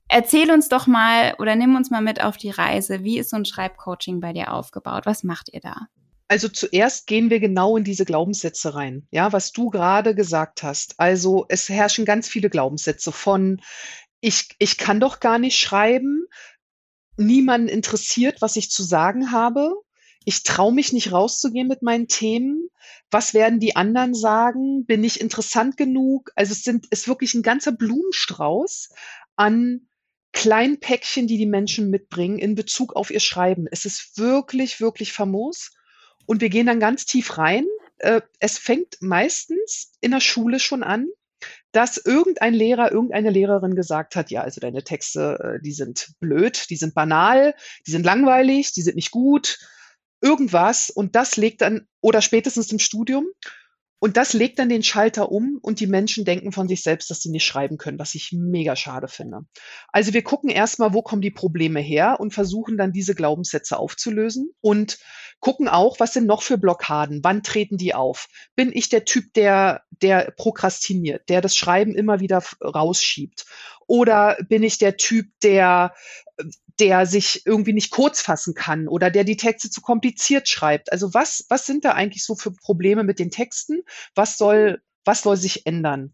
Erzähl 0.07 0.51
uns 0.51 0.69
doch 0.69 0.87
mal 0.87 1.35
oder 1.39 1.55
nimm 1.55 1.75
uns 1.75 1.89
mal 1.89 2.01
mit 2.01 2.21
auf 2.23 2.37
die 2.37 2.51
Reise. 2.51 3.03
Wie 3.03 3.17
ist 3.17 3.31
so 3.31 3.37
ein 3.37 3.45
Schreibcoaching 3.45 4.19
bei 4.19 4.33
dir 4.33 4.53
aufgebaut? 4.53 5.05
Was 5.05 5.23
macht 5.23 5.49
ihr 5.51 5.61
da? 5.61 5.87
Also 6.27 6.47
zuerst 6.49 7.05
gehen 7.05 7.29
wir 7.29 7.39
genau 7.39 7.77
in 7.77 7.83
diese 7.83 8.05
Glaubenssätze 8.05 8.73
rein, 8.73 9.07
ja, 9.11 9.31
was 9.31 9.51
du 9.51 9.69
gerade 9.69 10.15
gesagt 10.15 10.63
hast. 10.63 10.99
Also 10.99 11.45
es 11.49 11.69
herrschen 11.69 12.05
ganz 12.05 12.27
viele 12.27 12.49
Glaubenssätze 12.49 13.11
von 13.11 13.61
ich, 14.21 14.49
ich 14.57 14.79
kann 14.79 14.99
doch 14.99 15.19
gar 15.19 15.37
nicht 15.37 15.59
schreiben, 15.59 16.25
niemanden 17.15 17.67
interessiert, 17.67 18.41
was 18.41 18.55
ich 18.55 18.71
zu 18.71 18.81
sagen 18.81 19.31
habe, 19.31 19.71
ich 20.25 20.41
traue 20.41 20.73
mich 20.73 20.91
nicht 20.91 21.11
rauszugehen 21.11 21.67
mit 21.67 21.83
meinen 21.83 22.07
Themen. 22.07 22.69
Was 23.11 23.35
werden 23.35 23.59
die 23.59 23.75
anderen 23.75 24.15
sagen? 24.15 24.85
Bin 24.85 25.03
ich 25.03 25.21
interessant 25.21 25.77
genug? 25.77 26.31
Also 26.35 26.51
es 26.53 26.63
sind, 26.63 26.87
ist 26.87 27.07
wirklich 27.07 27.35
ein 27.35 27.43
ganzer 27.43 27.71
Blumenstrauß 27.71 28.89
an 29.35 29.87
kleinen 30.36 30.80
Päckchen, 30.80 31.26
die 31.26 31.38
die 31.38 31.48
Menschen 31.48 31.89
mitbringen 31.89 32.38
in 32.38 32.54
Bezug 32.54 32.95
auf 32.95 33.10
ihr 33.10 33.19
Schreiben. 33.19 33.65
Es 33.71 33.86
ist 33.86 34.19
wirklich, 34.19 34.80
wirklich 34.80 35.12
famos. 35.12 35.71
Und 36.28 36.41
wir 36.41 36.50
gehen 36.50 36.67
dann 36.67 36.80
ganz 36.80 37.06
tief 37.06 37.39
rein 37.39 37.65
äh, 38.00 38.21
es 38.39 38.58
fängt 38.58 38.98
meistens 39.02 39.91
in 40.02 40.12
der 40.12 40.19
Schule 40.19 40.60
schon 40.60 40.84
an, 40.84 41.08
dass 41.71 41.98
irgendein 41.98 42.54
Lehrer, 42.54 42.91
irgendeine 42.91 43.30
Lehrerin 43.30 43.76
gesagt 43.76 44.15
hat, 44.15 44.32
ja, 44.32 44.41
also 44.41 44.62
deine 44.62 44.84
Texte, 44.84 45.58
äh, 45.58 45.63
die 45.63 45.74
sind 45.74 46.12
blöd, 46.19 46.69
die 46.69 46.76
sind 46.76 46.93
banal, 46.93 47.54
die 47.86 47.91
sind 47.91 48.06
langweilig, 48.06 48.74
die 48.74 48.82
sind 48.82 48.95
nicht 48.95 49.12
gut, 49.12 49.60
irgendwas. 50.21 50.89
Und 50.89 51.15
das 51.15 51.38
legt 51.38 51.62
dann, 51.62 51.88
oder 52.02 52.21
spätestens 52.21 52.71
im 52.71 52.80
Studium, 52.80 53.28
und 54.05 54.17
das 54.17 54.33
legt 54.33 54.59
dann 54.59 54.69
den 54.69 54.83
Schalter 54.83 55.31
um 55.31 55.57
und 55.63 55.79
die 55.79 55.87
Menschen 55.87 56.25
denken 56.25 56.51
von 56.51 56.67
sich 56.67 56.83
selbst, 56.83 57.09
dass 57.09 57.21
sie 57.21 57.31
nicht 57.31 57.43
schreiben 57.43 57.79
können, 57.79 57.97
was 57.97 58.13
ich 58.13 58.31
mega 58.33 58.75
schade 58.75 59.07
finde. 59.07 59.47
Also 59.91 60.13
wir 60.13 60.21
gucken 60.21 60.51
erstmal, 60.51 60.93
wo 60.93 61.01
kommen 61.01 61.23
die 61.23 61.31
Probleme 61.31 61.79
her 61.79 62.19
und 62.19 62.31
versuchen 62.31 62.77
dann 62.77 62.91
diese 62.91 63.15
Glaubenssätze 63.15 63.79
aufzulösen 63.79 64.51
und 64.61 64.99
gucken 65.39 65.67
auch, 65.67 65.99
was 65.99 66.13
sind 66.13 66.27
noch 66.27 66.43
für 66.43 66.59
Blockaden, 66.59 67.23
wann 67.23 67.41
treten 67.41 67.77
die 67.77 67.95
auf? 67.95 68.27
Bin 68.55 68.71
ich 68.71 68.89
der 68.89 69.05
Typ, 69.05 69.33
der, 69.33 69.81
der 69.89 70.31
prokrastiniert, 70.37 71.27
der 71.27 71.41
das 71.41 71.57
Schreiben 71.57 71.95
immer 71.95 72.19
wieder 72.19 72.43
rausschiebt? 72.63 73.47
Oder 73.87 74.37
bin 74.47 74.61
ich 74.61 74.77
der 74.77 74.97
Typ, 74.97 75.31
der 75.41 75.95
der 76.80 77.06
sich 77.06 77.45
irgendwie 77.45 77.74
nicht 77.74 77.91
kurz 77.91 78.21
fassen 78.21 78.54
kann 78.54 78.88
oder 78.88 79.10
der 79.10 79.24
die 79.24 79.38
Texte 79.38 79.69
zu 79.69 79.82
kompliziert 79.82 80.50
schreibt. 80.50 80.91
Also 80.91 81.13
was, 81.13 81.45
was 81.50 81.65
sind 81.65 81.86
da 81.86 81.91
eigentlich 81.91 82.26
so 82.26 82.36
für 82.36 82.52
Probleme 82.52 83.04
mit 83.04 83.19
den 83.19 83.32
Texten? 83.32 83.82
Was 84.15 84.38
soll, 84.38 84.82
was 85.06 85.21
soll 85.21 85.38
sich 85.38 85.65
ändern? 85.65 86.13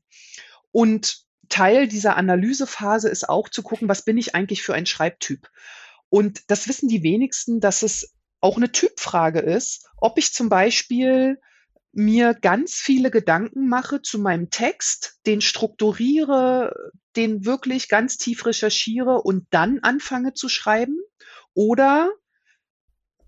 Und 0.72 1.26
Teil 1.50 1.88
dieser 1.88 2.16
Analysephase 2.16 3.10
ist 3.10 3.28
auch 3.28 3.50
zu 3.50 3.64
gucken, 3.64 3.90
was 3.90 4.04
bin 4.04 4.18
ich 4.18 4.36
eigentlich 4.36 4.62
für 4.62 4.74
ein 4.74 4.86
Schreibtyp? 4.86 5.50
Und 6.10 6.50
das 6.50 6.68
wissen 6.68 6.88
die 6.88 7.04
wenigsten, 7.04 7.60
dass 7.60 7.84
es 7.84 8.14
auch 8.40 8.58
eine 8.58 8.72
Typfrage 8.72 9.40
ist, 9.40 9.88
ob 9.98 10.18
ich 10.18 10.34
zum 10.34 10.50
Beispiel 10.50 11.40
mir 11.93 12.34
ganz 12.34 12.75
viele 12.75 13.12
Gedanken 13.12 13.67
mache 13.67 14.01
zu 14.01 14.19
meinem 14.19 14.49
Text, 14.49 15.19
den 15.25 15.41
strukturiere, 15.41 16.91
den 17.15 17.45
wirklich 17.45 17.89
ganz 17.89 18.17
tief 18.17 18.45
recherchiere 18.45 19.21
und 19.21 19.45
dann 19.49 19.80
anfange 19.82 20.34
zu 20.34 20.49
schreiben. 20.49 20.97
Oder 21.54 22.10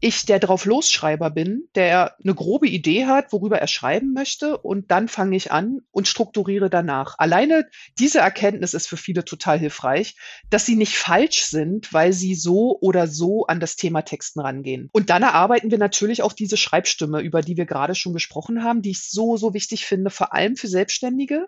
ich 0.04 0.26
der 0.26 0.39
drauf 0.39 0.66
Losschreiber 0.66 1.30
bin, 1.30 1.70
der 1.76 2.18
eine 2.22 2.36
grobe 2.36 2.68
Idee 2.68 3.06
hat, 3.06 3.32
worüber 3.32 3.60
er 3.60 3.68
schreiben 3.68 4.12
möchte 4.12 4.58
und 4.58 4.92
dann 4.92 5.08
fange 5.08 5.38
ich 5.38 5.54
an 5.54 5.80
und 5.92 6.10
strukturiere 6.10 6.70
danach. 6.70 7.16
Alleine 7.20 7.70
diese 7.98 8.20
Erkenntnis 8.20 8.74
ist 8.74 8.88
für 8.89 8.98
viele 8.98 9.24
total 9.24 9.60
hilfreich, 9.60 10.18
dass 10.50 10.66
sie 10.66 10.76
nicht 10.76 10.98
falsch 10.98 11.46
sind, 11.46 11.94
weil 11.94 12.12
sie 12.12 12.36
so 12.36 12.78
oder 12.82 13.08
so 13.08 13.46
an 13.46 13.62
das 13.62 13.78
Thema 13.78 14.02
Texten 14.02 14.42
rangehen. 14.42 14.89
Und 14.92 15.10
dann 15.10 15.24
erarbeiten 15.24 15.72
wir 15.72 15.78
natürlich 15.78 16.22
auch 16.22 16.34
diese 16.34 16.58
Schreibstimme, 16.58 17.22
über 17.22 17.42
die 17.42 17.56
wir 17.56 17.66
gerade 17.66 17.96
schon 17.96 18.12
gesprochen 18.12 18.62
haben, 18.62 18.82
die 18.82 18.92
ich 18.92 19.10
so, 19.10 19.38
so 19.38 19.54
wichtig 19.54 19.86
finde, 19.86 20.10
vor 20.10 20.34
allem 20.34 20.58
für 20.58 20.68
Selbstständige 20.68 21.48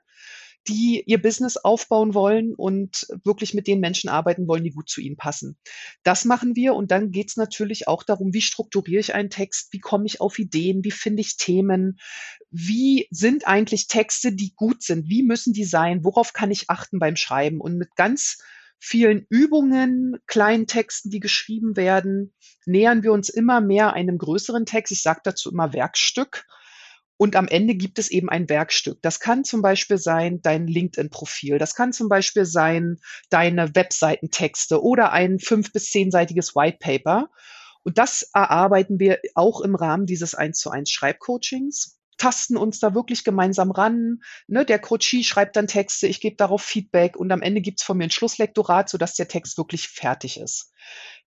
die 0.68 1.04
ihr 1.06 1.22
Business 1.22 1.58
aufbauen 1.58 2.14
wollen 2.14 2.54
und 2.56 3.08
wirklich 3.24 3.54
mit 3.54 3.68
den 3.68 3.80
Menschen 3.80 4.10
arbeiten 4.10 4.48
wollen, 4.48 4.64
die 4.64 4.72
gut 4.72 4.90
zu 4.90 5.02
ihnen 5.02 5.18
passen. 5.18 5.58
Das 6.04 6.26
machen 6.26 6.56
wir 6.56 6.74
und 6.74 6.92
dann 6.92 7.12
geht 7.12 7.30
es 7.30 7.38
natürlich 7.38 7.88
auch 7.88 8.04
darum, 8.04 8.34
wie 8.34 8.42
strukturiere 8.42 9.00
ich 9.00 9.14
einen 9.14 9.30
Text, 9.30 9.72
wie 9.74 9.80
komme 9.80 10.06
ich 10.06 10.22
auf 10.22 10.40
Ideen, 10.40 10.84
wie 10.84 10.92
finde 10.92 11.22
ich 11.22 11.38
Themen, 11.38 12.00
wie 12.50 13.08
sind 13.12 13.48
eigentlich 13.48 13.88
Texte, 13.88 14.32
die 14.32 14.54
gut 14.56 14.82
sind, 14.82 15.08
wie 15.08 15.24
müssen 15.24 15.54
die 15.54 15.66
sein, 15.66 16.04
worauf 16.04 16.34
kann 16.34 16.52
ich 16.52 16.70
achten 16.70 17.00
beim 17.00 17.16
Schreiben 17.16 17.62
und 17.62 17.78
mit 17.78 17.96
ganz 17.96 18.38
vielen 18.80 19.26
Übungen, 19.30 20.18
kleinen 20.28 20.68
Texten, 20.68 21.10
die 21.10 21.20
geschrieben 21.20 21.76
werden, 21.76 22.34
nähern 22.66 23.04
wir 23.04 23.14
uns 23.14 23.30
immer 23.30 23.62
mehr 23.62 23.94
einem 23.94 24.18
größeren 24.18 24.66
Text. 24.66 24.92
Ich 24.92 25.02
sage 25.02 25.22
dazu 25.24 25.52
immer 25.52 25.74
Werkstück 25.74 26.46
und 27.18 27.36
am 27.36 27.48
Ende 27.48 27.76
gibt 27.76 28.00
es 28.00 28.10
eben 28.10 28.30
ein 28.30 28.50
Werkstück. 28.50 29.02
Das 29.02 29.20
kann 29.20 29.44
zum 29.44 29.62
Beispiel 29.62 29.98
sein 29.98 30.42
dein 30.42 30.68
LinkedIn-Profil. 30.68 31.58
Das 31.58 31.76
kann 31.76 31.94
zum 31.94 32.10
Beispiel 32.10 32.46
sein 32.46 32.98
deine 33.30 33.74
Webseitentexte 33.76 34.84
oder 34.84 35.12
ein 35.12 35.40
fünf- 35.40 35.72
bis 35.72 35.90
zehnseitiges 35.90 36.56
White 36.56 36.78
Paper. 36.80 37.30
Und 37.84 37.98
das 37.98 38.30
erarbeiten 38.34 39.00
wir 39.00 39.20
auch 39.36 39.62
im 39.62 39.76
Rahmen 39.76 40.06
dieses 40.06 40.36
1 40.36 40.60
zu 40.60 40.72
1 40.72 40.90
Schreibcoachings 40.90 41.96
tasten 42.18 42.58
uns 42.58 42.80
da 42.80 42.96
wirklich 42.96 43.24
gemeinsam 43.24 43.72
ran. 43.72 44.22
Ne, 44.48 44.66
der 44.66 44.80
Coachie 44.80 45.24
schreibt 45.24 45.56
dann 45.56 45.68
Texte, 45.68 46.08
ich 46.08 46.22
gebe 46.22 46.36
darauf 46.36 46.62
Feedback 46.62 47.18
und 47.18 47.32
am 47.32 47.42
Ende 47.42 47.62
gibt's 47.62 47.84
von 47.84 47.98
mir 47.98 48.06
ein 48.06 48.12
Schlusslektorat, 48.12 48.90
sodass 48.90 49.16
der 49.16 49.28
Text 49.28 49.58
wirklich 49.58 49.90
fertig 49.90 50.40
ist. 50.40 50.72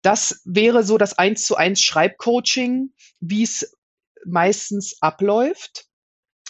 Das 0.02 0.42
wäre 0.44 0.84
so 0.84 0.98
das 0.98 1.16
1 1.16 1.46
zu 1.46 1.56
1 1.56 1.80
Schreibcoaching, 1.80 2.92
wie 3.20 3.42
es 3.42 3.74
meistens 4.26 4.96
abläuft. 5.00 5.86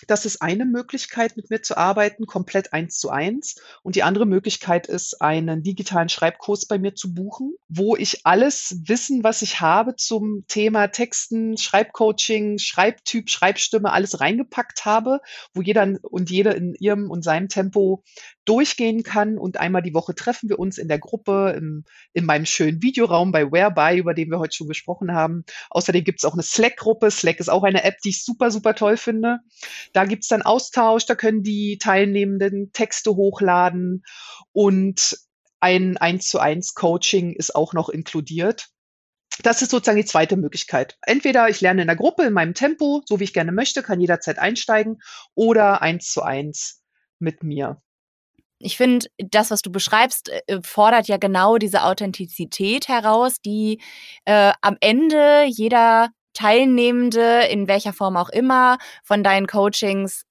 Das 0.07 0.27
ist 0.27 0.43
eine 0.43 0.67
Möglichkeit, 0.67 1.37
mit 1.37 1.51
mir 1.51 1.63
zu 1.63 1.77
arbeiten, 1.77 2.27
komplett 2.27 2.73
eins 2.73 2.99
zu 2.99 3.11
eins. 3.11 3.57
Und 3.83 3.97
die 3.97 4.03
andere 4.03 4.27
Möglichkeit 4.27 4.87
ist, 4.87 5.23
einen 5.23 5.63
digitalen 5.63 6.09
Schreibkurs 6.09 6.67
bei 6.67 6.79
mir 6.79 6.95
zu 6.95 7.15
buchen, 7.15 7.55
wo 7.69 7.97
ich 7.97 8.27
alles 8.27 8.77
Wissen, 8.87 9.25
was 9.25 9.41
ich 9.43 9.61
habe 9.61 9.97
zum 9.97 10.45
Thema 10.49 10.89
Texten, 10.89 11.57
Schreibcoaching, 11.57 12.59
Schreibtyp, 12.59 13.31
Schreibstimme, 13.31 13.93
alles 13.93 14.21
reingepackt 14.21 14.85
habe, 14.85 15.21
wo 15.55 15.63
jeder 15.63 15.97
und 16.03 16.31
jede 16.31 16.51
in 16.51 16.75
ihrem 16.75 17.11
und 17.11 17.23
seinem 17.23 17.49
Tempo 17.49 18.03
durchgehen 18.45 19.03
kann. 19.03 19.39
Und 19.39 19.59
einmal 19.59 19.83
die 19.83 19.95
Woche 19.95 20.15
treffen 20.15 20.49
wir 20.49 20.59
uns 20.59 20.79
in 20.79 20.89
der 20.89 20.99
Gruppe, 20.99 21.55
im, 21.57 21.85
in 22.13 22.25
meinem 22.25 22.47
schönen 22.47 22.83
Videoraum 22.83 23.33
bei 23.33 23.51
Whereby, 23.51 23.99
über 23.99 24.15
den 24.15 24.31
wir 24.31 24.39
heute 24.39 24.57
schon 24.57 24.69
gesprochen 24.69 25.13
haben. 25.13 25.45
Außerdem 25.71 26.05
gibt 26.05 26.21
es 26.21 26.25
auch 26.25 26.35
eine 26.35 26.43
Slack-Gruppe. 26.43 27.11
Slack 27.11 27.41
ist 27.41 27.49
auch 27.49 27.63
eine 27.63 27.85
App, 27.85 27.99
die 28.05 28.11
ich 28.11 28.25
super, 28.25 28.51
super 28.51 28.75
toll 28.75 28.97
finde. 28.97 29.39
Da 29.93 30.05
gibt 30.05 30.25
es 30.25 30.29
dann 30.29 30.43
Austausch, 30.43 31.07
da 31.07 31.15
können 31.15 31.43
die 31.43 31.79
Teilnehmenden 31.79 32.73
Texte 32.73 33.17
hochladen 33.17 34.05
und 34.53 35.19
ein 35.61 35.97
1 35.97 36.29
zu 36.29 36.41
1 36.41 36.75
Coaching 36.75 37.33
ist 37.33 37.55
auch 37.55 37.73
noch 37.73 37.89
inkludiert. 37.89 38.69
Das 39.43 39.63
ist 39.63 39.71
sozusagen 39.71 39.97
die 39.99 40.05
zweite 40.05 40.37
Möglichkeit. 40.37 40.97
Entweder 41.03 41.49
ich 41.49 41.61
lerne 41.61 41.83
in 41.83 41.89
der 41.89 41.97
Gruppe 41.97 42.25
in 42.25 42.33
meinem 42.33 42.55
Tempo, 42.55 43.03
so 43.07 43.19
wie 43.19 43.25
ich 43.25 43.33
gerne 43.33 43.51
möchte, 43.51 43.83
kann 43.83 44.01
jederzeit 44.01 44.39
einsteigen, 44.39 45.01
oder 45.35 45.83
eins 45.83 46.13
zu 46.13 46.23
eins 46.23 46.83
mit 47.19 47.43
mir. 47.43 47.83
Ich 48.65 48.79
finde, 48.79 49.07
das, 49.19 49.51
was 49.51 49.61
du 49.61 49.71
beschreibst, 49.71 50.31
äh, 50.31 50.61
fordert 50.63 51.07
ja 51.07 51.19
genau 51.19 51.59
diese 51.59 51.85
Authentizität 51.85 52.89
heraus, 52.89 53.37
die 53.45 53.81
äh, 54.25 54.53
am 54.63 54.79
Ende 54.81 55.45
jeder 55.47 56.09
Teilnehmende, 56.33 57.43
in 57.51 57.69
welcher 57.69 57.93
Form 57.93 58.17
auch 58.17 58.31
immer, 58.31 58.79
von 59.05 59.23
deinen 59.23 59.47
Coachings 59.47 60.25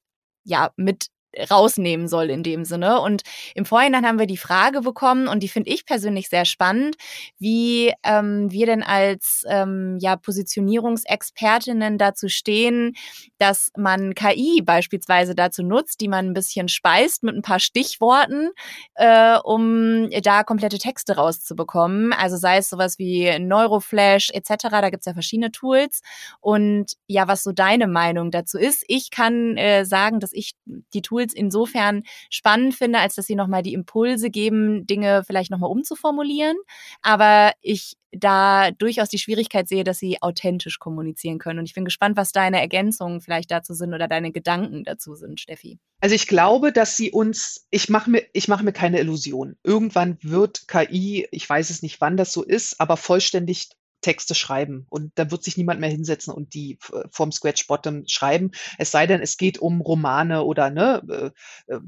ja 0.43 0.72
mit 0.78 1.08
rausnehmen 1.50 2.08
soll 2.08 2.30
in 2.30 2.43
dem 2.43 2.65
Sinne. 2.65 3.02
Und 3.02 3.24
im 3.56 3.65
Vorhinein 3.65 4.06
haben 4.06 4.19
wir 4.19 4.28
die 4.28 4.38
Frage 4.38 4.82
bekommen 4.82 5.28
und 5.28 5.41
die 5.41 5.50
finde 5.50 5.69
ich 5.69 5.86
persönlich 5.86 6.30
sehr 6.30 6.46
spannend, 6.46 6.96
wie 7.39 7.93
ähm, 8.04 8.52
wir 8.52 8.65
denn 8.65 8.84
als 8.84 9.43
ähm, 9.48 9.98
ja, 10.00 10.15
Positionierungsexpertinnen 10.15 11.98
dazu 11.98 12.30
stehen, 12.30 12.93
dass 13.38 13.72
man 13.78 14.13
KI 14.15 14.62
beispielsweise 14.63 15.36
dazu 15.36 15.63
nutzt, 15.63 16.02
die 16.02 16.08
man 16.08 16.28
ein 16.28 16.34
bisschen 16.34 16.67
speist 16.67 17.24
mit 17.24 17.36
ein 17.36 17.41
paar 17.41 17.60
Stichworten, 17.60 18.52
äh, 18.96 19.38
um 19.43 20.10
da 20.22 20.43
komplette 20.43 20.78
Texte 20.78 21.15
rauszubekommen. 21.15 22.13
Also 22.13 22.38
sei 22.38 22.58
es 22.58 22.69
sowas 22.69 23.00
wie 23.00 23.38
Neuroflash 23.39 24.30
etc., 24.32 24.54
da 24.69 24.89
gibt's 24.89 25.06
ja 25.06 25.13
verschiedene 25.13 25.52
Tools. 25.52 26.02
Und 26.39 26.93
ja, 27.08 27.28
was 27.28 27.43
so 27.43 27.52
deine 27.52 27.88
Meinung 27.88 28.32
dazu 28.32 28.58
ist, 28.58 28.84
ich 28.88 29.12
kann 29.12 29.58
äh, 29.58 29.86
sagen, 29.86 30.19
dass 30.19 30.34
ich 30.34 30.54
die 30.65 31.02
Tools 31.02 31.22
Tools 31.23 31.33
insofern 31.33 32.03
spannend 32.29 32.75
finde, 32.75 32.99
als 32.99 33.15
dass 33.15 33.25
sie 33.25 33.36
nochmal 33.36 33.63
die 33.63 33.73
Impulse 33.73 34.29
geben, 34.29 34.86
Dinge 34.86 35.23
vielleicht 35.25 35.51
nochmal 35.51 35.71
umzuformulieren. 35.71 36.57
Aber 37.01 37.53
ich 37.62 37.95
da 38.12 38.69
durchaus 38.69 39.09
die 39.09 39.17
Schwierigkeit 39.17 39.67
sehe, 39.67 39.83
dass 39.83 39.97
sie 39.97 40.21
authentisch 40.21 40.77
kommunizieren 40.77 41.39
können. 41.39 41.59
Und 41.59 41.65
ich 41.65 41.73
bin 41.73 41.86
gespannt, 41.86 42.15
was 42.15 42.31
deine 42.31 42.62
Ergänzungen 42.62 43.21
vielleicht 43.21 43.49
dazu 43.49 43.73
sind 43.73 43.93
oder 43.93 44.07
deine 44.07 44.31
Gedanken 44.31 44.83
dazu 44.83 45.15
sind, 45.15 45.39
Steffi. 45.39 45.79
Also 45.99 46.13
ich 46.13 46.27
glaube, 46.27 46.71
dass 46.71 46.95
sie 46.95 47.12
uns, 47.12 47.65
ich 47.71 47.89
mache 47.89 48.12
mir, 48.12 48.23
ich 48.33 48.47
mir 48.47 48.73
keine 48.73 48.99
Illusion. 48.99 49.55
Irgendwann 49.63 50.17
wird 50.21 50.67
KI, 50.67 51.27
ich 51.31 51.49
weiß 51.49 51.71
es 51.71 51.81
nicht, 51.81 52.01
wann 52.01 52.17
das 52.17 52.33
so 52.33 52.43
ist, 52.43 52.79
aber 52.79 52.97
vollständig 52.97 53.69
Texte 54.03 54.35
schreiben. 54.35 54.85
Und 54.89 55.11
da 55.15 55.31
wird 55.31 55.43
sich 55.43 55.57
niemand 55.57 55.79
mehr 55.79 55.89
hinsetzen 55.89 56.33
und 56.33 56.53
die 56.53 56.77
vom 57.09 57.31
Scratch 57.31 57.65
Bottom 57.65 58.03
schreiben. 58.07 58.51
Es 58.77 58.91
sei 58.91 59.07
denn, 59.07 59.21
es 59.21 59.37
geht 59.37 59.57
um 59.57 59.81
Romane 59.81 60.43
oder 60.43 60.69
ne 60.69 61.33
äh, 61.67 61.73
äh, 61.73 61.79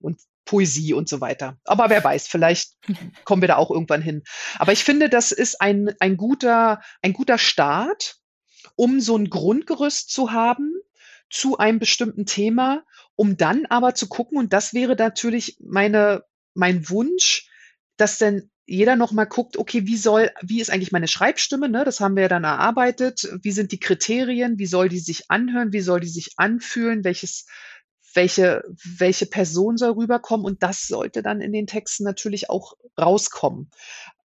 und 0.00 0.20
Poesie 0.44 0.92
und 0.92 1.08
so 1.08 1.20
weiter. 1.20 1.58
Aber 1.64 1.88
wer 1.88 2.04
weiß, 2.04 2.28
vielleicht 2.28 2.76
kommen 3.24 3.42
wir 3.42 3.48
da 3.48 3.56
auch 3.56 3.70
irgendwann 3.70 4.02
hin. 4.02 4.22
Aber 4.58 4.72
ich 4.72 4.84
finde, 4.84 5.08
das 5.08 5.32
ist 5.32 5.60
ein, 5.60 5.94
ein 6.00 6.16
guter, 6.16 6.82
ein 7.00 7.14
guter 7.14 7.38
Start, 7.38 8.18
um 8.76 9.00
so 9.00 9.16
ein 9.16 9.30
Grundgerüst 9.30 10.10
zu 10.10 10.32
haben 10.32 10.74
zu 11.30 11.58
einem 11.58 11.78
bestimmten 11.78 12.26
Thema, 12.26 12.84
um 13.16 13.36
dann 13.36 13.66
aber 13.66 13.94
zu 13.94 14.08
gucken, 14.08 14.38
und 14.38 14.52
das 14.52 14.74
wäre 14.74 14.94
natürlich 14.94 15.56
meine, 15.60 16.24
mein 16.54 16.88
Wunsch, 16.90 17.48
dass 17.96 18.18
denn 18.18 18.50
jeder 18.66 18.96
nochmal 18.96 19.26
guckt, 19.26 19.58
okay, 19.58 19.86
wie 19.86 19.96
soll, 19.96 20.30
wie 20.42 20.60
ist 20.60 20.70
eigentlich 20.70 20.92
meine 20.92 21.08
Schreibstimme? 21.08 21.68
Ne? 21.68 21.84
Das 21.84 22.00
haben 22.00 22.16
wir 22.16 22.22
ja 22.22 22.28
dann 22.28 22.44
erarbeitet. 22.44 23.28
Wie 23.42 23.52
sind 23.52 23.72
die 23.72 23.80
Kriterien? 23.80 24.58
Wie 24.58 24.66
soll 24.66 24.88
die 24.88 25.00
sich 25.00 25.30
anhören? 25.30 25.72
Wie 25.72 25.80
soll 25.80 26.00
die 26.00 26.08
sich 26.08 26.32
anfühlen? 26.36 27.04
Welches, 27.04 27.46
welche, 28.14 28.62
welche 28.98 29.26
Person 29.26 29.76
soll 29.76 29.92
rüberkommen? 29.92 30.46
Und 30.46 30.62
das 30.62 30.86
sollte 30.86 31.22
dann 31.22 31.42
in 31.42 31.52
den 31.52 31.66
Texten 31.66 32.04
natürlich 32.04 32.48
auch 32.48 32.74
rauskommen. 32.98 33.70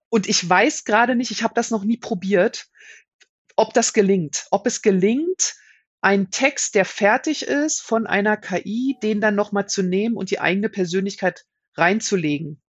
Und 0.08 0.26
ich 0.28 0.48
weiß 0.48 0.84
gerade 0.84 1.16
nicht, 1.16 1.30
ich 1.30 1.42
habe 1.42 1.54
das 1.54 1.70
noch 1.70 1.84
nie 1.84 1.98
probiert, 1.98 2.68
ob 3.56 3.74
das 3.74 3.92
gelingt. 3.92 4.46
Ob 4.50 4.66
es 4.66 4.80
gelingt, 4.80 5.54
einen 6.00 6.30
Text, 6.30 6.74
der 6.74 6.86
fertig 6.86 7.42
ist, 7.42 7.82
von 7.82 8.06
einer 8.06 8.38
KI, 8.38 8.96
den 9.02 9.20
dann 9.20 9.34
nochmal 9.34 9.68
zu 9.68 9.82
nehmen 9.82 10.16
und 10.16 10.30
die 10.30 10.40
eigene 10.40 10.70
Persönlichkeit 10.70 11.44
reinzulegen. 11.76 12.62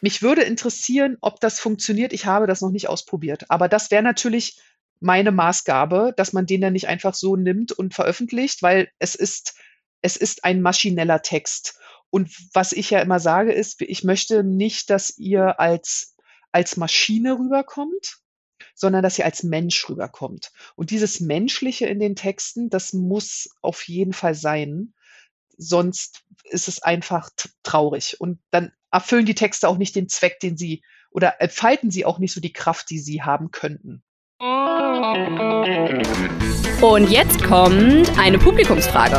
Mich 0.00 0.22
würde 0.22 0.42
interessieren, 0.42 1.16
ob 1.20 1.40
das 1.40 1.60
funktioniert. 1.60 2.12
Ich 2.12 2.26
habe 2.26 2.46
das 2.46 2.60
noch 2.60 2.70
nicht 2.70 2.88
ausprobiert. 2.88 3.50
Aber 3.50 3.68
das 3.68 3.90
wäre 3.90 4.02
natürlich 4.02 4.60
meine 5.00 5.32
Maßgabe, 5.32 6.12
dass 6.16 6.32
man 6.32 6.46
den 6.46 6.60
dann 6.60 6.72
nicht 6.72 6.88
einfach 6.88 7.14
so 7.14 7.36
nimmt 7.36 7.72
und 7.72 7.94
veröffentlicht, 7.94 8.62
weil 8.62 8.90
es 8.98 9.14
ist, 9.14 9.54
es 10.02 10.16
ist 10.16 10.44
ein 10.44 10.60
maschineller 10.62 11.22
Text. 11.22 11.78
Und 12.10 12.30
was 12.54 12.72
ich 12.72 12.90
ja 12.90 13.00
immer 13.00 13.20
sage, 13.20 13.52
ist, 13.52 13.80
ich 13.82 14.04
möchte 14.04 14.42
nicht, 14.42 14.90
dass 14.90 15.16
ihr 15.18 15.60
als, 15.60 16.16
als 16.52 16.76
Maschine 16.76 17.38
rüberkommt, 17.38 18.18
sondern 18.74 19.02
dass 19.02 19.18
ihr 19.18 19.24
als 19.24 19.42
Mensch 19.42 19.88
rüberkommt. 19.88 20.52
Und 20.76 20.90
dieses 20.90 21.20
Menschliche 21.20 21.86
in 21.86 21.98
den 22.00 22.16
Texten, 22.16 22.70
das 22.70 22.92
muss 22.92 23.50
auf 23.60 23.86
jeden 23.88 24.12
Fall 24.12 24.34
sein. 24.34 24.94
Sonst 25.56 26.22
ist 26.44 26.68
es 26.68 26.80
einfach 26.80 27.30
traurig. 27.62 28.20
Und 28.20 28.38
dann 28.50 28.72
erfüllen 28.90 29.26
die 29.26 29.34
Texte 29.34 29.68
auch 29.68 29.78
nicht 29.78 29.94
den 29.96 30.08
Zweck, 30.08 30.40
den 30.40 30.56
sie 30.56 30.82
oder 31.10 31.40
entfalten 31.40 31.90
sie 31.90 32.04
auch 32.04 32.18
nicht 32.18 32.32
so 32.32 32.40
die 32.40 32.52
Kraft, 32.52 32.90
die 32.90 32.98
sie 32.98 33.22
haben 33.22 33.50
könnten. 33.50 34.02
Und 36.80 37.10
jetzt 37.10 37.42
kommt 37.42 38.18
eine 38.18 38.38
Publikumsfrage. 38.38 39.16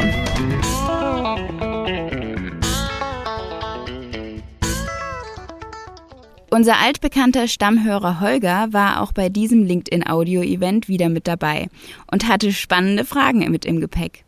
Unser 6.52 6.80
altbekannter 6.80 7.48
Stammhörer 7.48 8.20
Holger 8.22 8.70
war 8.72 9.02
auch 9.02 9.12
bei 9.12 9.30
diesem 9.30 9.64
LinkedIn-Audio-Event 9.64 10.88
wieder 10.88 11.10
mit 11.10 11.28
dabei 11.28 11.70
und 12.12 12.28
hatte 12.28 12.54
spannende 12.54 13.06
Fragen 13.06 13.52
mit 13.52 13.66
im 13.66 13.80
Gepäck. 13.80 14.24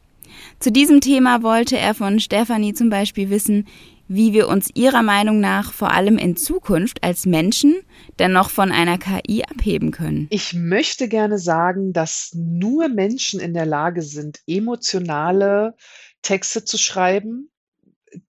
Zu 0.60 0.72
diesem 0.72 1.02
Thema 1.02 1.42
wollte 1.42 1.78
er 1.78 1.96
von 1.96 2.20
Stefanie 2.20 2.74
zum 2.74 2.92
Beispiel 2.92 3.32
wissen, 3.32 3.66
wie 4.14 4.34
wir 4.34 4.50
uns 4.50 4.70
ihrer 4.74 5.04
Meinung 5.04 5.40
nach 5.40 5.72
vor 5.72 5.92
allem 5.92 6.18
in 6.18 6.36
Zukunft 6.36 7.02
als 7.02 7.26
Menschen 7.26 7.82
dennoch 8.20 8.50
von 8.50 8.70
einer 8.70 8.98
KI 8.98 9.44
abheben 9.44 9.92
können. 9.92 10.28
Ich 10.32 10.54
möchte 10.54 11.08
gerne 11.08 11.40
sagen, 11.40 11.94
dass 11.94 12.32
nur 12.34 12.90
Menschen 12.90 13.40
in 13.40 13.54
der 13.54 13.66
Lage 13.66 14.02
sind, 14.02 14.42
emotionale 14.48 15.76
Texte 16.22 16.66
zu 16.66 16.78
schreiben, 16.78 17.50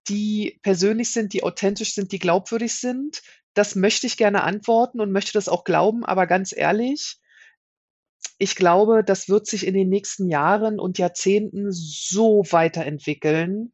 die 0.09 0.61
persönlich 0.63 1.11
sind, 1.11 1.33
die 1.33 1.43
authentisch 1.43 1.95
sind, 1.95 2.13
die 2.13 2.21
glaubwürdig 2.21 2.75
sind. 2.75 3.21
Das 3.55 3.75
möchte 3.75 4.07
ich 4.07 4.17
gerne 4.17 4.45
antworten 4.45 5.01
und 5.01 5.11
möchte 5.11 5.33
das 5.33 5.49
auch 5.49 5.65
glauben, 5.65 6.05
aber 6.05 6.29
ganz 6.29 6.57
ehrlich, 6.57 7.19
ich 8.39 8.55
glaube, 8.55 9.03
das 9.05 9.29
wird 9.29 9.49
sich 9.49 9.67
in 9.67 9.75
den 9.75 9.89
nächsten 9.89 10.29
Jahren 10.29 10.79
und 10.79 10.99
Jahrzehnten 10.99 11.73
so 11.73 12.45
weiterentwickeln, 12.51 13.73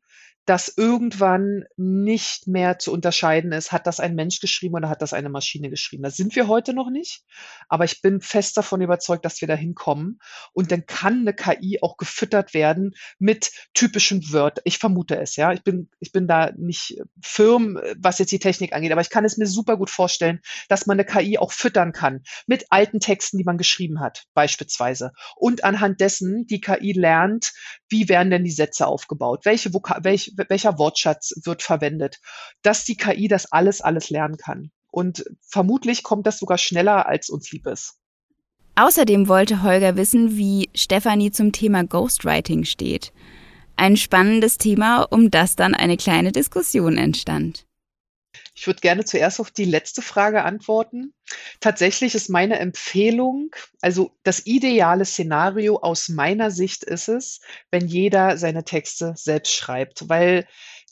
dass 0.48 0.72
irgendwann 0.78 1.64
nicht 1.76 2.46
mehr 2.46 2.78
zu 2.78 2.90
unterscheiden 2.90 3.52
ist, 3.52 3.70
hat 3.70 3.86
das 3.86 4.00
ein 4.00 4.14
Mensch 4.14 4.40
geschrieben 4.40 4.76
oder 4.76 4.88
hat 4.88 5.02
das 5.02 5.12
eine 5.12 5.28
Maschine 5.28 5.68
geschrieben. 5.68 6.04
Da 6.04 6.10
sind 6.10 6.34
wir 6.36 6.48
heute 6.48 6.72
noch 6.72 6.88
nicht, 6.88 7.22
aber 7.68 7.84
ich 7.84 8.00
bin 8.00 8.22
fest 8.22 8.56
davon 8.56 8.80
überzeugt, 8.80 9.26
dass 9.26 9.42
wir 9.42 9.48
da 9.48 9.54
hinkommen. 9.54 10.20
Und 10.54 10.72
dann 10.72 10.86
kann 10.86 11.20
eine 11.20 11.34
KI 11.34 11.80
auch 11.82 11.98
gefüttert 11.98 12.54
werden 12.54 12.94
mit 13.18 13.50
typischen 13.74 14.32
Wörtern. 14.32 14.62
Ich 14.64 14.78
vermute 14.78 15.18
es, 15.20 15.36
ja. 15.36 15.52
Ich 15.52 15.62
bin, 15.62 15.90
ich 16.00 16.12
bin 16.12 16.26
da 16.26 16.50
nicht 16.56 16.98
firm, 17.22 17.78
was 17.98 18.18
jetzt 18.18 18.32
die 18.32 18.38
Technik 18.38 18.72
angeht, 18.72 18.92
aber 18.92 19.02
ich 19.02 19.10
kann 19.10 19.26
es 19.26 19.36
mir 19.36 19.46
super 19.46 19.76
gut 19.76 19.90
vorstellen, 19.90 20.40
dass 20.70 20.86
man 20.86 20.98
eine 20.98 21.04
KI 21.04 21.36
auch 21.36 21.52
füttern 21.52 21.92
kann 21.92 22.22
mit 22.46 22.64
alten 22.70 23.00
Texten, 23.00 23.36
die 23.36 23.44
man 23.44 23.58
geschrieben 23.58 24.00
hat, 24.00 24.24
beispielsweise. 24.32 25.12
Und 25.36 25.62
anhand 25.62 26.00
dessen 26.00 26.46
die 26.46 26.62
KI 26.62 26.92
lernt, 26.92 27.52
wie 27.90 28.08
werden 28.08 28.30
denn 28.30 28.44
die 28.44 28.50
Sätze 28.50 28.86
aufgebaut? 28.86 29.44
Welche, 29.44 29.74
Voka 29.74 29.98
welche 30.02 30.37
welcher 30.48 30.78
Wortschatz 30.78 31.32
wird 31.44 31.62
verwendet, 31.62 32.20
dass 32.62 32.84
die 32.84 32.96
KI 32.96 33.28
das 33.28 33.52
alles, 33.52 33.80
alles 33.80 34.10
lernen 34.10 34.36
kann. 34.36 34.70
Und 34.90 35.24
vermutlich 35.42 36.02
kommt 36.02 36.26
das 36.26 36.38
sogar 36.38 36.58
schneller, 36.58 37.06
als 37.06 37.28
uns 37.28 37.50
lieb 37.52 37.66
ist. 37.66 37.94
Außerdem 38.74 39.28
wollte 39.28 39.62
Holger 39.62 39.96
wissen, 39.96 40.36
wie 40.36 40.70
Stefanie 40.74 41.32
zum 41.32 41.52
Thema 41.52 41.84
Ghostwriting 41.84 42.64
steht. 42.64 43.12
Ein 43.76 43.96
spannendes 43.96 44.58
Thema, 44.58 45.02
um 45.02 45.30
das 45.30 45.56
dann 45.56 45.74
eine 45.74 45.96
kleine 45.96 46.32
Diskussion 46.32 46.96
entstand. 46.96 47.67
Ich 48.58 48.66
würde 48.66 48.80
gerne 48.80 49.04
zuerst 49.04 49.38
auf 49.38 49.52
die 49.52 49.64
letzte 49.64 50.02
Frage 50.02 50.42
antworten. 50.42 51.14
Tatsächlich 51.60 52.16
ist 52.16 52.28
meine 52.28 52.58
Empfehlung, 52.58 53.54
also 53.80 54.10
das 54.24 54.46
ideale 54.46 55.04
Szenario 55.04 55.76
aus 55.76 56.08
meiner 56.08 56.50
Sicht 56.50 56.82
ist 56.82 57.06
es, 57.06 57.40
wenn 57.70 57.86
jeder 57.86 58.36
seine 58.36 58.64
Texte 58.64 59.14
selbst 59.16 59.54
schreibt, 59.54 60.08
weil 60.08 60.44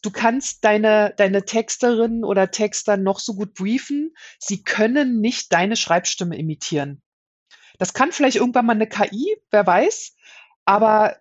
du 0.03 0.13
kannst 0.13 0.65
deine, 0.65 1.13
deine 1.17 1.45
Texterin 1.45 2.23
oder 2.23 2.53
Texter 2.53 2.97
noch 2.97 3.19
so 3.19 3.35
gut 3.35 3.55
briefen, 3.55 4.15
sie 4.39 4.63
können 4.63 5.21
nicht 5.21 5.53
deine 5.53 5.75
Schreibstimme 5.75 6.39
imitieren. 6.39 7.03
Das 7.79 7.95
kann 7.95 8.13
vielleicht 8.13 8.37
irgendwann 8.37 8.67
mal 8.67 8.75
eine 8.75 8.89
KI, 8.89 9.37
wer 9.51 9.67
weiß, 9.67 10.15
aber 10.67 11.17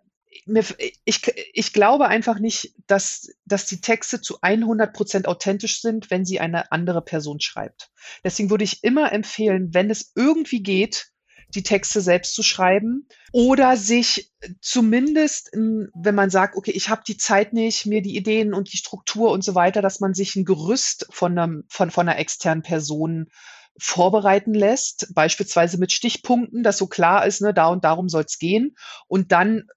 mir, 0.45 0.63
ich, 1.05 1.21
ich 1.53 1.73
glaube 1.73 2.07
einfach 2.07 2.39
nicht, 2.39 2.73
dass, 2.87 3.29
dass 3.45 3.65
die 3.65 3.81
Texte 3.81 4.21
zu 4.21 4.39
100 4.41 4.93
Prozent 4.93 5.27
authentisch 5.27 5.81
sind, 5.81 6.09
wenn 6.11 6.25
sie 6.25 6.39
eine 6.39 6.71
andere 6.71 7.01
Person 7.01 7.39
schreibt. 7.39 7.91
Deswegen 8.23 8.49
würde 8.49 8.63
ich 8.63 8.83
immer 8.83 9.11
empfehlen, 9.11 9.73
wenn 9.73 9.89
es 9.89 10.11
irgendwie 10.15 10.61
geht, 10.61 11.11
die 11.49 11.63
Texte 11.63 12.01
selbst 12.01 12.35
zu 12.35 12.43
schreiben 12.43 13.07
oder 13.31 13.77
sich 13.77 14.31
zumindest, 14.61 15.51
wenn 15.53 16.15
man 16.15 16.29
sagt, 16.29 16.55
okay, 16.55 16.71
ich 16.71 16.89
habe 16.89 17.03
die 17.07 17.17
Zeit 17.17 17.53
nicht, 17.53 17.85
mir 17.85 18.01
die 18.01 18.17
Ideen 18.17 18.53
und 18.53 18.73
die 18.73 18.77
Struktur 18.77 19.31
und 19.31 19.43
so 19.43 19.55
weiter, 19.55 19.81
dass 19.81 19.99
man 19.99 20.13
sich 20.13 20.35
ein 20.35 20.45
Gerüst 20.45 21.07
von, 21.11 21.37
einem, 21.37 21.63
von, 21.69 21.91
von 21.91 22.07
einer 22.07 22.19
externen 22.19 22.63
Person 22.63 23.27
vorbereiten 23.77 24.53
lässt, 24.53 25.13
beispielsweise 25.13 25.77
mit 25.77 25.91
Stichpunkten, 25.91 26.63
dass 26.63 26.77
so 26.77 26.87
klar 26.87 27.25
ist, 27.25 27.41
ne, 27.41 27.53
da 27.53 27.67
und 27.67 27.83
darum 27.83 28.09
soll 28.09 28.23
es 28.25 28.39
gehen 28.39 28.75
und 29.07 29.31
dann 29.31 29.67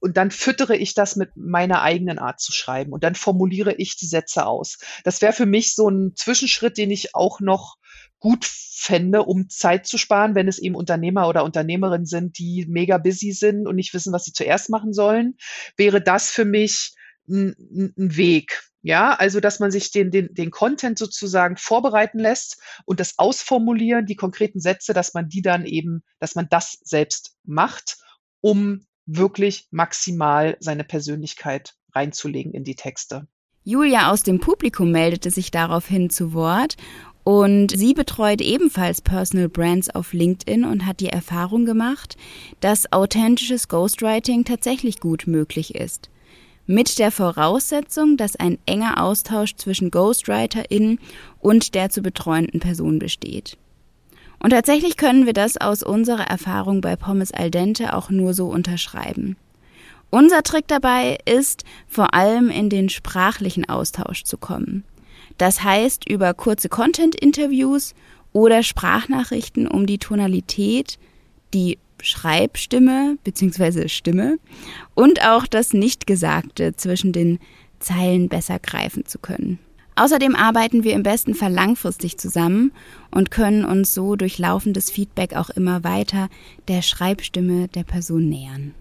und 0.00 0.16
dann 0.16 0.30
füttere 0.30 0.76
ich 0.76 0.94
das 0.94 1.16
mit 1.16 1.36
meiner 1.36 1.82
eigenen 1.82 2.18
Art 2.18 2.40
zu 2.40 2.52
schreiben 2.52 2.92
und 2.92 3.04
dann 3.04 3.14
formuliere 3.14 3.74
ich 3.74 3.96
die 3.96 4.06
Sätze 4.06 4.46
aus. 4.46 4.78
Das 5.04 5.20
wäre 5.22 5.32
für 5.32 5.46
mich 5.46 5.74
so 5.74 5.88
ein 5.88 6.14
Zwischenschritt, 6.16 6.78
den 6.78 6.90
ich 6.90 7.14
auch 7.14 7.40
noch 7.40 7.76
gut 8.18 8.44
fände, 8.44 9.22
um 9.22 9.48
Zeit 9.48 9.86
zu 9.86 9.98
sparen, 9.98 10.34
wenn 10.34 10.48
es 10.48 10.58
eben 10.58 10.74
Unternehmer 10.74 11.28
oder 11.28 11.44
Unternehmerinnen 11.44 12.06
sind, 12.06 12.38
die 12.38 12.66
mega 12.68 12.98
busy 12.98 13.32
sind 13.32 13.66
und 13.66 13.76
nicht 13.76 13.94
wissen, 13.94 14.12
was 14.12 14.24
sie 14.24 14.32
zuerst 14.32 14.70
machen 14.70 14.92
sollen, 14.92 15.36
wäre 15.76 16.00
das 16.00 16.30
für 16.30 16.44
mich 16.44 16.94
ein, 17.28 17.92
ein 17.96 18.16
Weg. 18.16 18.62
Ja, 18.82 19.14
also 19.14 19.40
dass 19.40 19.58
man 19.58 19.72
sich 19.72 19.90
den, 19.90 20.12
den, 20.12 20.32
den 20.32 20.52
Content 20.52 20.96
sozusagen 20.96 21.56
vorbereiten 21.56 22.20
lässt 22.20 22.62
und 22.84 23.00
das 23.00 23.18
ausformulieren, 23.18 24.06
die 24.06 24.14
konkreten 24.14 24.60
Sätze, 24.60 24.94
dass 24.94 25.12
man 25.12 25.28
die 25.28 25.42
dann 25.42 25.66
eben, 25.66 26.04
dass 26.20 26.36
man 26.36 26.46
das 26.48 26.78
selbst 26.84 27.36
macht, 27.42 27.96
um 28.40 28.86
wirklich 29.06 29.68
maximal 29.70 30.56
seine 30.60 30.84
Persönlichkeit 30.84 31.74
reinzulegen 31.94 32.52
in 32.52 32.64
die 32.64 32.74
Texte. 32.74 33.26
Julia 33.64 34.12
aus 34.12 34.22
dem 34.22 34.38
Publikum 34.38 34.92
meldete 34.92 35.30
sich 35.30 35.50
daraufhin 35.50 36.10
zu 36.10 36.32
Wort 36.34 36.76
und 37.24 37.76
sie 37.76 37.94
betreut 37.94 38.40
ebenfalls 38.40 39.00
Personal 39.00 39.48
Brands 39.48 39.90
auf 39.90 40.12
LinkedIn 40.12 40.64
und 40.64 40.86
hat 40.86 41.00
die 41.00 41.08
Erfahrung 41.08 41.64
gemacht, 41.64 42.16
dass 42.60 42.92
authentisches 42.92 43.66
Ghostwriting 43.66 44.44
tatsächlich 44.44 45.00
gut 45.00 45.26
möglich 45.26 45.74
ist. 45.74 46.10
Mit 46.66 47.00
der 47.00 47.10
Voraussetzung, 47.10 48.16
dass 48.16 48.36
ein 48.36 48.58
enger 48.66 49.02
Austausch 49.02 49.56
zwischen 49.56 49.90
GhostwriterInnen 49.90 51.00
und 51.40 51.74
der 51.74 51.90
zu 51.90 52.02
betreuenden 52.02 52.60
Person 52.60 53.00
besteht. 53.00 53.56
Und 54.38 54.50
tatsächlich 54.50 54.96
können 54.96 55.26
wir 55.26 55.32
das 55.32 55.56
aus 55.56 55.82
unserer 55.82 56.24
Erfahrung 56.24 56.80
bei 56.80 56.96
Pommes 56.96 57.32
al 57.32 57.50
dente 57.50 57.94
auch 57.94 58.10
nur 58.10 58.34
so 58.34 58.48
unterschreiben. 58.48 59.36
Unser 60.10 60.42
Trick 60.42 60.68
dabei 60.68 61.18
ist, 61.24 61.64
vor 61.88 62.14
allem 62.14 62.50
in 62.50 62.70
den 62.70 62.88
sprachlichen 62.88 63.68
Austausch 63.68 64.24
zu 64.24 64.38
kommen. 64.38 64.84
Das 65.38 65.62
heißt, 65.62 66.08
über 66.08 66.32
kurze 66.32 66.68
Content-Interviews 66.68 67.94
oder 68.32 68.62
Sprachnachrichten, 68.62 69.66
um 69.66 69.86
die 69.86 69.98
Tonalität, 69.98 70.98
die 71.52 71.78
Schreibstimme 72.02 73.18
bzw. 73.24 73.88
Stimme 73.88 74.38
und 74.94 75.26
auch 75.26 75.46
das 75.46 75.72
Nichtgesagte 75.72 76.76
zwischen 76.76 77.12
den 77.12 77.38
Zeilen 77.80 78.28
besser 78.28 78.58
greifen 78.58 79.06
zu 79.06 79.18
können. 79.18 79.58
Außerdem 79.98 80.36
arbeiten 80.36 80.84
wir 80.84 80.92
im 80.92 81.02
besten 81.02 81.34
Fall 81.34 81.52
langfristig 81.52 82.18
zusammen 82.18 82.72
und 83.10 83.30
können 83.30 83.64
uns 83.64 83.94
so 83.94 84.14
durch 84.14 84.38
laufendes 84.38 84.90
Feedback 84.90 85.34
auch 85.34 85.48
immer 85.48 85.84
weiter 85.84 86.28
der 86.68 86.82
Schreibstimme 86.82 87.68
der 87.68 87.84
Person 87.84 88.28
nähern. 88.28 88.74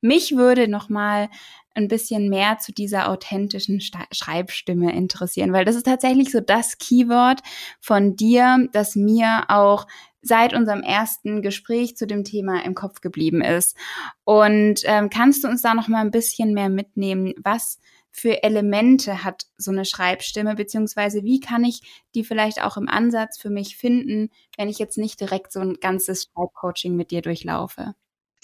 Mich 0.00 0.36
würde 0.36 0.66
noch 0.66 0.88
mal 0.88 1.28
ein 1.74 1.88
bisschen 1.88 2.28
mehr 2.28 2.58
zu 2.58 2.72
dieser 2.72 3.08
authentischen 3.08 3.80
Schreibstimme 3.80 4.92
interessieren, 4.92 5.52
weil 5.52 5.64
das 5.64 5.76
ist 5.76 5.86
tatsächlich 5.86 6.32
so 6.32 6.40
das 6.40 6.78
Keyword 6.78 7.40
von 7.80 8.16
dir, 8.16 8.68
das 8.72 8.96
mir 8.96 9.44
auch 9.48 9.86
seit 10.22 10.54
unserem 10.54 10.82
ersten 10.82 11.42
Gespräch 11.42 11.96
zu 11.96 12.06
dem 12.06 12.24
Thema 12.24 12.64
im 12.64 12.74
Kopf 12.74 13.00
geblieben 13.00 13.42
ist. 13.42 13.76
Und 14.24 14.80
ähm, 14.84 15.10
kannst 15.10 15.44
du 15.44 15.48
uns 15.48 15.62
da 15.62 15.74
noch 15.74 15.88
mal 15.88 16.00
ein 16.00 16.10
bisschen 16.10 16.54
mehr 16.54 16.68
mitnehmen, 16.68 17.34
was 17.42 17.78
für 18.10 18.42
Elemente 18.42 19.22
hat 19.22 19.46
so 19.56 19.70
eine 19.70 19.84
Schreibstimme, 19.84 20.54
beziehungsweise 20.56 21.22
wie 21.22 21.40
kann 21.40 21.64
ich 21.64 21.82
die 22.14 22.24
vielleicht 22.24 22.62
auch 22.62 22.76
im 22.76 22.88
Ansatz 22.88 23.38
für 23.38 23.50
mich 23.50 23.76
finden, 23.76 24.30
wenn 24.56 24.68
ich 24.68 24.78
jetzt 24.78 24.98
nicht 24.98 25.20
direkt 25.20 25.52
so 25.52 25.60
ein 25.60 25.74
ganzes 25.74 26.24
Schreibcoaching 26.24 26.96
mit 26.96 27.10
dir 27.10 27.22
durchlaufe? 27.22 27.94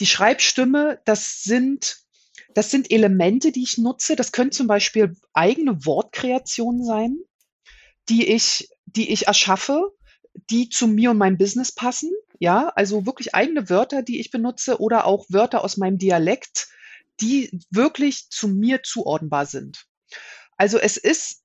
Die 0.00 0.06
Schreibstimme, 0.06 1.00
das 1.04 1.42
sind 1.42 2.04
das 2.54 2.70
sind 2.70 2.90
Elemente, 2.90 3.52
die 3.52 3.62
ich 3.62 3.78
nutze. 3.78 4.16
Das 4.16 4.32
können 4.32 4.52
zum 4.52 4.66
Beispiel 4.66 5.16
eigene 5.32 5.84
Wortkreationen 5.84 6.84
sein, 6.84 7.18
die 8.08 8.28
ich, 8.28 8.68
die 8.86 9.12
ich 9.12 9.26
erschaffe, 9.26 9.92
die 10.50 10.68
zu 10.68 10.86
mir 10.86 11.10
und 11.10 11.18
meinem 11.18 11.38
Business 11.38 11.72
passen. 11.72 12.10
Ja, 12.38 12.68
also 12.74 13.06
wirklich 13.06 13.34
eigene 13.34 13.70
Wörter, 13.70 14.02
die 14.02 14.20
ich 14.20 14.30
benutze 14.30 14.80
oder 14.80 15.06
auch 15.06 15.26
Wörter 15.28 15.64
aus 15.64 15.76
meinem 15.76 15.98
Dialekt, 15.98 16.68
die 17.20 17.58
wirklich 17.70 18.28
zu 18.30 18.48
mir 18.48 18.82
zuordnenbar 18.82 19.46
sind. 19.46 19.86
Also 20.56 20.78
es 20.78 20.96
ist 20.96 21.44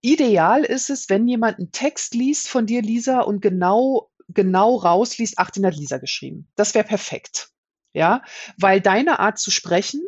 ideal 0.00 0.64
ist 0.64 0.90
es, 0.90 1.08
wenn 1.08 1.26
jemand 1.26 1.58
einen 1.58 1.72
Text 1.72 2.14
liest 2.14 2.48
von 2.48 2.66
dir, 2.66 2.82
Lisa, 2.82 3.20
und 3.20 3.40
genau, 3.40 4.10
genau 4.28 4.76
rausliest, 4.76 5.34
ach, 5.38 5.50
den 5.50 5.66
hat 5.66 5.76
Lisa 5.76 5.98
geschrieben. 5.98 6.48
Das 6.56 6.74
wäre 6.74 6.86
perfekt. 6.86 7.50
Ja, 7.94 8.22
weil 8.58 8.80
deine 8.80 9.18
Art 9.18 9.38
zu 9.38 9.50
sprechen 9.50 10.02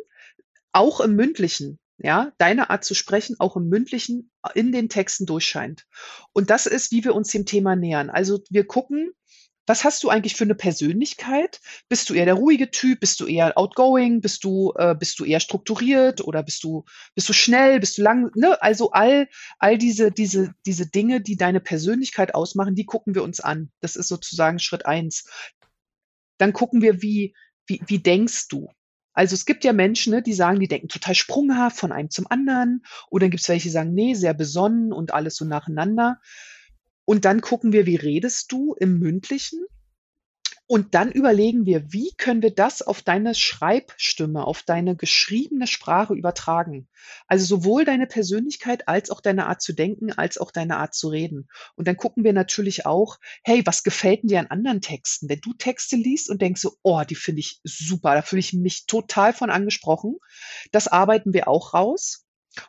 auch 0.71 1.01
im 1.01 1.15
Mündlichen, 1.15 1.79
ja, 2.03 2.31
deine 2.37 2.69
Art 2.69 2.83
zu 2.83 2.93
sprechen, 2.95 3.35
auch 3.39 3.55
im 3.55 3.69
Mündlichen 3.69 4.31
in 4.53 4.71
den 4.71 4.89
Texten 4.89 5.25
durchscheint. 5.25 5.85
Und 6.33 6.49
das 6.49 6.65
ist, 6.65 6.91
wie 6.91 7.03
wir 7.03 7.15
uns 7.15 7.29
dem 7.29 7.45
Thema 7.45 7.75
nähern. 7.75 8.09
Also 8.09 8.41
wir 8.49 8.65
gucken, 8.65 9.11
was 9.67 9.83
hast 9.83 10.03
du 10.03 10.09
eigentlich 10.09 10.35
für 10.35 10.43
eine 10.43 10.55
Persönlichkeit? 10.55 11.61
Bist 11.87 12.09
du 12.09 12.13
eher 12.13 12.25
der 12.25 12.33
ruhige 12.33 12.71
Typ? 12.71 12.99
Bist 12.99 13.19
du 13.19 13.27
eher 13.27 13.57
outgoing? 13.57 14.19
Bist 14.19 14.43
du, 14.43 14.73
äh, 14.75 14.95
bist 14.95 15.19
du 15.19 15.25
eher 15.25 15.39
strukturiert 15.39 16.21
oder 16.21 16.41
bist 16.41 16.63
du, 16.63 16.83
bist 17.13 17.29
du 17.29 17.33
schnell? 17.33 17.79
Bist 17.79 17.97
du 17.97 18.01
lang? 18.01 18.31
Ne? 18.35 18.61
Also 18.61 18.91
all, 18.91 19.29
all 19.59 19.77
diese, 19.77 20.11
diese, 20.11 20.53
diese 20.65 20.87
Dinge, 20.87 21.21
die 21.21 21.37
deine 21.37 21.59
Persönlichkeit 21.59 22.33
ausmachen, 22.33 22.75
die 22.75 22.85
gucken 22.85 23.13
wir 23.13 23.23
uns 23.23 23.39
an. 23.39 23.71
Das 23.81 23.95
ist 23.95 24.07
sozusagen 24.07 24.57
Schritt 24.59 24.87
eins. 24.87 25.29
Dann 26.37 26.53
gucken 26.53 26.81
wir, 26.81 27.03
wie, 27.03 27.35
wie, 27.67 27.81
wie 27.85 27.99
denkst 27.99 28.47
du? 28.47 28.67
Also 29.13 29.33
es 29.33 29.45
gibt 29.45 29.63
ja 29.63 29.73
Menschen, 29.73 30.13
ne, 30.13 30.21
die 30.21 30.33
sagen, 30.33 30.59
die 30.59 30.67
denken 30.67 30.87
total 30.87 31.15
sprunghaft 31.15 31.77
von 31.77 31.91
einem 31.91 32.09
zum 32.09 32.27
anderen. 32.29 32.83
Oder 33.09 33.25
dann 33.25 33.31
gibt 33.31 33.41
es 33.41 33.49
welche, 33.49 33.67
die 33.67 33.73
sagen, 33.73 33.93
nee, 33.93 34.13
sehr 34.13 34.33
besonnen 34.33 34.93
und 34.93 35.13
alles 35.13 35.35
so 35.35 35.45
nacheinander. 35.45 36.19
Und 37.05 37.25
dann 37.25 37.41
gucken 37.41 37.73
wir, 37.73 37.85
wie 37.85 37.97
redest 37.97 38.51
du 38.51 38.73
im 38.79 38.99
Mündlichen? 38.99 39.59
Und 40.71 40.95
dann 40.95 41.11
überlegen 41.11 41.65
wir, 41.65 41.91
wie 41.91 42.13
können 42.15 42.41
wir 42.41 42.55
das 42.55 42.81
auf 42.81 43.01
deine 43.01 43.35
Schreibstimme, 43.35 44.47
auf 44.47 44.63
deine 44.63 44.95
geschriebene 44.95 45.67
Sprache 45.67 46.13
übertragen? 46.13 46.87
Also 47.27 47.43
sowohl 47.43 47.83
deine 47.83 48.07
Persönlichkeit 48.07 48.87
als 48.87 49.09
auch 49.09 49.19
deine 49.19 49.47
Art 49.47 49.61
zu 49.61 49.73
denken, 49.73 50.13
als 50.13 50.37
auch 50.37 50.49
deine 50.49 50.77
Art 50.77 50.93
zu 50.93 51.09
reden. 51.09 51.49
Und 51.75 51.89
dann 51.89 51.97
gucken 51.97 52.23
wir 52.23 52.31
natürlich 52.31 52.85
auch, 52.85 53.17
hey, 53.43 53.63
was 53.65 53.83
gefällt 53.83 54.21
dir 54.23 54.39
an 54.39 54.47
anderen 54.47 54.79
Texten? 54.79 55.27
Wenn 55.27 55.41
du 55.41 55.51
Texte 55.51 55.97
liest 55.97 56.29
und 56.29 56.41
denkst 56.41 56.61
so, 56.61 56.77
oh, 56.83 57.01
die 57.03 57.15
finde 57.15 57.41
ich 57.41 57.59
super, 57.65 58.15
da 58.15 58.21
fühle 58.21 58.39
ich 58.39 58.53
mich 58.53 58.85
total 58.85 59.33
von 59.33 59.49
angesprochen, 59.49 60.19
das 60.71 60.87
arbeiten 60.87 61.33
wir 61.33 61.49
auch 61.49 61.73
raus. 61.73 62.20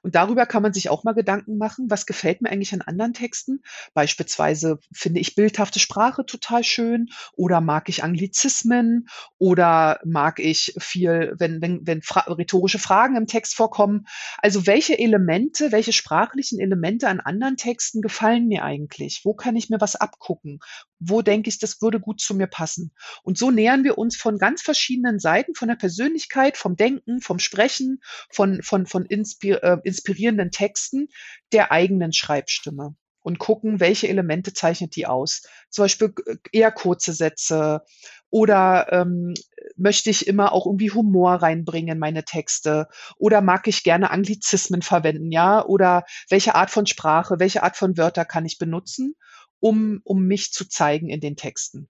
Und 0.03 0.15
darüber 0.15 0.47
kann 0.47 0.63
man 0.63 0.73
sich 0.73 0.89
auch 0.91 1.05
mal 1.05 1.13
Gedanken 1.13 1.59
machen, 1.59 1.91
was 1.91 2.07
gefällt 2.07 2.41
mir 2.41 2.51
eigentlich 2.51 2.73
an 2.73 2.83
anderen 2.83 3.15
Texten? 3.15 3.63
Beispielsweise 3.95 4.79
finde 4.93 5.21
ich 5.21 5.35
bildhafte 5.35 5.81
Sprache 5.81 6.25
total 6.25 6.65
schön 6.65 7.09
oder 7.35 7.61
mag 7.61 7.89
ich 7.89 8.05
Anglizismen 8.05 9.09
oder 9.39 10.01
mag 10.05 10.39
ich 10.39 10.75
viel, 10.79 11.35
wenn, 11.39 11.61
wenn, 11.61 11.87
wenn 11.87 12.03
fra 12.03 12.21
rhetorische 12.21 12.79
Fragen 12.79 13.17
im 13.17 13.27
Text 13.27 13.55
vorkommen. 13.55 14.07
Also 14.39 14.67
welche 14.67 14.99
Elemente, 14.99 15.73
welche 15.73 15.93
sprachlichen 15.93 16.61
Elemente 16.61 17.09
an 17.09 17.21
anderen 17.21 17.57
Texten 17.57 18.03
gefallen 18.03 18.47
mir 18.49 18.65
eigentlich? 18.65 19.23
Wo 19.25 19.35
kann 19.35 19.57
ich 19.57 19.71
mir 19.71 19.81
was 19.81 19.97
abgucken? 19.97 20.61
Wo 21.01 21.23
denke 21.23 21.49
ich, 21.49 21.59
das 21.59 21.83
würde 21.83 21.99
gut 21.99 22.21
zu 22.21 22.35
mir 22.35 22.47
passen? 22.47 22.93
Und 23.25 23.37
so 23.37 23.51
nähern 23.51 23.83
wir 23.83 23.99
uns 23.99 24.17
von 24.17 24.39
ganz 24.39 24.63
verschiedenen 24.63 25.19
Seiten, 25.19 25.55
von 25.55 25.69
der 25.69 25.75
Persönlichkeit, 25.75 26.57
vom 26.57 26.77
Denken, 26.77 27.21
vom 27.21 27.41
Sprechen, 27.41 28.01
von, 28.31 28.63
von, 28.63 28.87
von 28.87 29.05
Inspir 29.05 29.63
äh, 29.73 29.79
inspirierenden 29.85 30.51
Texten 30.51 31.09
der 31.53 31.73
eigenen 31.73 32.13
Schreibstimme 32.13 32.95
und 33.23 33.39
gucken, 33.39 33.81
welche 33.81 34.09
Elemente 34.09 34.53
zeichnet 34.53 34.97
die 34.97 35.07
aus. 35.07 35.43
Zum 35.71 35.85
Beispiel 35.85 36.13
äh, 36.27 36.37
eher 36.53 36.73
kurze 36.73 37.13
Sätze 37.13 37.83
oder 38.31 38.89
ähm, 38.91 39.35
möchte 39.77 40.11
ich 40.11 40.27
immer 40.27 40.53
auch 40.53 40.67
irgendwie 40.67 40.91
Humor 40.91 41.35
reinbringen 41.35 41.93
in 41.93 41.99
meine 41.99 42.25
Texte 42.25 42.89
oder 43.19 43.41
mag 43.43 43.69
ich 43.69 43.85
gerne 43.85 44.11
Anglizismen 44.11 44.83
verwenden, 44.83 45.31
ja? 45.31 45.65
Oder 45.65 46.05
welche 46.31 46.55
Art 46.55 46.71
von 46.71 46.87
Sprache, 46.87 47.39
welche 47.39 47.63
Art 47.63 47.77
von 47.77 47.97
Wörter 47.97 48.25
kann 48.25 48.47
ich 48.47 48.59
benutzen, 48.59 49.15
um, 49.61 50.01
um 50.05 50.25
mich 50.25 50.53
zu 50.53 50.69
zeigen 50.69 51.09
in 51.09 51.21
den 51.21 51.37
Texten. 51.37 51.89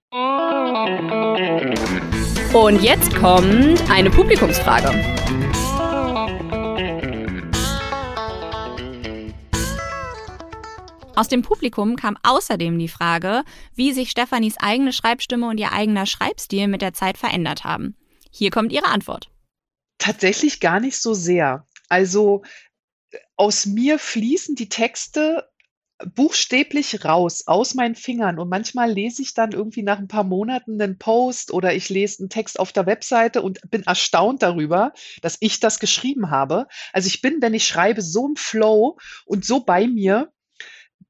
Und 2.52 2.82
jetzt 2.82 3.14
kommt 3.14 3.90
eine 3.90 4.10
Publikumsfrage. 4.10 4.90
Aus 11.14 11.28
dem 11.28 11.42
Publikum 11.42 11.96
kam 11.96 12.16
außerdem 12.22 12.78
die 12.78 12.88
Frage, 12.88 13.44
wie 13.74 13.92
sich 13.92 14.10
Stefanis 14.10 14.56
eigene 14.58 14.94
Schreibstimme 14.94 15.46
und 15.46 15.58
ihr 15.58 15.72
eigener 15.72 16.06
Schreibstil 16.06 16.68
mit 16.68 16.80
der 16.80 16.94
Zeit 16.94 17.18
verändert 17.18 17.64
haben. 17.64 17.96
Hier 18.30 18.50
kommt 18.50 18.72
ihre 18.72 18.86
Antwort. 18.86 19.30
Tatsächlich 19.98 20.58
gar 20.58 20.80
nicht 20.80 20.96
so 20.96 21.12
sehr. 21.12 21.66
Also 21.90 22.42
aus 23.36 23.66
mir 23.66 23.98
fließen 23.98 24.54
die 24.54 24.70
Texte 24.70 25.46
buchstäblich 26.14 27.04
raus 27.04 27.44
aus 27.46 27.74
meinen 27.74 27.94
Fingern 27.94 28.38
und 28.38 28.48
manchmal 28.48 28.90
lese 28.90 29.22
ich 29.22 29.34
dann 29.34 29.52
irgendwie 29.52 29.82
nach 29.82 29.98
ein 29.98 30.08
paar 30.08 30.24
Monaten 30.24 30.80
einen 30.80 30.98
Post 30.98 31.52
oder 31.52 31.74
ich 31.74 31.90
lese 31.90 32.20
einen 32.20 32.30
Text 32.30 32.58
auf 32.58 32.72
der 32.72 32.86
Webseite 32.86 33.42
und 33.42 33.60
bin 33.70 33.82
erstaunt 33.82 34.42
darüber, 34.42 34.92
dass 35.20 35.36
ich 35.40 35.60
das 35.60 35.78
geschrieben 35.78 36.30
habe. 36.30 36.66
Also 36.92 37.06
ich 37.06 37.20
bin, 37.20 37.36
wenn 37.40 37.54
ich 37.54 37.66
schreibe, 37.66 38.02
so 38.02 38.26
im 38.26 38.36
Flow 38.36 38.96
und 39.26 39.44
so 39.44 39.60
bei 39.60 39.86
mir, 39.86 40.32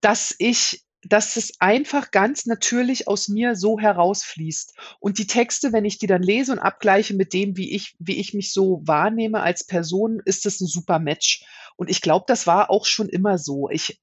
dass 0.03 0.35
ich 0.39 0.85
dass 1.05 1.37
es 1.37 1.55
einfach 1.59 2.11
ganz 2.11 2.47
natürlich 2.47 3.09
aus 3.09 3.29
mir 3.29 3.57
so 3.57 3.79
herausfließt. 3.79 4.75
Und 5.01 5.19
die 5.19 5.27
Texte, 5.27 5.73
wenn 5.73 5.85
ich 5.85 5.99
die 5.99 6.07
dann 6.07 6.23
lese 6.23 6.53
und 6.53 6.59
abgleiche 6.61 7.15
mit 7.15 7.33
dem, 7.33 7.57
wie 7.57 7.75
ich, 7.75 7.97
wie 7.99 8.19
ich 8.19 8.35
mich 8.35 8.53
so 8.53 8.83
wahrnehme 8.85 9.41
als 9.41 9.65
Person, 9.65 10.21
ist 10.25 10.47
es 10.47 10.61
ein 10.61 10.69
super 10.69 11.01
Match. 11.01 11.45
Und 11.77 11.91
ich 11.91 12.03
glaube, 12.03 12.25
das 12.29 12.47
war 12.47 12.71
auch 12.71 12.87
schon 12.87 13.09
immer 13.09 13.39
so. 13.39 13.69
Ich, 13.69 14.01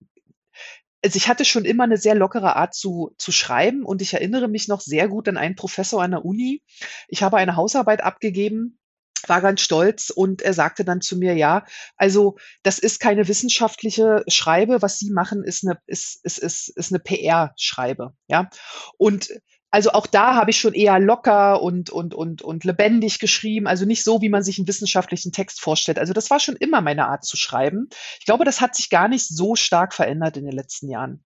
also 1.04 1.16
ich 1.16 1.30
hatte 1.30 1.46
schon 1.46 1.64
immer 1.64 1.86
eine 1.86 1.98
sehr 1.98 2.16
lockere 2.16 2.58
Art 2.58 2.74
zu, 2.74 3.14
zu 3.18 3.32
schreiben 3.32 3.84
und 3.84 4.02
ich 4.02 4.14
erinnere 4.14 4.50
mich 4.50 4.68
noch 4.68 4.82
sehr 4.82 5.08
gut 5.08 5.30
an 5.30 5.38
einen 5.38 5.56
Professor 5.56 6.04
an 6.04 6.12
der 6.12 6.26
Uni. 6.26 6.62
Ich 7.08 7.24
habe 7.24 7.38
eine 7.38 7.56
Hausarbeit 7.56 8.04
abgegeben 8.04 8.79
war 9.28 9.42
ganz 9.42 9.62
stolz 9.62 10.10
und 10.10 10.42
er 10.42 10.54
sagte 10.54 10.86
dann 10.86 11.02
zu 11.02 11.18
mir, 11.18 11.34
ja, 11.34 11.66
also 11.98 12.38
das 12.64 12.80
ist 12.80 13.00
keine 13.00 13.28
wissenschaftliche 13.28 14.24
Schreibe, 14.28 14.82
was 14.82 15.00
Sie 15.00 15.12
machen, 15.12 15.44
ist 15.44 15.66
eine, 15.66 15.80
ist, 15.88 16.24
ist, 16.24 16.38
ist, 16.38 16.70
ist 16.70 16.92
eine 16.92 17.00
PR-Schreibe, 17.00 18.14
ja. 18.28 18.50
Und 18.98 19.30
also 19.72 19.92
auch 19.92 20.08
da 20.08 20.36
habe 20.36 20.50
ich 20.50 20.60
schon 20.60 20.74
eher 20.74 21.00
locker 21.00 21.62
und, 21.62 21.90
und, 21.92 22.16
und, 22.16 22.42
und 22.42 22.64
lebendig 22.64 23.20
geschrieben, 23.20 23.68
also 23.68 23.86
nicht 23.86 24.04
so, 24.04 24.22
wie 24.22 24.30
man 24.30 24.44
sich 24.44 24.58
einen 24.58 24.68
wissenschaftlichen 24.68 25.32
Text 25.32 25.62
vorstellt. 25.62 26.00
Also 26.00 26.14
das 26.14 26.32
war 26.32 26.40
schon 26.40 26.56
immer 26.56 26.82
meine 26.82 27.08
Art 27.08 27.24
zu 27.24 27.38
schreiben. 27.38 27.88
Ich 28.20 28.26
glaube, 28.26 28.46
das 28.46 28.62
hat 28.62 28.76
sich 28.76 28.90
gar 28.90 29.08
nicht 29.08 29.28
so 29.28 29.56
stark 29.56 29.94
verändert 29.94 30.38
in 30.38 30.46
den 30.46 30.56
letzten 30.56 30.90
Jahren. 30.90 31.24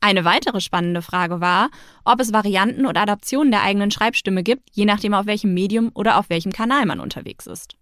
Eine 0.00 0.24
weitere 0.24 0.60
spannende 0.60 1.02
Frage 1.02 1.40
war, 1.40 1.70
ob 2.04 2.20
es 2.20 2.32
Varianten 2.32 2.86
oder 2.86 3.00
Adaptionen 3.00 3.50
der 3.50 3.62
eigenen 3.62 3.90
Schreibstimme 3.90 4.42
gibt, 4.42 4.70
je 4.72 4.84
nachdem 4.84 5.14
auf 5.14 5.26
welchem 5.26 5.54
Medium 5.54 5.90
oder 5.94 6.18
auf 6.18 6.30
welchem 6.30 6.52
Kanal 6.52 6.86
man 6.86 7.00
unterwegs 7.00 7.46
ist. 7.46 7.76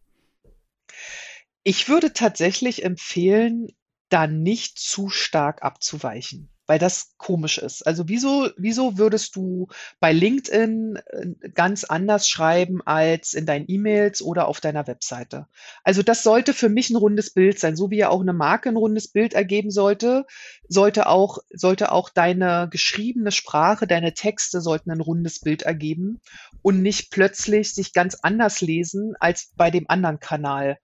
Ich 1.63 1.89
würde 1.89 2.13
tatsächlich 2.13 2.85
empfehlen, 2.85 3.69
da 4.09 4.27
nicht 4.27 4.79
zu 4.79 5.09
stark 5.09 5.63
abzuweichen. 5.63 6.49
Weil 6.67 6.79
das 6.79 7.15
komisch 7.17 7.59
ist. 7.59 7.87
Also 7.87 8.09
wieso, 8.09 8.49
wieso 8.57 8.99
würdest 8.99 9.37
du 9.37 9.69
bei 10.01 10.13
LinkedIn 10.13 10.97
äh, 10.97 11.49
ganz 11.51 11.85
anders 11.85 12.29
schreiben 12.29 12.81
als 12.85 13.35
in 13.35 13.47
deinen 13.47 13.67
E-Mails 13.69 14.23
oder 14.23 14.49
auf 14.49 14.61
deiner 14.61 14.87
Webseite? 14.87 15.47
Also 15.85 16.03
das 16.03 16.23
sollte 16.23 16.53
für 16.53 16.69
mich 16.69 16.91
ein 16.91 16.97
rundes 16.97 17.33
Bild 17.33 17.59
sein, 17.59 17.77
so 17.77 17.91
wie 17.91 17.99
ja 17.99 18.09
auch 18.09 18.21
eine 18.21 18.33
Marke 18.33 18.69
ein 18.69 18.77
rundes 18.77 19.09
Bild 19.09 19.35
ergeben 19.35 19.71
sollte, 19.71 20.27
sollte 20.69 21.07
auch, 21.07 21.39
sollte 21.51 21.93
auch 21.93 22.11
deine 22.11 22.69
geschriebene 22.71 23.33
Sprache, 23.33 23.87
deine 23.87 24.15
Texte 24.15 24.61
sollten 24.61 24.91
ein 24.91 25.01
rundes 25.01 25.41
Bild 25.41 25.63
ergeben 25.63 26.21
und 26.63 26.83
nicht 26.83 27.11
plötzlich 27.11 27.75
sich 27.75 27.93
ganz 27.93 28.17
anders 28.23 28.61
lesen 28.61 29.15
als 29.21 29.53
bei 29.57 29.71
dem 29.71 29.89
anderen 29.89 30.21
Kanal 30.21 30.79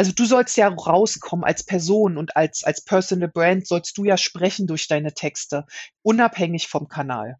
also 0.00 0.12
du 0.12 0.24
sollst 0.24 0.56
ja 0.56 0.66
rauskommen 0.66 1.44
als 1.44 1.62
Person 1.62 2.16
und 2.16 2.34
als, 2.34 2.64
als 2.64 2.82
Personal 2.82 3.28
Brand 3.28 3.66
sollst 3.66 3.98
du 3.98 4.04
ja 4.04 4.16
sprechen 4.16 4.66
durch 4.66 4.88
deine 4.88 5.12
Texte, 5.12 5.66
unabhängig 6.00 6.68
vom 6.68 6.88
Kanal. 6.88 7.36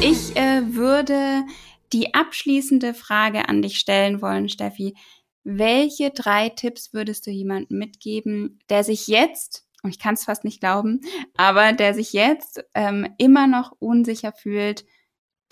Ich 0.00 0.34
äh, 0.34 0.74
würde 0.74 1.44
die 1.92 2.12
abschließende 2.12 2.92
Frage 2.92 3.48
an 3.48 3.62
dich 3.62 3.78
stellen 3.78 4.20
wollen, 4.20 4.48
Steffi. 4.48 4.96
Welche 5.44 6.10
drei 6.10 6.48
Tipps 6.48 6.92
würdest 6.92 7.24
du 7.28 7.30
jemandem 7.30 7.78
mitgeben, 7.78 8.58
der 8.68 8.82
sich 8.82 9.06
jetzt, 9.06 9.64
und 9.84 9.90
ich 9.90 10.00
kann 10.00 10.14
es 10.14 10.24
fast 10.24 10.42
nicht 10.42 10.58
glauben, 10.58 11.02
aber 11.36 11.72
der 11.72 11.94
sich 11.94 12.12
jetzt 12.12 12.64
ähm, 12.74 13.14
immer 13.16 13.46
noch 13.46 13.70
unsicher 13.78 14.32
fühlt, 14.32 14.84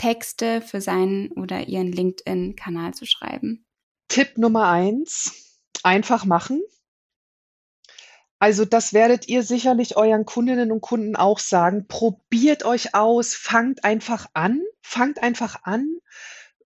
Texte 0.05 0.61
für 0.61 0.83
seinen 0.83 1.33
oder 1.33 1.67
ihren 1.67 1.91
LinkedIn-Kanal 1.91 2.93
zu 2.93 3.07
schreiben? 3.07 3.65
Tipp 4.09 4.37
Nummer 4.37 4.69
eins, 4.69 5.63
einfach 5.83 6.27
machen. 6.27 6.63
Also 8.39 8.67
das 8.67 8.93
werdet 8.93 9.29
ihr 9.29 9.43
sicherlich 9.43 9.97
euren 9.97 10.27
Kundinnen 10.27 10.73
und 10.73 10.83
Kunden 10.83 11.17
auch 11.17 11.39
sagen. 11.39 11.87
Probiert 11.89 12.67
euch 12.67 12.95
aus, 12.95 13.35
fangt 13.35 13.85
einfach 13.85 14.27
an, 14.35 14.61
fangt 14.83 15.23
einfach 15.23 15.63
an 15.63 15.89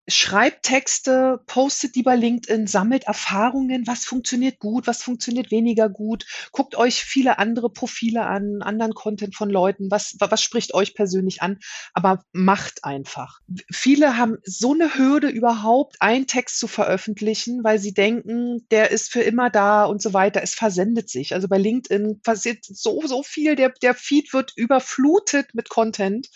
schreibt 0.09 0.65
Texte, 0.65 1.41
postet 1.47 1.95
die 1.95 2.03
bei 2.03 2.17
LinkedIn, 2.17 2.67
sammelt 2.67 3.05
Erfahrungen, 3.05 3.87
was 3.87 4.05
funktioniert 4.05 4.59
gut, 4.59 4.87
was 4.87 5.03
funktioniert 5.03 5.51
weniger 5.51 5.89
gut, 5.89 6.27
guckt 6.53 6.77
euch 6.77 7.05
viele 7.05 7.39
andere 7.39 7.71
Profile 7.71 8.27
an, 8.27 8.63
anderen 8.63 8.95
Content 8.95 9.37
von 9.37 9.51
Leuten, 9.51 9.91
was, 9.91 10.17
was 10.19 10.43
spricht 10.43 10.75
euch 10.75 10.95
persönlich 10.95 11.43
an, 11.43 11.59
aber 11.93 12.23
macht 12.33 12.85
einfach. 12.85 13.41
Viele 13.71 14.17
haben 14.17 14.39
so 14.45 14.73
eine 14.73 14.97
Hürde 14.97 15.29
überhaupt, 15.29 15.97
einen 16.01 16.27
Text 16.27 16.59
zu 16.59 16.69
veröffentlichen, 16.69 17.63
weil 17.63 17.79
sie 17.79 17.93
denken, 17.93 18.67
der 18.71 18.91
ist 18.91 19.13
für 19.13 19.23
immer 19.23 19.51
da 19.51 19.85
und 19.85 20.01
so 20.01 20.15
weiter. 20.15 20.43
Es 20.43 20.55
versendet 20.55 21.11
sich. 21.11 21.35
Also 21.35 21.49
bei 21.49 21.59
LinkedIn 21.59 22.21
passiert 22.23 22.65
so, 22.65 23.03
so 23.07 23.23
viel, 23.23 23.57
der, 23.57 23.71
der 23.83 23.95
Feed 23.95 24.33
wird 24.33 24.53
überflutet 24.57 25.55
mit 25.55 25.69
Content 25.69 26.29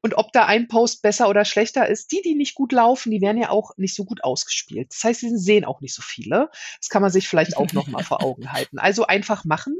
und 0.00 0.16
ob 0.16 0.32
da 0.32 0.46
ein 0.46 0.68
Post 0.68 1.02
besser 1.02 1.28
oder 1.28 1.44
schlechter 1.44 1.88
ist, 1.88 2.12
die, 2.12 2.22
die 2.22 2.34
nicht 2.34 2.54
gut 2.54 2.72
laufen, 2.72 3.10
die 3.10 3.17
werden 3.20 3.40
ja 3.40 3.50
auch 3.50 3.76
nicht 3.76 3.94
so 3.94 4.04
gut 4.04 4.24
ausgespielt. 4.24 4.92
Das 4.92 5.04
heißt, 5.04 5.20
sie 5.20 5.36
sehen 5.36 5.64
auch 5.64 5.80
nicht 5.80 5.94
so 5.94 6.02
viele. 6.02 6.50
Das 6.80 6.88
kann 6.88 7.02
man 7.02 7.10
sich 7.10 7.28
vielleicht 7.28 7.56
auch 7.56 7.72
noch 7.72 7.86
mal 7.86 8.04
vor 8.04 8.22
Augen 8.22 8.52
halten. 8.52 8.78
Also 8.78 9.06
einfach 9.06 9.44
machen 9.44 9.76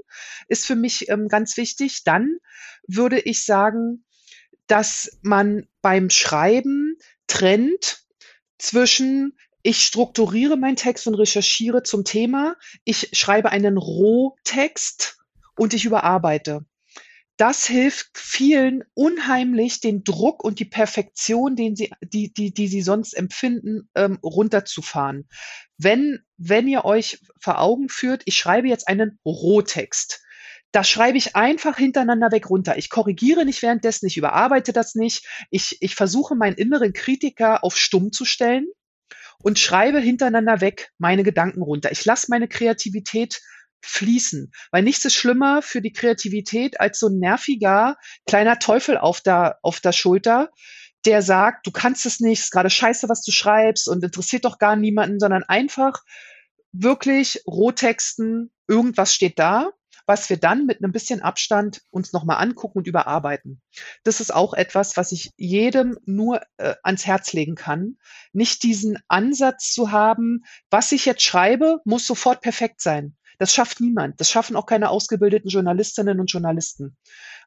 ist 0.49 0.67
für 0.67 0.77
mich 0.77 1.09
ähm, 1.09 1.29
ganz 1.29 1.57
wichtig. 1.57 2.05
Dann 2.05 2.37
würde 2.87 3.19
ich 3.21 3.45
sagen, 3.45 4.05
dass 4.67 5.19
man 5.23 5.67
beim 5.83 6.11
Schreiben 6.11 6.97
trennt 7.27 8.03
zwischen 8.59 9.37
ich 9.63 9.85
strukturiere 9.85 10.57
meinen 10.57 10.77
Text 10.77 11.07
und 11.07 11.15
recherchiere 11.15 11.83
zum 11.83 12.05
Thema. 12.05 12.57
Ich 12.85 13.11
schreibe 13.13 13.51
einen 13.51 13.77
Rohtext 13.77 15.19
und 15.57 15.75
ich 15.75 15.85
überarbeite 15.85 16.65
das 17.39 17.67
hilft 17.67 18.19
vielen 18.19 18.83
unheimlich, 18.95 19.81
den 19.81 20.03
Druck 20.03 20.43
und 20.43 20.59
die 20.59 20.65
Perfektion, 20.65 21.55
den 21.55 21.77
sie, 21.77 21.91
die, 22.03 22.33
die, 22.33 22.53
die 22.53 22.67
sie 22.67 22.83
sonst 22.83 23.15
empfinden, 23.15 23.89
ähm, 23.95 24.19
runterzufahren. 24.25 25.29
Wenn, 25.79 26.19
wenn 26.37 26.67
ihr 26.67 26.85
euch 26.85 27.21
vor 27.41 27.61
Augen 27.61 27.89
führt, 27.89 28.23
ich 28.25 28.37
schreibe 28.37 28.67
jetzt 28.67 28.89
einen 28.89 29.21
Rohtext. 29.25 30.21
Da 30.73 30.83
schreibe 30.83 31.17
ich 31.17 31.37
einfach 31.37 31.79
hintereinander 31.79 32.33
weg 32.33 32.51
runter. 32.51 32.77
Ich 32.77 32.91
korrigiere 32.91 33.45
nicht 33.45 33.63
währenddessen, 33.63 34.07
ich 34.07 34.17
überarbeite 34.17 34.73
das 34.73 34.97
nicht. 34.97 35.25
Ich, 35.51 35.79
ich 35.81 35.95
versuche 35.95 36.35
meinen 36.35 36.57
inneren 36.57 36.93
Kritiker 36.93 37.63
auf 37.63 37.79
stumm 37.79 38.11
zu 38.11 38.25
stellen 38.25 38.67
und 39.41 39.61
schreibe 39.61 40.01
hintereinander 40.01 40.61
weg 40.61 40.91
meine 40.99 41.23
Gedanken 41.23 41.63
runter. 41.63 41.93
Ich 41.93 42.05
lasse 42.05 42.27
meine 42.31 42.49
Kreativität 42.49 43.41
fließen. 43.83 44.53
Weil 44.71 44.83
nichts 44.83 45.05
ist 45.05 45.15
schlimmer 45.15 45.63
für 45.63 45.81
die 45.81 45.93
Kreativität 45.93 46.81
als 46.81 46.99
so 46.99 47.09
ein 47.09 47.19
nerviger 47.19 47.97
kleiner 48.27 48.59
Teufel 48.59 48.99
auf 48.99 49.21
der, 49.21 49.59
auf 49.63 49.81
der 49.81 49.93
Schulter, 49.93 50.51
der 51.05 51.23
sagt, 51.23 51.67
du 51.67 51.71
kannst 51.71 52.07
es 52.07 52.21
nicht, 52.21 52.41
ist 52.41 52.51
gerade 52.51 52.71
scheiße, 52.71 53.09
was 53.09 53.23
du 53.23 53.31
schreibst 53.31 53.89
und 53.89 54.03
interessiert 54.03 54.45
doch 54.45 54.59
gar 54.59 54.77
niemanden, 54.77 55.21
sondern 55.21 55.45
einfach 55.45 56.03
wirklich 56.73 57.43
Rohtexten, 57.47 58.51
irgendwas 58.67 59.15
steht 59.15 59.39
da, 59.39 59.71
was 60.09 60.31
wir 60.31 60.39
dann 60.39 60.65
mit 60.65 60.83
einem 60.83 60.91
bisschen 60.91 61.21
Abstand 61.21 61.83
uns 61.91 62.15
nochmal 62.15 62.43
angucken 62.43 62.79
und 62.79 62.87
überarbeiten. 62.87 63.61
Das 64.05 64.21
ist 64.21 64.33
auch 64.33 64.55
etwas, 64.55 64.97
was 64.97 65.13
ich 65.13 65.33
jedem 65.37 65.99
nur 66.07 66.41
äh, 66.57 66.75
ans 66.83 67.07
Herz 67.07 67.35
legen 67.35 67.57
kann. 67.57 67.99
Nicht 68.33 68.63
diesen 68.63 68.99
Ansatz 69.09 69.71
zu 69.71 69.93
haben, 69.93 70.45
was 70.71 70.93
ich 70.93 71.05
jetzt 71.05 71.23
schreibe, 71.23 71.81
muss 71.85 72.07
sofort 72.07 72.41
perfekt 72.41 72.81
sein. 72.81 73.18
Das 73.39 73.53
schafft 73.55 73.81
niemand. 73.81 74.21
Das 74.21 74.31
schaffen 74.31 74.57
auch 74.57 74.67
keine 74.67 74.91
ausgebildeten 74.91 75.49
Journalistinnen 75.49 76.21
und 76.21 76.31
Journalisten. 76.31 76.97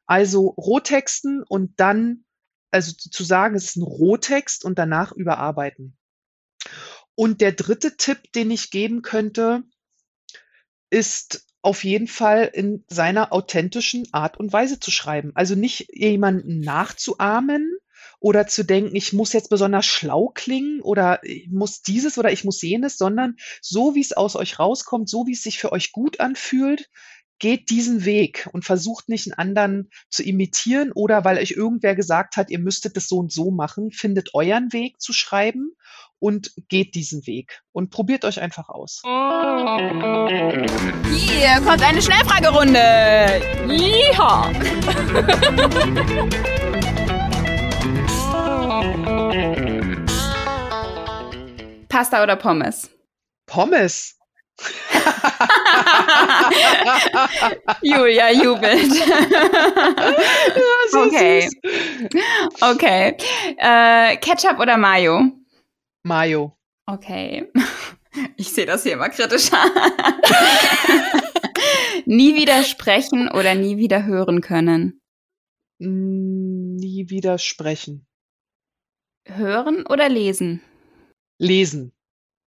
Also 0.06 0.48
Rohtexten 0.48 1.42
und 1.42 1.78
dann, 1.78 2.24
also 2.70 2.92
zu 2.92 3.24
sagen, 3.24 3.54
es 3.54 3.64
ist 3.64 3.76
ein 3.76 3.82
Rohtext 3.82 4.64
und 4.64 4.78
danach 4.78 5.12
überarbeiten. 5.12 5.96
Und 7.14 7.40
der 7.40 7.52
dritte 7.52 7.96
Tipp, 7.96 8.32
den 8.34 8.50
ich 8.50 8.70
geben 8.70 9.02
könnte, 9.02 9.62
ist 10.90 11.46
auf 11.62 11.84
jeden 11.84 12.08
Fall 12.08 12.50
in 12.52 12.84
seiner 12.88 13.32
authentischen 13.32 14.08
Art 14.12 14.36
und 14.36 14.52
Weise 14.52 14.80
zu 14.80 14.90
schreiben. 14.90 15.32
Also 15.34 15.54
nicht 15.54 15.88
jemanden 15.92 16.60
nachzuahmen, 16.60 17.78
oder 18.22 18.46
zu 18.46 18.64
denken, 18.64 18.94
ich 18.94 19.12
muss 19.12 19.32
jetzt 19.32 19.50
besonders 19.50 19.84
schlau 19.84 20.28
klingen 20.28 20.80
oder 20.80 21.18
ich 21.24 21.48
muss 21.50 21.82
dieses 21.82 22.18
oder 22.18 22.30
ich 22.30 22.44
muss 22.44 22.62
jenes, 22.62 22.96
sondern 22.96 23.36
so 23.60 23.96
wie 23.96 24.00
es 24.00 24.12
aus 24.12 24.36
euch 24.36 24.60
rauskommt, 24.60 25.08
so 25.08 25.26
wie 25.26 25.32
es 25.32 25.42
sich 25.42 25.58
für 25.58 25.72
euch 25.72 25.90
gut 25.90 26.20
anfühlt, 26.20 26.88
geht 27.40 27.68
diesen 27.70 28.04
Weg 28.04 28.48
und 28.52 28.64
versucht 28.64 29.08
nicht 29.08 29.26
einen 29.26 29.36
anderen 29.36 29.90
zu 30.08 30.22
imitieren 30.22 30.92
oder 30.92 31.24
weil 31.24 31.38
euch 31.38 31.50
irgendwer 31.50 31.96
gesagt 31.96 32.36
hat, 32.36 32.48
ihr 32.50 32.60
müsstet 32.60 32.96
es 32.96 33.08
so 33.08 33.18
und 33.18 33.32
so 33.32 33.50
machen, 33.50 33.90
findet 33.90 34.34
euren 34.34 34.72
Weg 34.72 35.00
zu 35.00 35.12
schreiben 35.12 35.72
und 36.20 36.52
geht 36.68 36.94
diesen 36.94 37.26
Weg 37.26 37.62
und 37.72 37.90
probiert 37.90 38.24
euch 38.24 38.40
einfach 38.40 38.68
aus. 38.68 39.02
Hier 41.10 41.60
kommt 41.64 41.82
eine 41.82 42.00
Schnellfragerunde. 42.00 43.42
Yeehaw. 43.66 44.52
Pasta 51.88 52.22
oder 52.22 52.36
Pommes? 52.36 52.90
Pommes. 53.46 54.18
Julia 57.82 58.30
jubelt. 58.32 58.92
Okay. 60.94 61.48
Okay. 62.60 63.16
Äh, 63.56 64.16
Ketchup 64.18 64.58
oder 64.60 64.76
Mayo? 64.76 65.22
Mayo. 66.02 66.56
Okay. 66.86 67.50
Ich 68.36 68.52
sehe 68.52 68.66
das 68.66 68.82
hier 68.82 68.92
immer 68.92 69.08
kritischer. 69.08 69.56
nie 72.04 72.34
wieder 72.36 72.62
sprechen 72.62 73.30
oder 73.30 73.54
nie 73.54 73.78
wieder 73.78 74.04
hören 74.04 74.42
können? 74.42 75.00
Mm, 75.78 76.76
Nie 76.76 77.08
widersprechen. 77.08 78.06
Hören 79.26 79.86
oder 79.86 80.08
lesen? 80.08 80.60
Lesen. 81.38 81.92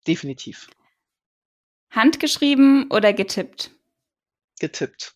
Definitiv. 0.06 0.68
Handgeschrieben 1.90 2.90
oder 2.90 3.12
getippt? 3.12 3.72
Getippt. 4.60 5.15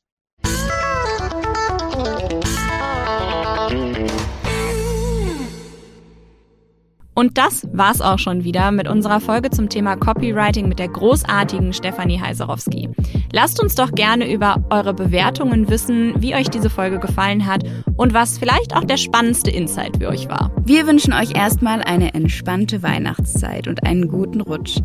Und 7.20 7.36
das 7.36 7.68
war's 7.70 8.00
auch 8.00 8.18
schon 8.18 8.44
wieder 8.44 8.72
mit 8.72 8.88
unserer 8.88 9.20
Folge 9.20 9.50
zum 9.50 9.68
Thema 9.68 9.94
Copywriting 9.94 10.70
mit 10.70 10.78
der 10.78 10.88
großartigen 10.88 11.74
Stefanie 11.74 12.18
Heiserowski. 12.18 12.88
Lasst 13.30 13.62
uns 13.62 13.74
doch 13.74 13.92
gerne 13.92 14.32
über 14.32 14.64
eure 14.70 14.94
Bewertungen 14.94 15.68
wissen, 15.68 16.14
wie 16.16 16.34
euch 16.34 16.48
diese 16.48 16.70
Folge 16.70 16.98
gefallen 16.98 17.44
hat 17.44 17.62
und 17.98 18.14
was 18.14 18.38
vielleicht 18.38 18.74
auch 18.74 18.84
der 18.84 18.96
spannendste 18.96 19.50
Insight 19.50 19.98
für 19.98 20.08
euch 20.08 20.30
war. 20.30 20.50
Wir 20.64 20.86
wünschen 20.86 21.12
euch 21.12 21.36
erstmal 21.36 21.82
eine 21.82 22.14
entspannte 22.14 22.82
Weihnachtszeit 22.82 23.68
und 23.68 23.84
einen 23.84 24.08
guten 24.08 24.40
Rutsch. 24.40 24.78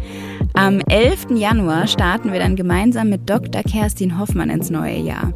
Am 0.55 0.81
11. 0.81 1.27
Januar 1.37 1.87
starten 1.87 2.33
wir 2.33 2.39
dann 2.39 2.57
gemeinsam 2.57 3.07
mit 3.07 3.29
Dr. 3.29 3.63
Kerstin 3.63 4.19
Hoffmann 4.19 4.49
ins 4.49 4.69
neue 4.69 4.97
Jahr. 4.99 5.31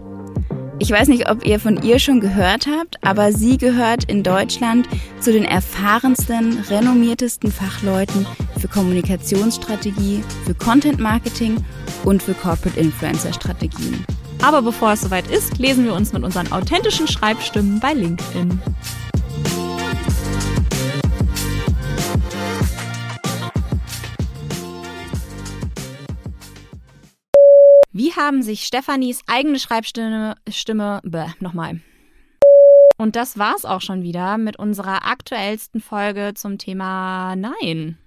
Ich 0.82 0.92
weiß 0.92 1.10
nicht, 1.10 1.30
ob 1.30 1.46
ihr 1.46 1.60
von 1.60 1.84
ihr 1.84 2.00
schon 2.00 2.22
gehört 2.22 2.66
habt, 2.66 2.96
aber 3.04 3.34
sie 3.34 3.58
gehört 3.58 4.06
in 4.06 4.24
Deutschland 4.24 4.88
zu 5.20 5.34
den 5.34 5.44
erfahrensten, 5.44 6.58
renommiertesten 6.70 7.52
Fachleuten 7.52 8.26
für 8.58 8.70
Kommunikationsstrategie, 8.70 10.24
für 10.46 10.54
Content 10.54 10.98
Marketing 10.98 11.58
und 12.06 12.24
für 12.24 12.34
Corporate 12.34 12.80
Influencer 12.80 13.34
Strategien. 13.34 14.06
Aber 14.42 14.62
bevor 14.62 14.94
es 14.94 15.02
soweit 15.02 15.30
ist, 15.30 15.58
lesen 15.58 15.84
wir 15.84 15.94
uns 15.94 16.14
mit 16.14 16.24
unseren 16.24 16.50
authentischen 16.54 17.10
Schreibstimmen 17.10 17.82
bei 17.82 17.94
LinkedIn. 17.94 18.62
Wie 28.00 28.14
haben 28.14 28.42
sich 28.44 28.64
Stefanis 28.64 29.24
eigene 29.28 29.60
Schreibstimme, 29.60 30.36
Stimme, 30.48 31.02
bäh, 31.04 31.32
nochmal. 31.42 31.82
Und 32.98 33.18
das 33.18 33.38
war's 33.38 33.66
auch 33.66 33.82
schon 33.82 34.04
wieder 34.04 34.38
mit 34.38 34.58
unserer 34.58 35.06
aktuellsten 35.06 35.82
Folge 35.82 36.32
zum 36.34 36.58
Thema 36.58 37.36
Nein. 37.36 37.98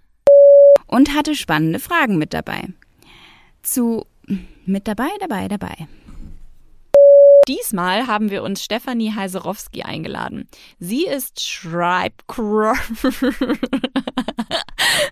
Und 0.86 1.14
hatte 1.14 1.34
spannende 1.34 1.78
Fragen 1.78 2.16
mit 2.16 2.32
dabei. 2.32 2.68
Zu 3.62 4.06
mit 4.64 4.88
dabei, 4.88 5.10
dabei, 5.20 5.48
dabei. 5.48 5.86
Diesmal 7.46 8.06
haben 8.06 8.30
wir 8.30 8.44
uns 8.44 8.64
Stefanie 8.64 9.14
Heiserowski 9.14 9.82
eingeladen. 9.82 10.48
Sie 10.78 11.04
ist 11.04 11.42
Schreib... 11.42 12.14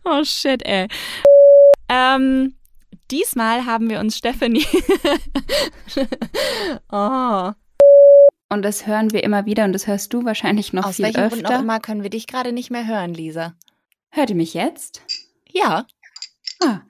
oh 0.06 0.24
shit, 0.24 0.64
ey. 0.64 0.88
Ähm, 1.90 2.54
diesmal 3.10 3.66
haben 3.66 3.90
wir 3.90 4.00
uns 4.00 4.16
Stefanie... 4.16 4.66
oh. 6.92 7.52
Und 8.52 8.62
das 8.62 8.86
hören 8.86 9.12
wir 9.12 9.22
immer 9.22 9.46
wieder 9.46 9.64
und 9.64 9.72
das 9.72 9.86
hörst 9.86 10.12
du 10.12 10.24
wahrscheinlich 10.24 10.72
noch 10.72 10.86
Aus 10.86 10.96
viel 10.96 11.06
welchem 11.06 11.22
öfter. 11.22 11.42
Grund 11.42 11.54
auch 11.54 11.60
immer 11.60 11.80
können 11.80 12.02
wir 12.02 12.10
dich 12.10 12.26
gerade 12.26 12.52
nicht 12.52 12.70
mehr 12.70 12.86
hören, 12.86 13.14
Lisa. 13.14 13.54
Hört 14.10 14.30
ihr 14.30 14.36
mich 14.36 14.54
jetzt? 14.54 15.02
Ja. 15.48 15.86
Ah, 16.62 16.80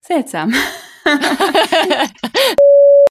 seltsam. 0.00 0.54